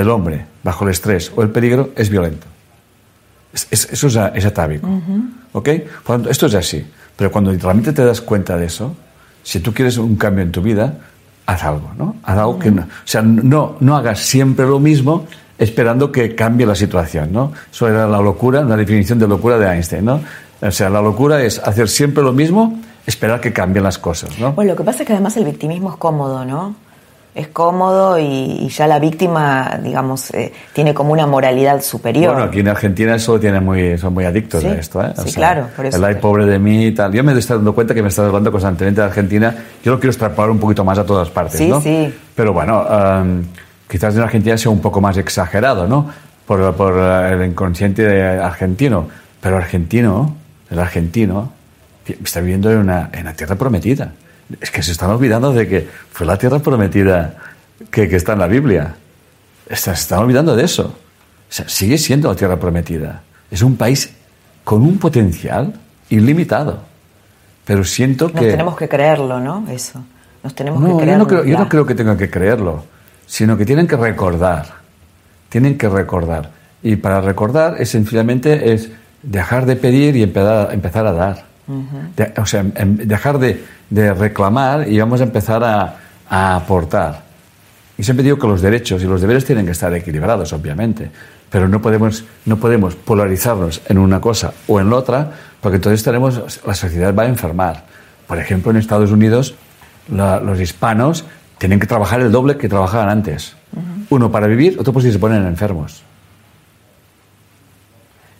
el 0.01 0.09
hombre, 0.09 0.45
bajo 0.63 0.85
el 0.85 0.91
estrés 0.91 1.31
o 1.35 1.41
el 1.41 1.49
peligro, 1.49 1.89
es 1.95 2.09
violento. 2.09 2.45
Es, 3.53 3.67
es, 3.71 3.89
eso 3.91 4.07
es, 4.07 4.45
atávico. 4.45 4.87
Uh 4.87 5.01
-huh. 5.01 5.29
¿Ok? 5.53 5.69
Por 6.03 6.17
tanto, 6.17 6.29
esto 6.29 6.45
es 6.45 6.55
así. 6.55 6.85
Pero 7.15 7.31
cuando 7.31 7.51
realmente 7.51 7.93
te 7.93 8.05
das 8.05 8.21
cuenta 8.21 8.55
de 8.57 8.65
eso, 8.65 8.95
si 9.43 9.59
tú 9.59 9.73
quieres 9.73 9.97
un 9.97 10.15
cambio 10.15 10.43
en 10.43 10.51
tu 10.51 10.61
vida, 10.61 10.93
haz 11.45 11.63
algo, 11.63 11.91
¿no? 11.97 12.17
Haz 12.23 12.37
algo 12.37 12.51
uh 12.51 12.55
-huh. 12.55 12.61
que 12.61 12.71
no. 12.71 12.81
O 12.83 13.05
sea, 13.05 13.21
no, 13.21 13.77
no 13.79 13.95
hagas 13.97 14.19
siempre 14.19 14.65
lo 14.65 14.79
mismo 14.79 15.25
esperando 15.57 16.11
que 16.11 16.35
cambie 16.35 16.67
la 16.67 16.75
situación, 16.75 17.31
¿no? 17.31 17.51
Eso 17.71 17.87
era 17.87 18.07
la 18.07 18.21
locura, 18.21 18.61
una 18.61 18.77
definición 18.77 19.17
de 19.17 19.27
locura 19.27 19.57
de 19.57 19.65
Einstein, 19.67 20.05
¿no? 20.05 20.21
O 20.61 20.71
sea, 20.71 20.89
la 20.89 21.01
locura 21.01 21.41
es 21.41 21.59
hacer 21.59 21.87
siempre 21.87 22.23
lo 22.23 22.33
mismo, 22.33 22.79
esperar 23.05 23.39
que 23.41 23.53
cambien 23.53 23.83
las 23.83 23.97
cosas, 23.97 24.37
¿no? 24.39 24.53
Bueno, 24.53 24.71
lo 24.71 24.77
que 24.77 24.83
pasa 24.83 25.03
es 25.03 25.07
que 25.07 25.13
además 25.13 25.37
el 25.37 25.45
victimismo 25.45 25.91
es 25.91 25.97
cómodo, 25.97 26.45
¿no? 26.45 26.75
Es 27.37 27.49
cómodo 27.49 28.17
y, 28.17 28.23
y, 28.25 28.69
ya 28.69 28.87
la 28.87 28.97
víctima, 28.97 29.79
digamos, 29.83 30.33
eh, 30.33 30.51
tiene 30.73 30.95
como 30.95 31.13
una 31.13 31.27
moralidad 31.27 31.83
superior. 31.83 32.33
Bueno, 32.33 32.47
aquí 32.49 32.61
en 32.61 32.67
Argentina 32.67 33.13
eso 33.13 33.39
tiene 33.39 33.59
muy, 33.59 33.95
son 33.99 34.15
muy 34.15 34.25
adictos 34.25 34.63
sí, 34.63 34.67
a 34.67 34.73
esto, 34.73 35.03
¿eh? 35.03 35.13
O 35.15 35.21
sí, 35.21 35.29
sea, 35.29 35.53
claro, 35.53 35.67
por 35.75 35.85
eso. 35.85 35.97
El 35.97 36.03
ay 36.03 36.15
pobre 36.15 36.47
de 36.47 36.57
mí 36.57 36.87
y 36.87 36.91
tal. 36.93 37.13
Yo 37.13 37.23
me 37.23 37.37
estoy 37.37 37.57
dando 37.57 37.75
cuenta 37.75 37.93
que 37.93 38.01
me 38.01 38.09
estás 38.09 38.25
hablando 38.25 38.51
constantemente 38.51 39.01
de 39.01 39.07
Argentina. 39.07 39.55
Yo 39.83 39.91
lo 39.91 39.99
quiero 39.99 40.09
extrapolar 40.09 40.49
un 40.49 40.57
poquito 40.57 40.83
más 40.83 40.97
a 40.97 41.05
todas 41.05 41.29
partes, 41.29 41.59
sí, 41.59 41.67
¿no? 41.67 41.79
Sí, 41.79 42.11
Pero 42.33 42.53
bueno, 42.53 42.81
um, 42.81 43.43
quizás 43.87 44.15
en 44.15 44.21
Argentina 44.23 44.57
sea 44.57 44.71
un 44.71 44.81
poco 44.81 44.99
más 44.99 45.15
exagerado, 45.17 45.87
¿no? 45.87 46.09
Por, 46.47 46.73
por 46.73 46.97
el 46.97 47.45
inconsciente 47.45 48.23
argentino. 48.39 49.07
Pero 49.39 49.57
argentino, 49.57 50.35
el 50.71 50.79
argentino, 50.79 51.51
está 52.07 52.39
viviendo 52.39 52.71
en 52.71 52.79
una, 52.79 53.11
en 53.13 53.21
una 53.21 53.33
tierra 53.33 53.55
prometida 53.55 54.11
es 54.61 54.71
que 54.71 54.81
se 54.81 54.91
están 54.91 55.09
olvidando 55.09 55.51
de 55.53 55.67
que 55.67 55.87
fue 56.11 56.25
la 56.25 56.37
tierra 56.37 56.59
prometida 56.59 57.35
que, 57.91 58.07
que 58.07 58.15
está 58.15 58.33
en 58.33 58.39
la 58.39 58.47
Biblia. 58.47 58.95
Se 59.71 59.91
están 59.91 60.19
olvidando 60.19 60.55
de 60.55 60.63
eso. 60.63 60.85
O 61.49 61.53
sea, 61.53 61.67
sigue 61.67 61.97
siendo 61.97 62.29
la 62.29 62.35
tierra 62.35 62.57
prometida. 62.57 63.23
Es 63.51 63.61
un 63.61 63.77
país 63.77 64.13
con 64.63 64.81
un 64.81 64.97
potencial 64.97 65.73
ilimitado. 66.09 66.81
Pero 67.65 67.83
siento 67.83 68.27
que... 68.27 68.33
Nos 68.33 68.51
tenemos 68.51 68.77
que 68.77 68.89
creerlo, 68.89 69.39
¿no? 69.39 69.65
Eso. 69.69 70.03
Nos 70.43 70.55
tenemos 70.55 70.81
no, 70.81 70.97
que 70.97 71.03
creerlo. 71.03 71.11
Yo 71.11 71.17
no, 71.17 71.27
creo, 71.27 71.43
yo 71.43 71.57
no 71.57 71.69
creo 71.69 71.85
que 71.85 71.95
tengan 71.95 72.17
que 72.17 72.29
creerlo, 72.29 72.85
sino 73.25 73.57
que 73.57 73.65
tienen 73.65 73.87
que 73.87 73.97
recordar. 73.97 74.67
Tienen 75.49 75.77
que 75.77 75.89
recordar. 75.89 76.51
Y 76.83 76.97
para 76.97 77.21
recordar, 77.21 77.75
es 77.79 77.89
sencillamente 77.89 78.73
es 78.73 78.89
dejar 79.23 79.65
de 79.65 79.75
pedir 79.75 80.15
y 80.15 80.23
empezar, 80.23 80.73
empezar 80.73 81.05
a 81.07 81.11
dar. 81.11 81.46
Uh 81.67 81.73
-huh. 81.73 82.15
de, 82.15 82.33
o 82.41 82.45
sea, 82.45 82.65
en, 82.75 83.07
dejar 83.07 83.39
de, 83.39 83.63
de, 83.89 84.13
reclamar 84.13 84.87
y 84.87 84.97
vamos 84.99 85.19
a 85.19 85.23
empezar 85.23 85.63
a, 85.63 85.95
a, 86.29 86.55
aportar. 86.55 87.23
Y 87.97 88.03
siempre 88.03 88.23
digo 88.23 88.37
que 88.39 88.47
los 88.47 88.61
derechos 88.61 89.01
y 89.03 89.05
los 89.05 89.19
deberes 89.21 89.43
tienen 89.43 89.65
que 89.65 89.71
estar 89.71 89.93
equilibrados, 89.93 90.53
obviamente, 90.53 91.09
pero 91.49 91.67
no 91.67 91.81
podemos, 91.81 92.23
no 92.45 92.57
podemos 92.57 92.95
polarizarnos 92.95 93.81
en 93.89 93.97
una 93.97 94.21
cosa 94.21 94.53
o 94.67 94.79
en 94.79 94.89
la 94.89 94.95
otra, 94.97 95.31
porque 95.61 95.75
entonces 95.77 96.03
tenemos, 96.03 96.61
la 96.65 96.73
sociedad 96.73 97.13
va 97.13 97.23
a 97.23 97.27
enfermar. 97.27 97.83
Por 98.27 98.37
ejemplo, 98.39 98.71
en 98.71 98.77
Estados 98.77 99.11
Unidos 99.11 99.55
la- 100.09 100.39
los 100.39 100.59
hispanos 100.61 101.25
tienen 101.57 101.79
que 101.79 101.87
trabajar 101.87 102.21
el 102.21 102.31
doble 102.31 102.57
que 102.57 102.69
trabajaban 102.69 103.09
antes. 103.09 103.55
Uno 104.09 104.31
para 104.31 104.47
vivir, 104.47 104.77
otro 104.79 104.93
por 104.93 105.01
si 105.01 105.11
se 105.11 105.19
ponen 105.19 105.45
enfermos. 105.45 106.03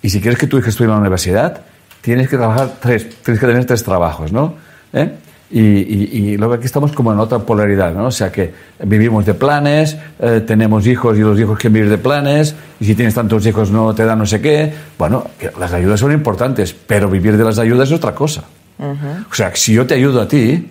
Y 0.02 0.10
si 0.10 0.22
quieres 0.22 0.40
que 0.40 0.48
tu 0.48 0.58
hijo 0.58 0.70
estudie 0.70 0.86
en 0.86 0.92
la 0.94 1.00
universidad, 1.00 1.62
tienes 2.08 2.30
que 2.30 2.38
trabajar 2.38 2.76
tres, 2.80 3.10
tienes 3.22 3.40
que 3.42 3.48
tener 3.48 3.66
tres 3.66 3.84
trabajos, 3.84 4.32
¿no? 4.32 4.54
¿Eh? 4.94 5.12
Y, 5.52 5.60
y- 5.62 6.10
y 6.34 6.38
luego 6.38 6.54
aquí 6.54 6.66
estamos 6.66 6.94
como 6.94 7.12
en 7.12 7.20
otra 7.20 7.40
polaridad, 7.40 7.94
¿no? 7.94 8.06
O 8.08 8.12
sea 8.12 8.32
que 8.32 8.54
vivimos 8.84 9.26
de 9.26 9.34
planes, 9.34 9.98
eh, 10.20 10.42
tenemos 10.48 10.88
hijos 10.88 11.18
y 11.18 11.22
los 11.22 11.38
hijos 11.38 11.58
quieren 11.60 11.74
vivir 11.74 11.90
de 11.90 11.98
planes, 11.98 12.56
y 12.80 12.86
si 12.86 12.96
tienes 12.96 13.14
tantos 13.14 13.46
hijos 13.46 13.72
no 13.72 13.94
te 13.94 14.06
dan 14.06 14.20
no 14.20 14.26
sé 14.26 14.40
qué. 14.40 14.72
Bueno, 14.98 15.26
que 15.38 15.52
las 15.60 15.74
ayudas 15.74 16.00
son 16.00 16.14
importantes, 16.14 16.74
pero 16.74 17.10
vivir 17.10 17.36
de 17.36 17.44
las 17.44 17.60
ayudas 17.60 17.90
es 17.90 17.96
otra 17.96 18.16
cosa. 18.16 18.44
O 19.30 19.34
sea, 19.36 19.54
si 19.54 19.74
yo 19.74 19.86
te 19.86 19.96
ayudo 19.96 20.22
a 20.22 20.28
ti, 20.30 20.66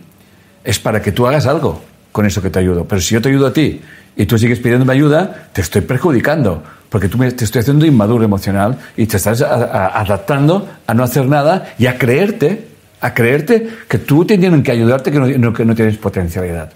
es 0.65 0.79
para 0.79 1.03
que 1.03 1.13
tú 1.13 1.27
hagas 1.27 1.47
algo 1.47 1.83
con 2.13 2.25
eso 2.25 2.41
que 2.41 2.49
te 2.49 2.59
ayudo. 2.59 2.85
Pero 2.87 3.01
si 3.03 3.15
yo 3.15 3.21
te 3.21 3.29
ayudo 3.29 3.49
a 3.49 3.53
ti 3.53 3.81
y 4.17 4.27
tú 4.27 4.39
sigues 4.39 4.59
pidiéndome 4.61 4.93
ayuda, 4.95 5.49
te 5.53 5.61
estoy 5.61 5.83
perjudicando. 5.83 6.63
Porque 6.89 7.09
tú 7.09 7.19
me, 7.19 7.31
te 7.33 7.45
estoy 7.45 7.61
haciendo 7.61 7.85
inmaduro 7.85 8.25
emocional 8.25 8.77
y 8.97 9.07
te 9.07 9.17
estás 9.19 9.43
a- 9.43 9.55
a- 9.55 10.01
adaptando 10.01 10.67
a 10.87 10.95
no 10.95 11.03
hacer 11.03 11.27
nada 11.27 11.75
y 11.79 11.87
a 11.87 11.99
creerte, 11.99 12.69
a 13.01 13.13
creerte 13.13 13.69
que 13.89 13.99
tú 13.99 14.25
te 14.25 14.39
tienen 14.39 14.63
que 14.63 14.71
ayudarte, 14.73 15.11
que 15.13 15.19
no, 15.19 15.27
no- 15.27 15.53
que 15.53 15.65
no 15.65 15.75
tienes 15.75 15.97
potencialidad. 15.99 16.71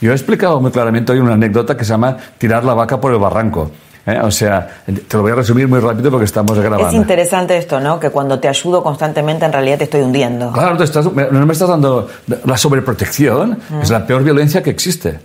Yo 0.00 0.10
he 0.10 0.14
explicado 0.14 0.60
muy 0.60 0.70
claramente 0.70 1.12
hoy 1.12 1.18
una 1.20 1.34
anécdota 1.34 1.76
que 1.76 1.84
se 1.84 1.90
llama 1.90 2.16
tirar 2.38 2.64
la 2.64 2.74
vaca 2.74 3.00
por 3.00 3.12
el 3.12 3.18
barranco. 3.18 3.70
¿eh? 4.06 4.18
O 4.22 4.30
sea, 4.30 4.66
te 4.86 5.16
lo 5.16 5.22
voy 5.22 5.32
a 5.32 5.36
resumir 5.36 5.68
muy 5.68 5.78
rápido 5.78 6.10
porque 6.10 6.24
estamos 6.24 6.58
grabando. 6.58 6.88
Es 6.88 6.94
interesante 6.94 7.56
esto, 7.56 7.78
¿no? 7.80 8.00
Que 8.00 8.10
cuando 8.10 8.38
te 8.40 8.48
ayudo 8.48 8.82
constantemente 8.82 9.44
en 9.44 9.52
realidad 9.52 9.78
te 9.78 9.84
estoy 9.84 10.00
hundiendo. 10.00 10.50
Claro, 10.52 10.76
te 10.76 10.84
estás- 10.84 11.04
no 11.04 11.46
me 11.46 11.52
estás 11.52 11.68
dando 11.68 12.08
la 12.44 12.56
sobreprotección, 12.56 13.58
es 13.82 13.90
la 13.90 14.06
peor 14.06 14.24
violencia 14.24 14.62
que 14.62 14.70
existe. 14.70 15.20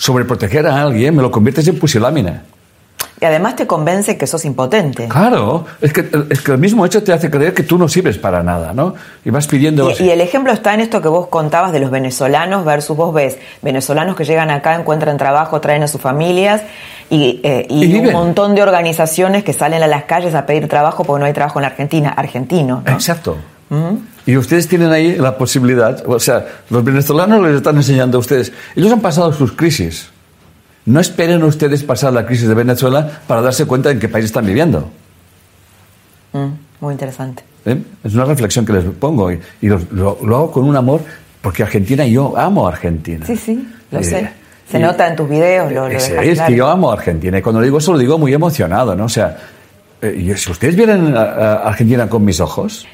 Sobreproteger 0.00 0.66
a 0.66 0.80
alguien 0.80 1.14
me 1.14 1.20
lo 1.20 1.30
conviertes 1.30 1.68
en 1.68 1.78
pusilámina. 1.78 2.44
Y 3.20 3.24
además 3.26 3.54
te 3.54 3.66
convence 3.66 4.16
que 4.16 4.26
sos 4.26 4.46
impotente. 4.46 5.06
Claro, 5.08 5.66
es 5.82 5.92
que, 5.92 6.08
es 6.30 6.40
que 6.40 6.52
el 6.52 6.58
mismo 6.58 6.86
hecho 6.86 7.02
te 7.02 7.12
hace 7.12 7.30
creer 7.30 7.52
que 7.52 7.62
tú 7.62 7.76
no 7.76 7.86
sirves 7.86 8.16
para 8.16 8.42
nada, 8.42 8.72
¿no? 8.72 8.94
Y 9.26 9.28
vas 9.28 9.46
pidiendo... 9.46 9.90
Y, 9.90 10.04
y 10.04 10.10
el 10.10 10.22
ejemplo 10.22 10.54
está 10.54 10.72
en 10.72 10.80
esto 10.80 11.02
que 11.02 11.08
vos 11.08 11.26
contabas 11.26 11.72
de 11.72 11.80
los 11.80 11.90
venezolanos 11.90 12.64
versus 12.64 12.96
vos 12.96 13.12
ves 13.12 13.36
venezolanos 13.60 14.16
que 14.16 14.24
llegan 14.24 14.50
acá, 14.50 14.74
encuentran 14.74 15.18
trabajo, 15.18 15.60
traen 15.60 15.82
a 15.82 15.88
sus 15.88 16.00
familias 16.00 16.62
y, 17.10 17.40
eh, 17.42 17.66
y 17.68 17.84
Y 17.84 17.92
viven. 17.92 18.06
un 18.06 18.12
montón 18.14 18.54
de 18.54 18.62
organizaciones 18.62 19.44
que 19.44 19.52
salen 19.52 19.82
a 19.82 19.86
las 19.86 20.04
calles 20.04 20.34
a 20.34 20.46
pedir 20.46 20.66
trabajo 20.66 21.04
porque 21.04 21.20
no 21.20 21.26
hay 21.26 21.34
trabajo 21.34 21.58
en 21.58 21.66
Argentina, 21.66 22.08
argentino. 22.16 22.82
¿no? 22.86 22.90
Exacto. 22.90 23.36
Y 24.26 24.36
ustedes 24.36 24.66
tienen 24.68 24.90
ahí 24.90 25.16
la 25.16 25.38
posibilidad, 25.38 26.02
o 26.06 26.18
sea, 26.18 26.44
los 26.70 26.82
venezolanos 26.84 27.40
les 27.42 27.56
están 27.56 27.76
enseñando 27.76 28.18
a 28.18 28.20
ustedes. 28.20 28.52
Ellos 28.74 28.92
han 28.92 29.00
pasado 29.00 29.32
sus 29.32 29.52
crisis. 29.52 30.08
No 30.86 30.98
esperen 30.98 31.42
ustedes 31.44 31.84
pasar 31.84 32.12
la 32.12 32.26
crisis 32.26 32.48
de 32.48 32.54
Venezuela 32.54 33.20
para 33.26 33.42
darse 33.42 33.66
cuenta 33.66 33.90
en 33.90 34.00
qué 34.00 34.08
país 34.08 34.24
están 34.24 34.44
viviendo. 34.46 34.90
Mm, 36.32 36.46
muy 36.80 36.92
interesante. 36.92 37.44
¿Eh? 37.64 37.80
Es 38.02 38.14
una 38.14 38.24
reflexión 38.24 38.64
que 38.64 38.72
les 38.72 38.84
pongo 38.84 39.30
y, 39.30 39.38
y 39.60 39.68
lo, 39.68 39.80
lo- 39.92 40.18
lo 40.24 40.36
hago 40.36 40.50
con 40.52 40.64
un 40.64 40.74
amor 40.76 41.02
porque 41.42 41.62
Argentina, 41.62 42.06
yo 42.06 42.36
amo 42.36 42.66
a 42.66 42.70
Argentina. 42.72 43.24
Sí, 43.26 43.36
sí, 43.36 43.68
lo 43.90 44.00
Eh, 44.00 44.04
sé. 44.04 44.30
Se 44.70 44.78
y- 44.78 44.82
nota 44.82 45.06
en 45.08 45.16
tus 45.16 45.28
videos, 45.28 45.70
lo, 45.72 45.88
lo 45.88 45.94
es, 45.96 46.08
es 46.08 46.34
claro. 46.34 46.48
que 46.48 46.56
yo 46.56 46.68
amo 46.68 46.90
a 46.90 46.94
Argentina 46.94 47.38
y 47.38 47.42
cuando 47.42 47.60
digo 47.60 47.78
eso 47.78 47.92
lo 47.92 47.98
digo 47.98 48.18
muy 48.18 48.32
emocionado, 48.32 48.94
¿no? 48.96 49.04
O 49.04 49.08
sea, 49.08 49.36
eh, 50.00 50.34
si 50.36 50.50
ustedes 50.50 50.76
vieran 50.76 51.16
a, 51.16 51.20
a 51.22 51.54
Argentina 51.68 52.08
con 52.08 52.24
mis 52.24 52.40
ojos, 52.40 52.86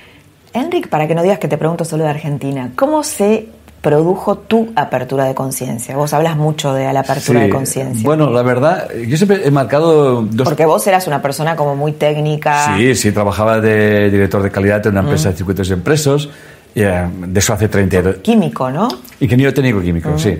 Enric, 0.56 0.88
para 0.88 1.06
que 1.06 1.14
no 1.14 1.22
digas 1.22 1.38
que 1.38 1.48
te 1.48 1.58
pregunto 1.58 1.84
solo 1.84 2.04
de 2.04 2.10
Argentina, 2.10 2.70
¿cómo 2.76 3.02
se 3.02 3.46
produjo 3.82 4.38
tu 4.38 4.72
apertura 4.74 5.24
de 5.26 5.34
conciencia? 5.34 5.96
Vos 5.96 6.14
hablas 6.14 6.36
mucho 6.36 6.72
de 6.72 6.90
la 6.92 7.00
apertura 7.00 7.40
sí, 7.40 7.46
de 7.46 7.52
conciencia. 7.52 8.02
Bueno, 8.02 8.30
la 8.30 8.42
verdad, 8.42 8.88
yo 9.06 9.16
siempre 9.18 9.46
he 9.46 9.50
marcado 9.50 10.22
dos 10.22 10.44
Porque 10.44 10.64
vos 10.64 10.86
eras 10.86 11.06
una 11.06 11.20
persona 11.20 11.56
como 11.56 11.76
muy 11.76 11.92
técnica. 11.92 12.74
Sí, 12.74 12.94
sí, 12.94 13.12
trabajaba 13.12 13.60
de 13.60 14.10
director 14.10 14.42
de 14.42 14.50
calidad 14.50 14.84
en 14.86 14.92
una 14.92 15.02
empresa 15.02 15.30
de 15.30 15.36
circuitos 15.36 15.68
impresos, 15.70 16.30
y, 16.74 16.82
eh, 16.82 17.06
de 17.26 17.38
eso 17.38 17.52
hace 17.52 17.68
32. 17.68 18.16
Químico, 18.16 18.70
¿no? 18.70 18.88
Ingeniero 19.20 19.52
técnico 19.52 19.82
químico, 19.82 20.18
sí. 20.18 20.36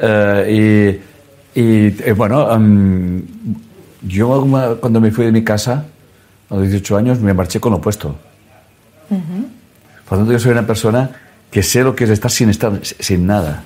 Eh, 0.00 1.00
y, 1.54 1.60
y, 1.60 1.86
eh, 2.04 2.14
bueno, 2.16 2.50
em, 2.52 3.22
yo 4.02 4.46
cuando 4.80 4.98
me 5.00 5.10
fui 5.10 5.26
de 5.26 5.32
mi 5.32 5.44
casa, 5.44 5.84
a 6.48 6.54
los 6.54 6.62
18 6.62 6.96
años, 6.96 7.20
me 7.20 7.34
marché 7.34 7.60
con 7.60 7.72
lo 7.72 7.78
opuesto. 7.78 8.16
Por 10.08 10.18
lo 10.18 10.24
tanto, 10.24 10.32
yo 10.32 10.38
soy 10.38 10.52
una 10.52 10.66
persona 10.66 11.10
que 11.50 11.62
sé 11.62 11.82
lo 11.82 11.94
que 11.94 12.04
es 12.04 12.10
estar 12.10 12.30
sin 12.30 12.48
estar 12.50 12.72
sin 12.82 13.26
nada. 13.26 13.64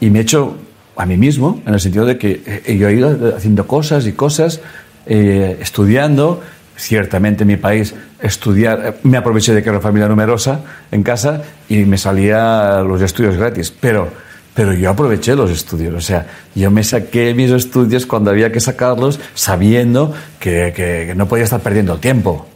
Y 0.00 0.10
me 0.10 0.18
he 0.20 0.22
hecho 0.22 0.56
a 0.96 1.06
mí 1.06 1.16
mismo, 1.16 1.60
en 1.66 1.74
el 1.74 1.80
sentido 1.80 2.04
de 2.04 2.18
que 2.18 2.42
eh, 2.44 2.76
yo 2.76 2.88
he 2.88 2.94
ido 2.94 3.34
haciendo 3.36 3.66
cosas 3.66 4.06
y 4.06 4.12
cosas, 4.12 4.60
eh, 5.06 5.58
estudiando. 5.60 6.40
Ciertamente 6.74 7.42
en 7.42 7.48
mi 7.48 7.56
país 7.58 7.94
estudiar, 8.20 8.80
eh, 8.84 8.94
me 9.02 9.18
aproveché 9.18 9.52
de 9.54 9.62
que 9.62 9.68
era 9.68 9.78
una 9.78 9.82
familia 9.82 10.08
numerosa 10.08 10.60
en 10.90 11.02
casa 11.02 11.42
y 11.68 11.84
me 11.84 11.98
salía 11.98 12.80
los 12.80 13.00
estudios 13.02 13.36
gratis. 13.36 13.70
Pero, 13.78 14.08
pero 14.54 14.72
yo 14.72 14.88
aproveché 14.90 15.36
los 15.36 15.50
estudios, 15.50 15.94
o 15.94 16.00
sea, 16.00 16.26
yo 16.54 16.70
me 16.70 16.82
saqué 16.82 17.34
mis 17.34 17.50
estudios 17.50 18.06
cuando 18.06 18.30
había 18.30 18.50
que 18.50 18.58
sacarlos 18.58 19.20
sabiendo 19.34 20.14
que, 20.40 20.72
que- 20.74 21.14
no 21.14 21.28
podía 21.28 21.44
estar 21.44 21.60
perdiendo 21.60 21.98
tiempo 21.98 22.48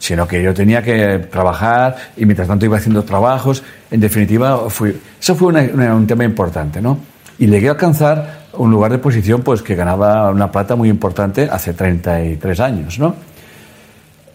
sino 0.00 0.26
que 0.26 0.42
yo 0.42 0.52
tenía 0.52 0.82
que 0.82 1.18
trabajar 1.30 1.94
y 2.16 2.24
mientras 2.26 2.48
tanto 2.48 2.64
iba 2.64 2.78
haciendo 2.78 3.04
trabajos. 3.04 3.62
En 3.92 4.00
definitiva, 4.00 4.68
fui, 4.70 4.98
eso 5.20 5.36
fue 5.36 5.48
una- 5.48 5.62
una- 5.72 5.94
un 5.94 6.06
tema 6.08 6.24
importante, 6.24 6.80
¿no? 6.82 6.98
Y 7.38 7.46
llegué 7.46 7.68
a 7.68 7.72
alcanzar 7.72 8.40
un 8.54 8.70
lugar 8.72 8.90
de 8.90 8.98
posición 8.98 9.42
pues 9.42 9.62
que 9.62 9.76
ganaba 9.76 10.28
una 10.30 10.50
plata 10.50 10.74
muy 10.74 10.88
importante 10.88 11.48
hace 11.52 11.72
33 11.74 12.58
años, 12.60 12.98
¿no? 12.98 13.14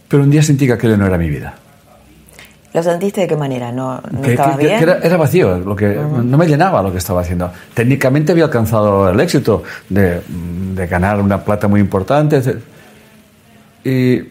Pero 0.07 0.23
un 0.23 0.29
día 0.29 0.41
sentí 0.43 0.65
que 0.67 0.73
aquello 0.73 0.95
no 0.97 1.05
era 1.07 1.17
mi 1.17 1.29
vida. 1.29 1.55
¿Lo 2.73 2.83
sentiste 2.83 3.21
de 3.21 3.27
qué 3.27 3.35
manera? 3.37 3.71
¿No, 3.71 4.01
no 4.11 4.21
Que- 4.21 4.31
estabas 4.31 4.55
que- 4.57 4.61
que 4.63 4.67
bien? 4.67 4.83
era, 4.83 4.97
era 4.99 5.17
vacío, 5.17 5.57
lo 5.59 5.75
que, 5.75 5.95
no 5.95 6.37
me 6.37 6.45
llenaba 6.45 6.81
lo 6.83 6.91
que 6.91 6.97
estaba 6.99 7.21
haciendo. 7.21 7.51
Técnicamente 7.73 8.33
había 8.33 8.43
alcanzado 8.45 9.09
el 9.09 9.19
éxito 9.19 9.63
de, 9.89 10.21
de 10.75 10.87
ganar 10.87 11.19
una 11.21 11.43
plata 11.43 11.67
muy 11.67 11.79
importante. 11.79 12.41
Y 13.83 14.21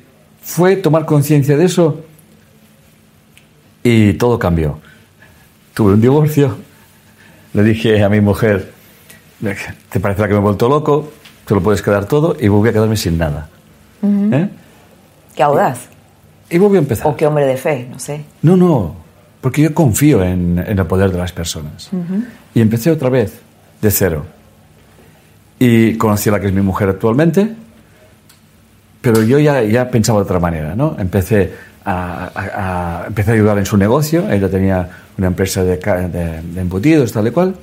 fue 0.44 0.76
tomar 0.76 1.06
conciencia 1.06 1.56
de 1.56 1.64
eso 1.64 2.04
y 3.82 4.12
todo 4.14 4.38
cambió. 4.38 4.78
Tuve 5.72 5.94
un 5.94 6.00
divorcio, 6.00 6.56
le 7.54 7.62
dije 7.64 8.02
a 8.04 8.08
mi 8.08 8.20
mujer, 8.20 8.72
te 9.90 10.00
parecerá 10.00 10.28
que 10.28 10.34
me 10.34 10.40
he 10.40 10.42
vuelto 10.42 10.68
loco, 10.68 11.10
te 11.44 11.54
lo 11.54 11.62
puedes 11.62 11.82
quedar 11.82 12.06
todo 12.06 12.36
y 12.38 12.48
volví 12.48 12.68
a 12.68 12.72
quedarme 12.72 12.96
sin 12.96 13.18
nada. 13.18 13.48
¿Eh? 14.02 14.48
Qué 15.34 15.42
audaz. 15.42 15.88
Y 16.50 16.58
volví 16.58 16.76
a 16.76 16.80
empezar. 16.80 17.06
O 17.06 17.16
qué 17.16 17.26
hombre 17.26 17.46
de 17.46 17.56
fe, 17.56 17.88
no 17.90 17.98
sé. 17.98 18.24
No, 18.42 18.56
no, 18.56 18.94
porque 19.40 19.62
yo 19.62 19.74
confío 19.74 20.22
en, 20.22 20.58
en 20.58 20.78
el 20.78 20.86
poder 20.86 21.10
de 21.10 21.18
las 21.18 21.32
personas. 21.32 21.90
Y 22.54 22.60
empecé 22.60 22.90
otra 22.90 23.08
vez, 23.08 23.40
de 23.80 23.90
cero. 23.90 24.26
Y 25.58 25.96
conocí 25.96 26.28
a 26.28 26.32
la 26.32 26.40
que 26.40 26.48
es 26.48 26.52
mi 26.52 26.60
mujer 26.60 26.90
actualmente, 26.90 27.54
pero 29.04 29.22
yo 29.22 29.38
ya, 29.38 29.62
ya 29.62 29.88
pensaba 29.90 30.18
de 30.20 30.24
otra 30.24 30.40
manera, 30.40 30.74
¿no? 30.74 30.96
Empecé 30.98 31.52
a, 31.84 32.30
a- 32.34 33.04
empecé 33.06 33.32
ayudar 33.32 33.58
en 33.58 33.66
su 33.66 33.76
negocio, 33.76 34.28
ella 34.30 34.48
tenía 34.48 34.88
una 35.18 35.26
empresa 35.28 35.62
de, 35.62 35.76
de, 35.76 36.40
de 36.42 36.60
embutidos, 36.60 37.12
tal 37.12 37.26
y 37.28 37.30
cual. 37.30 37.54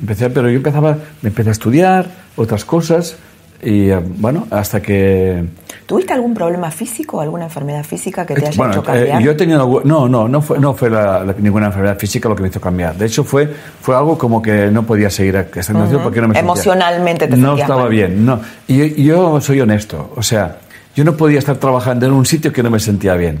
Empecé, 0.00 0.28
pero 0.30 0.50
yo 0.50 0.56
empezaba, 0.56 0.98
me 1.22 1.28
empecé 1.28 1.48
a 1.48 1.52
estudiar 1.52 2.06
otras 2.36 2.64
cosas 2.64 3.16
y, 3.62 3.90
eh, 3.90 3.98
bueno, 4.02 4.46
hasta 4.50 4.80
que... 4.80 5.44
¿Tuviste 5.86 6.12
algún 6.12 6.34
problema 6.34 6.70
físico, 6.70 7.20
alguna 7.20 7.44
enfermedad 7.44 7.84
física 7.84 8.26
que 8.26 8.34
te 8.34 8.46
haya 8.48 8.56
Bueno, 8.56 8.72
hecho 8.72 8.82
eh, 8.82 8.84
cambiar? 8.84 9.22
yo 9.22 9.30
he 9.30 9.34
tenido 9.34 9.82
no, 9.84 10.08
no, 10.08 10.28
no 10.28 10.42
fue, 10.42 10.58
no 10.58 10.74
fue 10.74 10.90
la- 10.90 11.22
la- 11.24 11.34
ninguna 11.38 11.66
enfermedad 11.66 11.96
física 11.98 12.28
lo 12.28 12.34
que 12.34 12.42
me 12.42 12.48
hizo 12.48 12.60
cambiar. 12.60 12.96
De 12.96 13.06
hecho, 13.06 13.22
fue, 13.24 13.48
fue 13.80 13.94
algo 13.96 14.18
como 14.18 14.42
que 14.42 14.68
no 14.70 14.82
podía 14.84 15.10
seguir 15.10 15.36
a 15.36 15.40
esta 15.42 15.62
situación 15.62 16.02
porque 16.02 16.20
no 16.20 16.28
me 16.28 16.34
sentía- 16.34 16.40
Emocionalmente 16.52 17.28
te 17.28 17.36
No 17.36 17.56
estaba 17.56 17.82
mal. 17.82 17.90
bien, 17.90 18.26
no. 18.26 18.40
Y 18.66 18.82
y 19.00 19.04
yo 19.04 19.40
soy 19.40 19.60
honesto, 19.60 20.12
o 20.16 20.22
sea, 20.22 20.58
yo 20.96 21.04
no 21.04 21.16
podía 21.16 21.38
estar 21.38 21.56
trabajando 21.56 22.06
en 22.06 22.12
un 22.12 22.26
sitio 22.26 22.52
que 22.52 22.62
no 22.62 22.70
me 22.70 22.80
sentía 22.80 23.14
bien. 23.14 23.38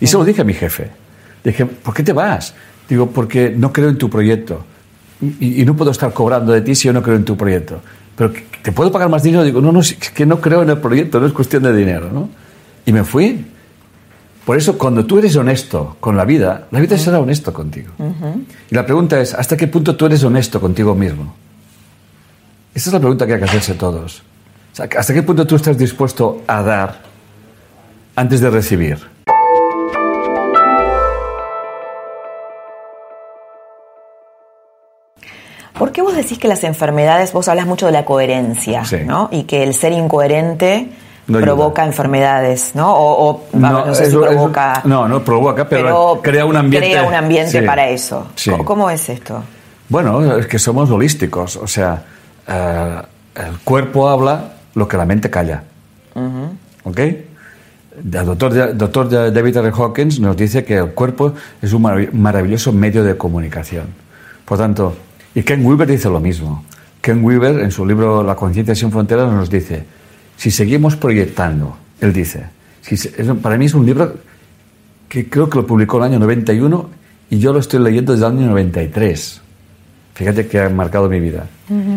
Y 0.00 0.06
se 0.06 0.16
lo 0.16 0.24
dije 0.24 0.42
a 0.42 0.44
mi 0.44 0.54
jefe. 0.54 0.88
Dije, 1.42 1.66
¿por 1.66 1.94
qué 1.94 2.02
te 2.04 2.12
vas? 2.12 2.54
Digo, 2.88 3.08
porque 3.10 3.52
no 3.56 3.72
creo 3.72 3.88
en 3.88 3.98
tu 3.98 4.08
proyecto. 4.08 4.64
Y, 5.40 5.62
y 5.62 5.64
no 5.64 5.74
puedo 5.74 5.90
estar 5.90 6.12
cobrando 6.12 6.52
de 6.52 6.60
ti 6.60 6.74
si 6.76 6.84
yo 6.86 6.92
no 6.92 7.02
creo 7.02 7.16
en 7.16 7.24
tu 7.24 7.36
proyecto. 7.36 7.80
Pero 8.18 8.32
¿te 8.62 8.72
puedo 8.72 8.90
pagar 8.90 9.08
más 9.08 9.22
dinero? 9.22 9.44
Digo, 9.44 9.60
no, 9.60 9.70
no, 9.70 9.78
es 9.78 9.94
que 9.94 10.26
no 10.26 10.40
creo 10.40 10.62
en 10.62 10.70
el 10.70 10.78
proyecto, 10.78 11.20
no 11.20 11.26
es 11.26 11.32
cuestión 11.32 11.62
de 11.62 11.72
dinero, 11.72 12.10
¿no? 12.12 12.28
Y 12.84 12.92
me 12.92 13.04
fui. 13.04 13.46
Por 14.44 14.56
eso, 14.56 14.76
cuando 14.76 15.06
tú 15.06 15.18
eres 15.18 15.36
honesto 15.36 15.96
con 16.00 16.16
la 16.16 16.24
vida, 16.24 16.66
la 16.72 16.80
vida 16.80 16.98
será 16.98 17.20
honesto 17.20 17.52
contigo. 17.52 17.92
Y 18.68 18.74
la 18.74 18.84
pregunta 18.84 19.20
es, 19.20 19.34
¿hasta 19.34 19.56
qué 19.56 19.68
punto 19.68 19.94
tú 19.94 20.06
eres 20.06 20.24
honesto 20.24 20.60
contigo 20.60 20.96
mismo? 20.96 21.32
Esa 22.74 22.90
es 22.90 22.94
la 22.94 22.98
pregunta 22.98 23.24
que 23.24 23.34
hay 23.34 23.38
que 23.38 23.44
hacerse 23.44 23.74
todos. 23.74 24.22
O 24.72 24.76
sea, 24.76 24.88
¿hasta 24.98 25.14
qué 25.14 25.22
punto 25.22 25.46
tú 25.46 25.54
estás 25.54 25.78
dispuesto 25.78 26.42
a 26.48 26.62
dar 26.62 27.02
antes 28.16 28.40
de 28.40 28.50
recibir? 28.50 28.98
¿Por 35.78 35.92
qué 35.92 36.02
vos 36.02 36.14
decís 36.16 36.38
que 36.38 36.48
las 36.48 36.64
enfermedades, 36.64 37.32
vos 37.32 37.48
hablas 37.48 37.66
mucho 37.66 37.86
de 37.86 37.92
la 37.92 38.04
coherencia, 38.04 38.84
Sí. 38.84 38.98
¿no? 39.06 39.28
Y 39.32 39.44
que 39.44 39.62
el 39.62 39.74
ser 39.74 39.92
incoherente 39.92 40.88
No 41.26 41.38
ayuda. 41.38 41.46
provoca 41.46 41.84
enfermedades, 41.84 42.72
¿no? 42.74 42.92
O, 42.94 43.28
o, 43.30 43.44
vamos, 43.52 43.86
no, 43.86 43.94
sé 43.94 44.04
si 44.06 44.10
eso- 44.10 44.22
provoca... 44.22 44.82
no, 44.84 45.06
no 45.08 45.22
provoca, 45.22 45.68
pero, 45.68 46.20
crea 46.22 46.44
un 46.44 46.56
ambiente. 46.56 46.88
crea 46.90 47.02
un 47.04 47.14
ambiente 47.14 47.60
Sí, 47.60 47.66
para 47.66 47.88
eso. 47.88 48.26
sí. 48.34 48.50
¿Cómo, 48.50 48.64
cómo 48.64 48.90
es 48.90 49.08
esto? 49.08 49.42
Bueno, 49.88 50.36
es 50.36 50.46
que 50.46 50.58
somos 50.58 50.90
holísticos, 50.90 51.56
o 51.56 51.66
sea, 51.66 52.02
eh, 52.46 53.02
el 53.36 53.58
cuerpo 53.64 54.08
habla 54.08 54.52
lo 54.74 54.86
que 54.88 54.96
la 54.96 55.04
mente 55.04 55.30
calla. 55.30 55.62
¿Ok? 56.84 56.98
El 56.98 58.26
doctor, 58.26 58.76
doctor 58.76 59.08
David 59.32 59.56
R. 59.56 59.72
Hawkins 59.76 60.20
nos 60.20 60.36
dice 60.36 60.64
que 60.64 60.76
el 60.76 60.90
cuerpo 60.92 61.32
es 61.60 61.72
un 61.72 61.82
marav- 61.82 62.12
maravilloso 62.12 62.72
medio 62.72 63.02
de 63.04 63.16
comunicación. 63.16 63.86
Por 64.44 64.56
tanto, 64.58 64.94
y 65.38 65.42
Ken 65.42 65.64
Wilber 65.64 65.86
dice 65.88 66.08
lo 66.08 66.20
mismo. 66.20 66.64
Ken 67.00 67.22
Wilber, 67.24 67.60
en 67.60 67.70
su 67.70 67.86
libro 67.86 68.22
La 68.22 68.34
conciencia 68.34 68.74
sin 68.74 68.90
fronteras, 68.90 69.32
nos 69.32 69.48
dice, 69.50 69.84
si 70.36 70.50
seguimos 70.50 70.96
proyectando, 70.96 71.76
él 72.00 72.12
dice, 72.12 72.44
si 72.82 72.96
se- 72.96 73.10
es- 73.20 73.28
para 73.42 73.56
mí 73.56 73.66
es 73.66 73.74
un 73.74 73.86
libro 73.86 74.14
que 75.08 75.28
creo 75.28 75.48
que 75.48 75.58
lo 75.58 75.66
publicó 75.66 75.98
en 75.98 76.04
el 76.04 76.10
año 76.10 76.18
91 76.20 76.90
y 77.30 77.38
yo 77.38 77.52
lo 77.52 77.58
estoy 77.60 77.80
leyendo 77.80 78.12
desde 78.12 78.26
el 78.26 78.32
año 78.32 78.46
93. 78.48 79.40
Fíjate 80.14 80.48
que 80.48 80.60
ha 80.60 80.68
marcado 80.68 81.08
mi 81.08 81.20
vida. 81.20 81.46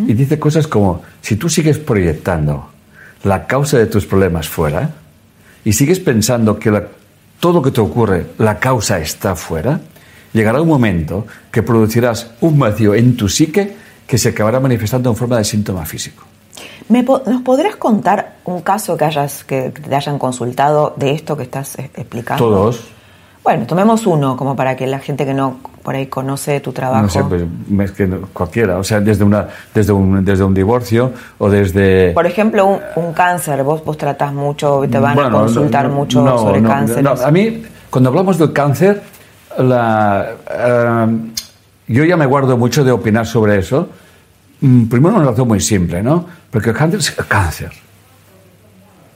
Y 0.08 0.14
dice 0.14 0.38
cosas 0.38 0.68
como, 0.68 1.02
si 1.22 1.36
tú 1.38 1.50
sigues 1.50 1.78
proyectando 1.80 2.70
la 3.24 3.48
causa 3.48 3.78
de 3.78 3.86
tus 3.88 4.06
problemas 4.06 4.48
fuera 4.50 4.92
y 5.66 5.74
sigues 5.74 6.00
pensando 6.00 6.60
que 6.60 6.70
la- 6.72 6.88
todo 7.40 7.54
lo 7.54 7.62
que 7.64 7.72
te 7.72 7.82
ocurre, 7.82 8.28
la 8.38 8.60
causa 8.60 9.00
está 9.00 9.36
fuera, 9.36 9.80
llegará 10.34 10.62
un 10.62 10.68
momento 10.68 11.26
que 11.52 11.64
producirás 11.64 12.32
un 12.42 12.58
vacío 12.60 12.94
en 12.96 13.16
tu 13.18 13.28
psique 13.30 13.76
que 14.08 14.18
se 14.18 14.30
acabará 14.30 14.60
manifestando 14.60 15.10
en 15.10 15.16
forma 15.16 15.38
de 15.38 15.44
síntoma 15.46 15.86
físico. 15.86 16.24
¿Me 16.90 17.04
po- 17.04 17.22
¿Nos 17.26 17.42
podrás 17.42 17.78
contar 17.78 18.34
un 18.46 18.62
caso 18.62 18.98
que, 18.98 19.06
hayas, 19.06 19.44
que 19.46 19.70
te 19.72 19.96
hayan 19.96 20.20
consultado 20.20 20.94
de 20.98 21.12
esto 21.12 21.38
que 21.38 21.44
estás 21.44 21.80
eh, 21.80 21.90
explicando? 21.96 22.44
Todos. 22.44 22.82
Bueno, 23.44 23.66
tomemos 23.66 24.06
uno, 24.06 24.38
como 24.38 24.56
para 24.56 24.76
que 24.76 24.86
la 24.86 25.00
gente 25.00 25.26
que 25.26 25.34
no 25.34 25.60
por 25.82 25.96
ahí 25.96 26.06
conoce 26.08 26.60
tu 26.60 26.72
trabajo. 26.74 27.02
No 27.04 27.10
sé, 27.10 27.24
pues, 27.24 27.42
es 27.80 27.92
que 27.94 28.08
cualquiera, 28.34 28.78
o 28.78 28.84
sea, 28.84 29.00
desde, 29.00 29.24
una, 29.24 29.48
desde, 29.74 29.92
un, 29.94 30.24
desde 30.24 30.44
un 30.44 30.54
divorcio 30.54 31.12
o 31.40 31.50
desde... 31.50 32.12
Por 32.12 32.28
ejemplo, 32.28 32.68
un, 32.68 32.80
un 32.98 33.14
cáncer, 33.14 33.64
vos, 33.64 33.84
vos 33.84 33.98
tratás 33.98 34.32
mucho, 34.32 34.84
te 34.92 35.00
van 35.00 35.16
Bueno, 35.16 35.38
a 35.40 35.42
consultar 35.42 35.88
no, 35.88 35.96
mucho 35.96 36.22
no, 36.22 36.38
sobre 36.38 36.62
cáncer. 36.62 37.02
no. 37.04 37.12
a 37.14 37.32
mí, 37.32 37.64
cuando 37.90 38.10
hablamos 38.12 38.38
del 38.38 38.54
cáncer, 38.54 39.02
la, 39.60 40.32
eh, 40.50 41.18
yo 41.88 42.04
ya 42.06 42.18
me 42.18 42.26
guardo 42.26 42.58
mucho 42.58 42.84
de 42.84 42.92
opinar 42.92 43.26
sobre 43.26 43.58
eso. 43.60 43.90
Mm, 44.62 44.86
Primero, 44.86 45.16
una 45.18 45.26
razón 45.26 45.48
muy 45.48 45.60
simple, 45.60 46.02
¿no? 46.04 46.26
Porque 46.50 46.70
el 46.70 46.76
cáncer 46.76 47.00
es 47.00 47.18
el 47.18 47.26
cáncer. 47.28 47.72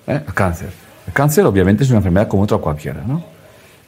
¿Eh? 0.07 0.21
El 0.27 0.33
cáncer. 0.33 0.69
El 1.07 1.13
cáncer, 1.13 1.45
obviamente, 1.45 1.83
es 1.83 1.89
una 1.89 1.97
enfermedad 1.97 2.27
como 2.27 2.43
otra 2.43 2.57
cualquiera, 2.57 3.01
¿no? 3.05 3.23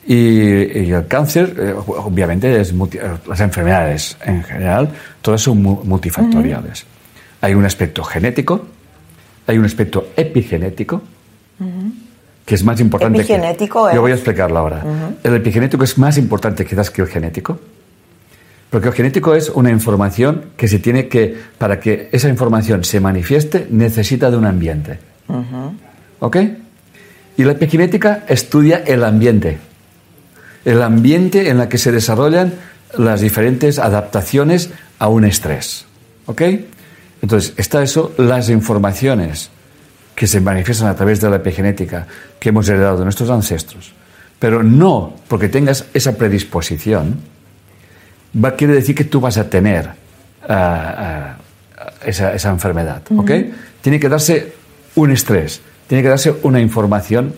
Y, 0.06 0.16
y 0.16 0.92
el 0.94 1.06
cáncer, 1.08 1.54
eh, 1.60 1.74
obviamente, 1.76 2.62
es 2.62 2.74
multi- 2.74 2.98
eh, 2.98 3.18
las 3.28 3.40
enfermedades 3.42 4.16
en 4.24 4.42
general, 4.44 4.90
todas 5.22 5.42
son 5.42 5.62
mu- 5.62 5.84
multifactoriales. 5.84 6.86
Hay 7.42 7.54
un 7.54 7.66
aspecto 7.66 8.04
genético, 8.04 8.66
hay 9.48 9.58
un 9.58 9.66
aspecto 9.66 10.08
epigenético, 10.16 11.02
que 12.48 12.56
es 12.56 12.64
más 12.64 12.80
importante. 12.80 13.18
que- 13.18 13.24
Epigenético 13.34 13.94
Yo 13.94 14.00
voy 14.00 14.12
a 14.12 14.14
es- 14.14 14.22
explicarlo 14.22 14.58
ahora. 14.58 14.82
El 15.22 15.36
epigenético 15.36 15.84
es 15.84 15.98
más 15.98 16.18
importante 16.18 16.66
quizás 16.66 16.90
que 16.90 17.02
el 17.02 17.10
genético. 17.10 17.60
Porque 18.70 18.88
el 18.88 18.94
genético 18.94 19.36
es 19.36 19.50
una 19.50 19.70
información 19.70 20.46
que 20.56 20.70
se 20.70 20.80
tiene 20.80 21.10
que, 21.10 21.36
para 21.58 21.80
que 21.82 22.08
esa 22.14 22.30
información 22.30 22.86
se 22.86 23.02
manifieste, 23.02 23.68
necesita 23.70 24.32
de 24.32 24.38
un 24.38 24.46
ambiente. 24.46 24.98
¿Ok? 26.20 26.38
Y 27.36 27.44
la 27.44 27.52
epigenética 27.52 28.24
estudia 28.30 28.78
el 28.88 29.04
ambiente. 29.04 29.58
El 30.64 30.82
ambiente 30.82 31.50
en 31.50 31.60
el 31.60 31.68
que 31.68 31.78
se 31.78 31.92
desarrollan 31.92 32.54
las 32.98 33.20
diferentes 33.20 33.78
adaptaciones 33.78 34.70
a 35.00 35.10
un 35.10 35.26
estrés. 35.26 35.86
¿Ok? 36.28 36.42
Entonces, 37.22 37.54
está 37.58 37.84
eso, 37.84 38.14
las 38.18 38.50
informaciones 38.50 39.50
que 40.18 40.26
se 40.26 40.42
manifiestan 40.42 40.88
a 40.88 40.96
través 40.96 41.22
de 41.22 41.30
la 41.30 41.36
epigenética 41.36 42.08
que 42.40 42.50
hemos 42.50 42.68
heredado 42.68 42.98
de 42.98 43.04
nuestros 43.04 43.30
ancestros. 43.30 43.94
Pero 44.40 44.64
no 44.64 45.14
porque 45.28 45.48
tengas 45.48 45.86
esa 45.94 46.18
predisposición, 46.18 47.20
va, 48.34 48.56
quiere 48.56 48.74
decir 48.74 48.96
que 48.96 49.04
tú 49.04 49.22
vas 49.22 49.38
a 49.38 49.48
tener 49.48 49.92
ah, 50.50 51.38
ah, 51.78 51.92
esa, 52.04 52.34
esa 52.34 52.50
enfermedad. 52.50 53.04
¿ok? 53.16 53.32
Tiene 53.82 54.00
que 54.00 54.10
darse 54.10 54.56
un 54.96 55.12
estrés, 55.12 55.62
tiene 55.86 56.02
que 56.02 56.10
darse 56.10 56.34
una 56.42 56.62
información, 56.62 57.36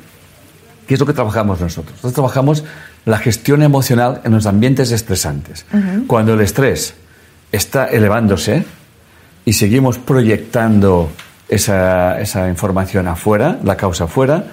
que 0.88 0.93
es 0.93 0.99
lo 1.01 1.05
que 1.05 1.11
trabajamos 1.11 1.59
nosotros. 1.59 1.91
Nosotros 1.95 2.13
trabajamos 2.13 2.63
la 3.03 3.17
gestión 3.17 3.61
emocional 3.61 4.21
en 4.23 4.32
los 4.32 4.45
ambientes 4.45 4.93
estresantes. 4.93 5.65
Cuando 6.07 6.34
el 6.34 6.39
estrés 6.39 6.93
está 7.51 7.88
elevándose 7.88 8.63
y 9.43 9.51
seguimos 9.51 9.97
proyectando 9.97 11.09
esa, 11.50 12.20
esa 12.22 12.47
información 12.47 13.08
afuera, 13.08 13.58
la 13.64 13.76
causa 13.76 14.06
afuera, 14.06 14.43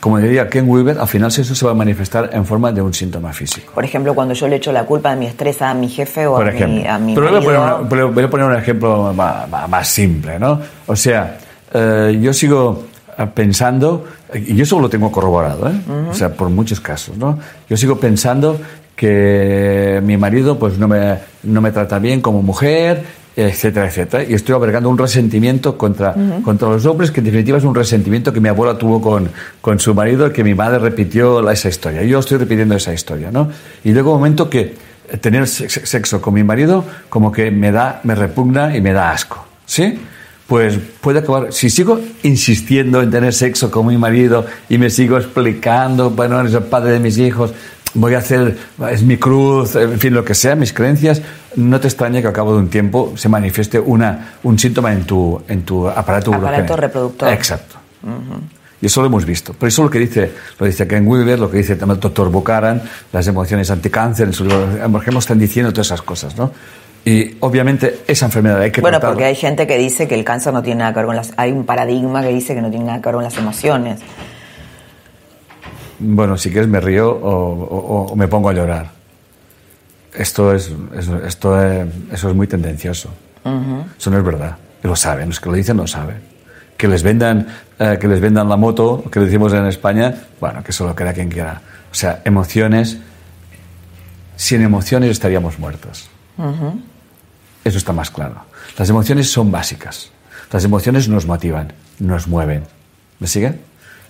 como 0.00 0.18
diría 0.18 0.48
Ken 0.50 0.68
Weaver, 0.68 0.98
al 0.98 1.08
final 1.08 1.28
eso 1.28 1.54
se 1.54 1.64
va 1.64 1.72
a 1.72 1.74
manifestar 1.74 2.28
en 2.32 2.44
forma 2.44 2.70
de 2.72 2.82
un 2.82 2.92
síntoma 2.92 3.32
físico. 3.32 3.72
Por 3.74 3.84
ejemplo, 3.84 4.14
cuando 4.14 4.34
yo 4.34 4.46
le 4.48 4.56
echo 4.56 4.70
la 4.70 4.84
culpa 4.84 5.10
de 5.10 5.16
mi 5.16 5.26
estrés 5.26 5.62
a 5.62 5.72
mi 5.74 5.88
jefe 5.88 6.26
o 6.26 6.36
por 6.36 6.48
a, 6.48 6.52
mi, 6.52 6.86
a 6.86 6.98
mi 6.98 7.14
Pero 7.14 7.28
voy 7.28 7.38
a, 7.38 7.40
poner 7.40 7.58
marido. 7.88 8.12
voy 8.12 8.24
a 8.24 8.30
poner 8.30 8.46
un 8.46 8.54
ejemplo 8.56 9.12
más, 9.14 9.48
más- 9.68 9.88
simple, 9.88 10.38
¿no? 10.38 10.60
O 10.86 10.94
sea, 10.94 11.38
eh, 11.72 12.18
yo 12.20 12.34
sigo 12.34 12.84
eh, 13.16 13.26
pensando, 13.34 14.04
y 14.34 14.54
yo 14.54 14.64
eso 14.64 14.78
lo 14.78 14.90
tengo 14.90 15.10
corroborado, 15.10 15.68
¿eh? 15.70 15.74
O 16.10 16.12
sea, 16.14 16.28
por 16.34 16.50
muchos 16.50 16.80
casos, 16.80 17.16
¿no? 17.16 17.38
Yo 17.68 17.76
sigo 17.78 17.98
pensando 17.98 18.60
que 18.94 20.00
mi 20.04 20.16
marido 20.16 20.58
pues 20.58 20.78
no 20.78 20.86
me, 20.86 21.16
no 21.44 21.60
me 21.62 21.72
trata 21.72 21.98
bien 21.98 22.20
como 22.20 22.42
mujer, 22.42 23.02
etcétera, 23.36 23.86
etcétera. 23.86 24.24
Y 24.24 24.34
estoy 24.34 24.54
albergando 24.54 24.88
un 24.88 24.98
resentimiento 24.98 25.76
contra, 25.76 26.14
contra 26.44 26.68
los 26.68 26.84
hombres, 26.86 27.10
que 27.10 27.20
en 27.20 27.24
definitiva 27.26 27.58
es 27.58 27.64
un 27.64 27.74
resentimiento 27.74 28.32
que 28.32 28.40
mi 28.40 28.48
abuela 28.48 28.78
tuvo 28.78 29.00
con, 29.00 29.28
con 29.60 29.78
su 29.80 29.94
marido, 29.94 30.32
que 30.32 30.44
mi 30.44 30.54
madre 30.54 30.78
repitió 30.78 31.42
la- 31.42 31.52
esa 31.52 31.68
historia. 31.68 32.02
Yo 32.04 32.18
estoy 32.20 32.38
repitiendo 32.38 32.74
esa 32.76 32.92
historia, 32.94 33.30
¿no? 33.30 33.48
Y 33.84 33.92
luego 33.92 34.12
un 34.12 34.18
momento 34.18 34.48
que 34.48 34.74
tener 35.20 35.46
sex- 35.46 35.82
sexo 35.84 36.20
con 36.20 36.34
mi 36.34 36.42
marido 36.44 36.84
como 37.08 37.30
que 37.32 37.50
me 37.50 37.70
da, 37.72 38.00
me 38.04 38.14
repugna 38.14 38.76
y 38.76 38.80
me 38.80 38.92
da 38.92 39.10
asco, 39.12 39.44
¿sí? 39.66 39.98
Pues 40.46 40.78
puede 41.00 41.20
acabar, 41.20 41.52
si 41.54 41.70
sigo 41.70 41.98
insistiendo 42.22 43.00
en 43.00 43.10
tener 43.10 43.32
sexo 43.32 43.70
con 43.70 43.86
mi 43.86 43.96
marido 43.96 44.44
y 44.68 44.76
me 44.76 44.90
sigo 44.90 45.16
explicando, 45.16 46.10
bueno, 46.10 46.38
eres 46.40 46.52
el 46.52 46.64
padre 46.64 46.92
de 46.92 47.00
mis 47.00 47.16
hijos, 47.16 47.54
voy 47.94 48.14
a 48.14 48.18
hacer, 48.18 48.56
es 48.90 49.02
mi 49.02 49.16
cruz, 49.16 49.76
en 49.76 49.98
fin, 49.98 50.12
lo 50.14 50.24
que 50.24 50.34
sea, 50.34 50.54
mis 50.56 50.72
creencias, 50.72 51.22
no 51.56 51.80
te 51.80 51.88
extraña 51.88 52.20
que 52.20 52.26
al 52.26 52.32
cabo 52.32 52.52
de 52.52 52.58
un 52.58 52.68
tiempo 52.68 53.14
se 53.16 53.28
manifieste 53.28 53.78
una, 53.78 54.34
un 54.42 54.58
síntoma 54.58 54.92
en 54.92 55.04
tu, 55.04 55.40
en 55.48 55.62
tu 55.62 55.88
aparato, 55.88 56.34
Aparato 56.34 56.76
reproductor. 56.76 57.32
Exacto. 57.32 57.76
Y 58.80 58.86
eso 58.86 59.00
lo 59.00 59.06
hemos 59.06 59.24
visto. 59.24 59.54
Por 59.54 59.68
eso 59.68 59.82
lo 59.84 59.90
que 59.90 59.98
dice, 59.98 60.30
lo 60.58 60.66
dice 60.66 60.86
Ken 60.86 61.06
Wilber, 61.06 61.38
lo 61.38 61.50
que 61.50 61.58
dice 61.58 61.76
también 61.76 61.96
el 61.96 62.00
doctor 62.00 62.30
Buchanan, 62.30 62.82
las 63.12 63.26
emociones 63.26 63.70
anticáncer, 63.70 64.28
libro, 64.40 64.76
Emergemos, 64.84 65.24
están 65.24 65.38
diciendo 65.38 65.72
todas 65.72 65.86
esas 65.86 66.02
cosas, 66.02 66.36
¿no? 66.36 66.52
Y 67.06 67.36
obviamente 67.40 68.00
esa 68.06 68.26
enfermedad 68.26 68.60
hay 68.60 68.70
que 68.70 68.80
Bueno, 68.80 68.96
tratarla. 68.98 69.14
porque 69.14 69.24
hay 69.26 69.34
gente 69.36 69.66
que 69.66 69.76
dice 69.78 70.08
que 70.08 70.14
el 70.14 70.24
cáncer 70.24 70.52
no 70.52 70.62
tiene 70.62 70.80
nada 70.80 70.92
que 70.92 70.98
ver 71.00 71.06
con 71.06 71.16
las... 71.16 71.32
Hay 71.36 71.52
un 71.52 71.64
paradigma 71.64 72.22
que 72.22 72.28
dice 72.28 72.54
que 72.54 72.62
no 72.62 72.70
tiene 72.70 72.86
nada 72.86 73.00
que 73.00 73.06
ver 73.06 73.14
con 73.14 73.24
las 73.24 73.36
emociones. 73.36 74.00
Bueno, 75.98 76.36
si 76.36 76.50
quieres 76.50 76.68
me 76.68 76.80
río 76.80 77.10
o, 77.10 77.30
o- 77.30 78.06
o 78.12 78.16
me 78.16 78.28
pongo 78.28 78.48
a 78.48 78.52
llorar. 78.52 78.90
Esto 80.12 80.52
es, 80.54 80.70
es- 80.96 81.08
esto 81.26 81.60
es- 81.62 81.88
eso 82.12 82.28
es 82.30 82.34
muy 82.34 82.46
tendencioso. 82.46 83.10
Eso 83.98 84.10
no 84.10 84.18
es 84.18 84.24
verdad. 84.24 84.56
Lo 84.82 84.96
saben, 84.96 85.28
los 85.28 85.40
que 85.40 85.48
lo 85.50 85.54
dicen 85.56 85.76
lo 85.76 85.86
saben. 85.86 86.16
Que 86.76 86.88
les 86.88 87.02
vendan, 87.02 87.46
eh, 87.78 87.98
que 88.00 88.08
les 88.08 88.20
vendan 88.20 88.48
la 88.48 88.56
moto, 88.56 89.04
que 89.10 89.18
le 89.20 89.26
decimos 89.26 89.52
en 89.52 89.66
España, 89.66 90.14
bueno, 90.40 90.62
que 90.62 90.70
eso 90.72 90.86
lo 90.86 90.94
crea 90.94 91.12
quien 91.12 91.28
quiera. 91.30 91.60
O 91.90 91.94
sea, 91.94 92.20
emociones, 92.24 92.98
sin 94.36 94.62
emociones 94.62 95.10
estaríamos 95.10 95.58
muertos. 95.58 96.08
Eso 97.64 97.78
está 97.78 97.92
más 97.92 98.10
claro. 98.10 98.36
Las 98.76 98.90
emociones 98.90 99.30
son 99.30 99.50
básicas. 99.50 100.10
Las 100.52 100.64
emociones 100.64 101.08
nos 101.08 101.26
motivan, 101.26 101.72
nos 102.00 102.26
mueven. 102.28 102.64
¿Me 103.20 103.26
sigue? 103.26 103.58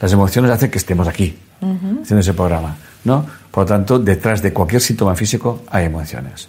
Las 0.01 0.12
emociones 0.12 0.51
hacen 0.51 0.70
que 0.70 0.78
estemos 0.78 1.07
aquí, 1.09 1.38
haciendo 1.61 2.18
ese 2.20 2.34
programa. 2.34 2.76
¿no? 3.05 3.26
Por 3.51 3.64
lo 3.64 3.66
tanto, 3.68 3.99
detrás 3.99 4.42
de 4.42 4.53
cualquier 4.53 4.80
síntoma 4.80 5.14
físico 5.14 5.62
hay 5.70 5.84
emociones. 5.86 6.49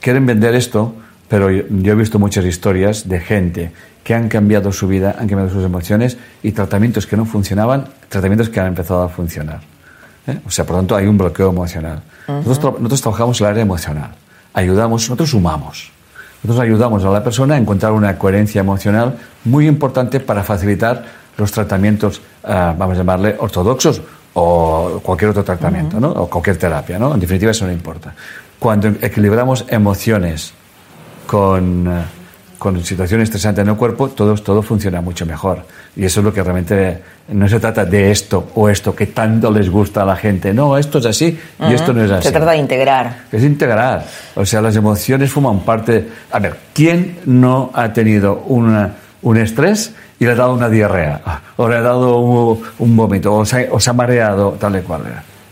Quieren 0.00 0.24
vender 0.26 0.54
esto, 0.54 0.94
pero 1.28 1.50
yo, 1.50 1.64
yo 1.68 1.92
he 1.92 1.96
visto 1.96 2.18
muchas 2.18 2.44
historias 2.44 3.08
de 3.08 3.20
gente 3.20 3.72
que 4.04 4.14
han 4.14 4.28
cambiado 4.28 4.72
su 4.72 4.86
vida, 4.86 5.16
han 5.18 5.26
cambiado 5.28 5.50
sus 5.50 5.64
emociones 5.64 6.16
y 6.42 6.52
tratamientos 6.52 7.06
que 7.06 7.16
no 7.16 7.24
funcionaban, 7.26 7.88
tratamientos 8.08 8.48
que 8.48 8.60
han 8.60 8.68
empezado 8.68 9.02
a 9.02 9.08
funcionar. 9.08 9.60
¿eh? 10.28 10.38
O 10.46 10.50
sea, 10.50 10.64
por 10.64 10.74
lo 10.76 10.80
tanto, 10.82 10.94
hay 10.96 11.06
un 11.06 11.18
bloqueo 11.18 11.50
emocional. 11.50 12.02
nosotros, 12.28 12.60
tra- 12.60 12.76
nosotros 12.78 13.00
trabajamos 13.02 13.40
en 13.40 13.46
el 13.46 13.50
área 13.50 13.62
emocional. 13.62 14.10
Ayudamos, 14.54 15.02
nosotros 15.02 15.30
sumamos. 15.30 15.90
nosotros 16.44 16.64
ayudamos 16.64 17.04
a 17.04 17.10
la 17.10 17.24
persona 17.24 17.56
a 17.56 17.58
encontrar 17.58 17.90
una 17.92 18.16
coherencia 18.16 18.60
emocional 18.60 19.16
muy 19.44 19.66
importante 19.66 20.20
para 20.20 20.44
facilitar 20.44 21.04
los 21.36 21.52
tratamientos, 21.52 22.20
ah, 22.44 22.74
vamos 22.76 22.94
a 22.94 22.98
llamarle 22.98 23.36
ortodoxos 23.38 24.00
o 24.34 25.00
cualquier 25.02 25.30
otro 25.30 25.44
tratamiento, 25.44 25.98
¿no? 25.98 26.10
O 26.10 26.28
cualquier 26.28 26.58
terapia, 26.58 26.98
¿no? 26.98 27.14
En 27.14 27.20
definitiva, 27.20 27.50
eso 27.50 27.66
no 27.66 27.72
importa. 27.72 28.14
Cuando 28.58 28.88
equilibramos 28.88 29.64
emociones 29.68 30.52
con, 31.26 31.86
eh, 31.86 32.02
con 32.58 32.82
situaciones 32.84 33.24
estresantes 33.24 33.62
en 33.62 33.70
el 33.70 33.76
cuerpo, 33.76 34.08
todo, 34.08 34.34
todo 34.34 34.62
funciona 34.62 35.00
mucho 35.00 35.24
mejor. 35.24 35.64
Y 35.94 36.04
eso 36.04 36.20
es 36.20 36.24
lo 36.24 36.32
que 36.32 36.42
realmente 36.42 37.02
no 37.28 37.48
se 37.48 37.58
trata 37.58 37.84
de 37.84 38.10
esto 38.10 38.50
o 38.54 38.68
esto 38.68 38.94
que 38.94 39.06
tanto 39.06 39.50
les 39.50 39.70
gusta 39.70 40.02
a 40.02 40.04
la 40.04 40.16
gente. 40.16 40.52
No, 40.52 40.76
esto 40.76 40.98
es 40.98 41.06
así 41.06 41.38
y 41.58 41.72
esto 41.72 41.92
no 41.92 42.04
es 42.04 42.10
así. 42.10 42.28
Se 42.28 42.32
trata 42.32 42.52
de 42.52 42.58
integrar. 42.58 43.24
Es 43.32 43.42
integrar. 43.42 44.04
O 44.34 44.44
sea, 44.44 44.60
las 44.60 44.76
emociones 44.76 45.30
forman 45.30 45.60
parte. 45.60 46.08
A 46.30 46.38
ver, 46.38 46.56
¿quién 46.74 47.20
no 47.24 47.70
ha 47.72 47.92
tenido 47.92 48.42
una, 48.46 48.96
un 49.22 49.38
estrés 49.38 49.94
y 50.18 50.24
le 50.24 50.32
ha 50.32 50.34
dado 50.34 50.54
una 50.54 50.68
diarrea? 50.68 51.20
O 51.56 51.68
le 51.68 51.76
ha 51.76 51.80
dado 51.80 52.18
un, 52.18 52.62
un 52.78 52.96
vómito, 52.96 53.34
o 53.34 53.44
se, 53.44 53.68
o 53.70 53.78
se 53.80 53.90
ha 53.90 53.92
mareado, 53.92 54.52
tal 54.52 54.76
y 54.76 54.80
cual. 54.80 55.02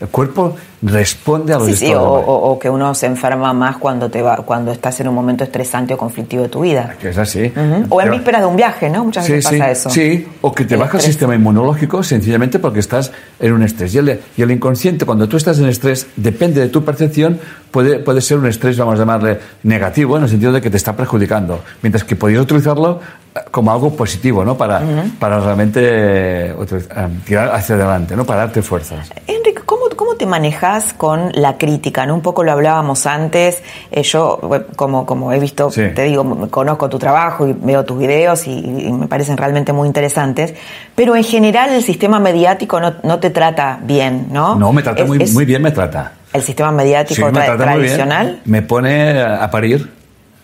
El 0.00 0.08
cuerpo 0.08 0.56
responde 0.84 1.54
a 1.54 1.58
los 1.58 1.66
sí, 1.68 1.76
sí, 1.76 1.94
o, 1.94 2.02
o, 2.02 2.50
o, 2.50 2.58
que 2.58 2.68
uno 2.68 2.94
se 2.94 3.06
enferma 3.06 3.52
más 3.54 3.78
cuando 3.78 4.10
te 4.10 4.20
va, 4.20 4.36
cuando 4.36 4.70
estás 4.70 5.00
en 5.00 5.08
un 5.08 5.14
momento 5.14 5.42
estresante 5.42 5.94
o 5.94 5.98
conflictivo 5.98 6.42
de 6.42 6.48
tu 6.50 6.60
vida. 6.60 6.94
Que 7.00 7.08
es 7.08 7.18
así. 7.18 7.44
Uh 7.56 7.58
-huh. 7.58 7.86
O 7.88 8.02
en 8.02 8.10
vísperas 8.10 8.42
de 8.42 8.46
un 8.46 8.56
viaje, 8.56 8.90
¿no? 8.90 9.04
Muchas 9.04 9.26
veces 9.26 9.46
sí, 9.46 9.58
pasa 9.58 9.70
eso. 9.70 9.90
Sí, 9.90 10.28
o 10.42 10.52
que 10.52 10.64
te 10.64 10.74
El 10.74 10.80
baja 10.80 10.92
el 10.92 10.96
estrés. 10.98 11.14
sistema 11.14 11.34
inmunológico 11.34 12.02
sencillamente 12.02 12.58
porque 12.58 12.80
estás 12.80 13.12
en 13.40 13.52
un 13.52 13.62
estrés. 13.62 13.94
Y 13.94 13.98
el, 13.98 14.20
y 14.36 14.42
el 14.42 14.50
inconsciente, 14.50 15.06
cuando 15.06 15.26
tú 15.26 15.36
estás 15.38 15.58
en 15.58 15.68
estrés, 15.68 16.06
depende 16.16 16.60
de 16.60 16.68
tu 16.68 16.84
percepción, 16.84 17.38
puede, 17.70 17.98
puede 18.00 18.20
ser 18.20 18.38
un 18.38 18.46
estrés, 18.46 18.76
vamos 18.76 18.96
a 18.96 18.98
llamarle 18.98 19.38
negativo, 19.62 20.16
en 20.18 20.24
el 20.24 20.28
sentido 20.28 20.52
de 20.52 20.60
que 20.60 20.70
te 20.70 20.76
está 20.76 20.94
perjudicando. 20.94 21.60
Mientras 21.82 22.04
que 22.04 22.14
podrías 22.14 22.42
utilizarlo 22.42 23.00
eh, 23.34 23.40
como 23.50 23.72
algo 23.72 23.96
positivo, 23.96 24.44
¿no? 24.44 24.56
Para, 24.56 24.82
para 25.18 25.40
realmente 25.40 25.80
eh, 25.82 26.52
eh, 26.52 27.08
tirar 27.24 27.54
hacia 27.54 27.74
adelante, 27.76 28.14
¿no? 28.16 28.24
Para 28.24 28.40
darte 28.40 28.60
fuerzas. 28.60 29.10
Enrique, 29.26 29.62
¿cómo, 29.64 29.88
¿cómo 30.14 30.18
te 30.18 30.26
manejas 30.26 30.92
con 30.92 31.30
la 31.34 31.58
crítica? 31.58 32.06
¿no? 32.06 32.14
Un 32.14 32.20
poco 32.20 32.44
lo 32.44 32.52
hablábamos 32.52 33.04
antes. 33.06 33.62
Eh, 33.90 34.02
yo, 34.04 34.38
bueno, 34.42 34.66
como, 34.76 35.04
como 35.06 35.32
he 35.32 35.40
visto, 35.40 35.70
Sí. 35.72 35.82
te 35.94 36.04
digo, 36.04 36.48
conozco 36.50 36.88
tu 36.88 36.98
trabajo 37.00 37.48
y 37.48 37.52
veo 37.52 37.84
tus 37.84 37.98
videos 37.98 38.46
y, 38.46 38.52
y 38.52 38.92
me 38.92 39.08
parecen 39.08 39.36
realmente 39.36 39.72
muy 39.72 39.88
interesantes. 39.88 40.54
Pero 40.94 41.16
en 41.16 41.24
general 41.24 41.70
el 41.74 41.82
sistema 41.82 42.20
mediático 42.20 42.78
no, 42.80 42.94
no 43.02 43.18
te 43.18 43.30
trata 43.30 43.80
bien, 43.82 44.28
¿no? 44.30 44.54
No, 44.54 44.72
me 44.72 44.82
trata 44.82 45.02
Es- 45.02 45.08
muy, 45.08 45.20
es 45.20 45.32
muy 45.34 45.44
bien, 45.44 45.62
me 45.62 45.72
trata. 45.72 46.12
El 46.32 46.42
sistema 46.42 46.70
mediático 46.70 47.26
Sí, 47.28 47.32
me 47.34 47.40
tra- 47.40 47.48
muy 47.48 47.56
bien. 47.56 47.58
tradicional. 47.78 48.40
Me 48.44 48.62
pone 48.62 49.20
a 49.20 49.50
parir. 49.50 49.90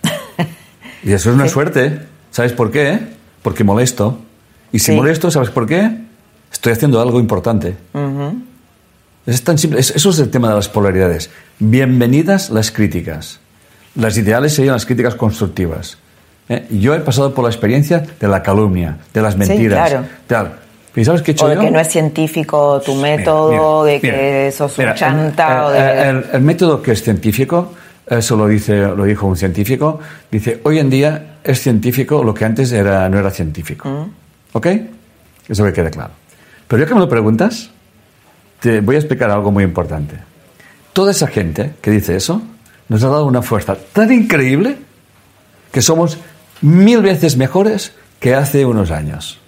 Y 1.04 1.12
eso 1.12 1.30
es 1.30 1.34
una 1.36 1.44
Sí. 1.44 1.50
suerte. 1.50 2.00
¿Sabes 2.30 2.52
por 2.52 2.70
qué? 2.72 2.98
Porque 3.42 3.62
molesto. 3.64 4.18
Y 4.72 4.80
si 4.80 4.92
molesto, 4.92 5.30
¿sabes 5.30 5.50
por 5.50 5.66
qué? 5.66 5.90
Estoy 6.52 6.72
haciendo 6.72 7.00
algo 7.00 7.20
importante. 7.20 7.76
Es 9.26 9.42
tan 9.44 9.58
simple. 9.58 9.80
Es- 9.80 9.90
eso 9.94 10.10
es 10.10 10.18
el 10.18 10.30
tema 10.30 10.48
de 10.48 10.54
las 10.54 10.68
polaridades. 10.68 11.30
Bienvenidas 11.58 12.50
las 12.50 12.70
críticas. 12.70 13.40
Las 13.94 14.16
ideales 14.16 14.54
serían 14.54 14.74
las 14.74 14.86
críticas 14.86 15.14
constructivas. 15.14 15.98
¿eh? 16.48 16.66
Yo 16.70 16.94
he 16.94 17.00
pasado 17.00 17.34
por 17.34 17.44
la 17.44 17.50
experiencia 17.50 18.04
de 18.18 18.28
la 18.28 18.42
calumnia, 18.42 18.98
de 19.12 19.22
las 19.22 19.36
mentiras. 19.36 19.88
claro. 19.90 20.06
tal. 20.26 20.52
¿Y 20.96 21.04
sabes 21.04 21.22
qué 21.22 21.30
he 21.30 21.34
hecho 21.34 21.44
O 21.44 21.48
de 21.48 21.54
yo? 21.54 21.60
que 21.60 21.70
no 21.70 21.78
es 21.78 21.86
científico 21.88 22.80
tu 22.84 22.94
Mira, 22.96 23.16
método, 23.18 23.82
mira, 23.84 23.92
de 23.94 24.00
que 24.00 24.12
mira. 24.40 24.50
sos 24.52 24.76
un 24.76 24.84
Mira, 24.84 24.94
chanta 24.96 25.52
el, 25.58 25.64
o 25.64 25.70
de... 25.70 26.08
el- 26.10 26.24
el 26.32 26.40
método 26.40 26.82
que 26.82 26.90
es 26.92 27.02
científico, 27.02 27.72
eso 28.08 28.36
lo, 28.36 28.48
dice, 28.48 28.76
lo 28.80 29.04
dijo 29.04 29.26
un 29.28 29.36
científico, 29.36 30.00
dice, 30.32 30.60
hoy 30.64 30.80
en 30.80 30.90
día 30.90 31.36
es 31.44 31.60
científico 31.60 32.24
lo 32.24 32.34
que 32.34 32.44
antes 32.44 32.72
era, 32.72 33.08
no 33.08 33.20
era 33.20 33.30
científico. 33.30 33.88
Mm. 33.88 34.56
¿Ok? 34.56 34.66
Eso 35.48 35.64
que 35.64 35.72
quede 35.72 35.90
claro. 35.90 36.10
Pero 36.66 36.82
ya 36.82 36.88
que 36.88 36.94
me 36.94 37.00
lo 37.00 37.08
preguntas, 37.08 37.70
te 38.60 38.80
voy 38.80 38.96
a 38.96 38.98
explicar 38.98 39.30
algo 39.30 39.50
muy 39.50 39.64
importante. 39.64 40.16
Toda 40.92 41.10
esa 41.12 41.26
gente 41.26 41.72
que 41.80 41.90
dice 41.90 42.16
eso 42.16 42.42
nos 42.88 43.02
ha 43.04 43.08
dado 43.08 43.26
una 43.26 43.42
fuerza 43.42 43.76
tan 43.92 44.12
increíble 44.12 44.76
que 45.72 45.82
somos 45.82 46.18
mil 46.60 47.00
veces 47.02 47.36
mejores 47.36 47.92
que 48.18 48.34
hace 48.34 48.64
unos 48.66 48.90
años. 48.90 49.38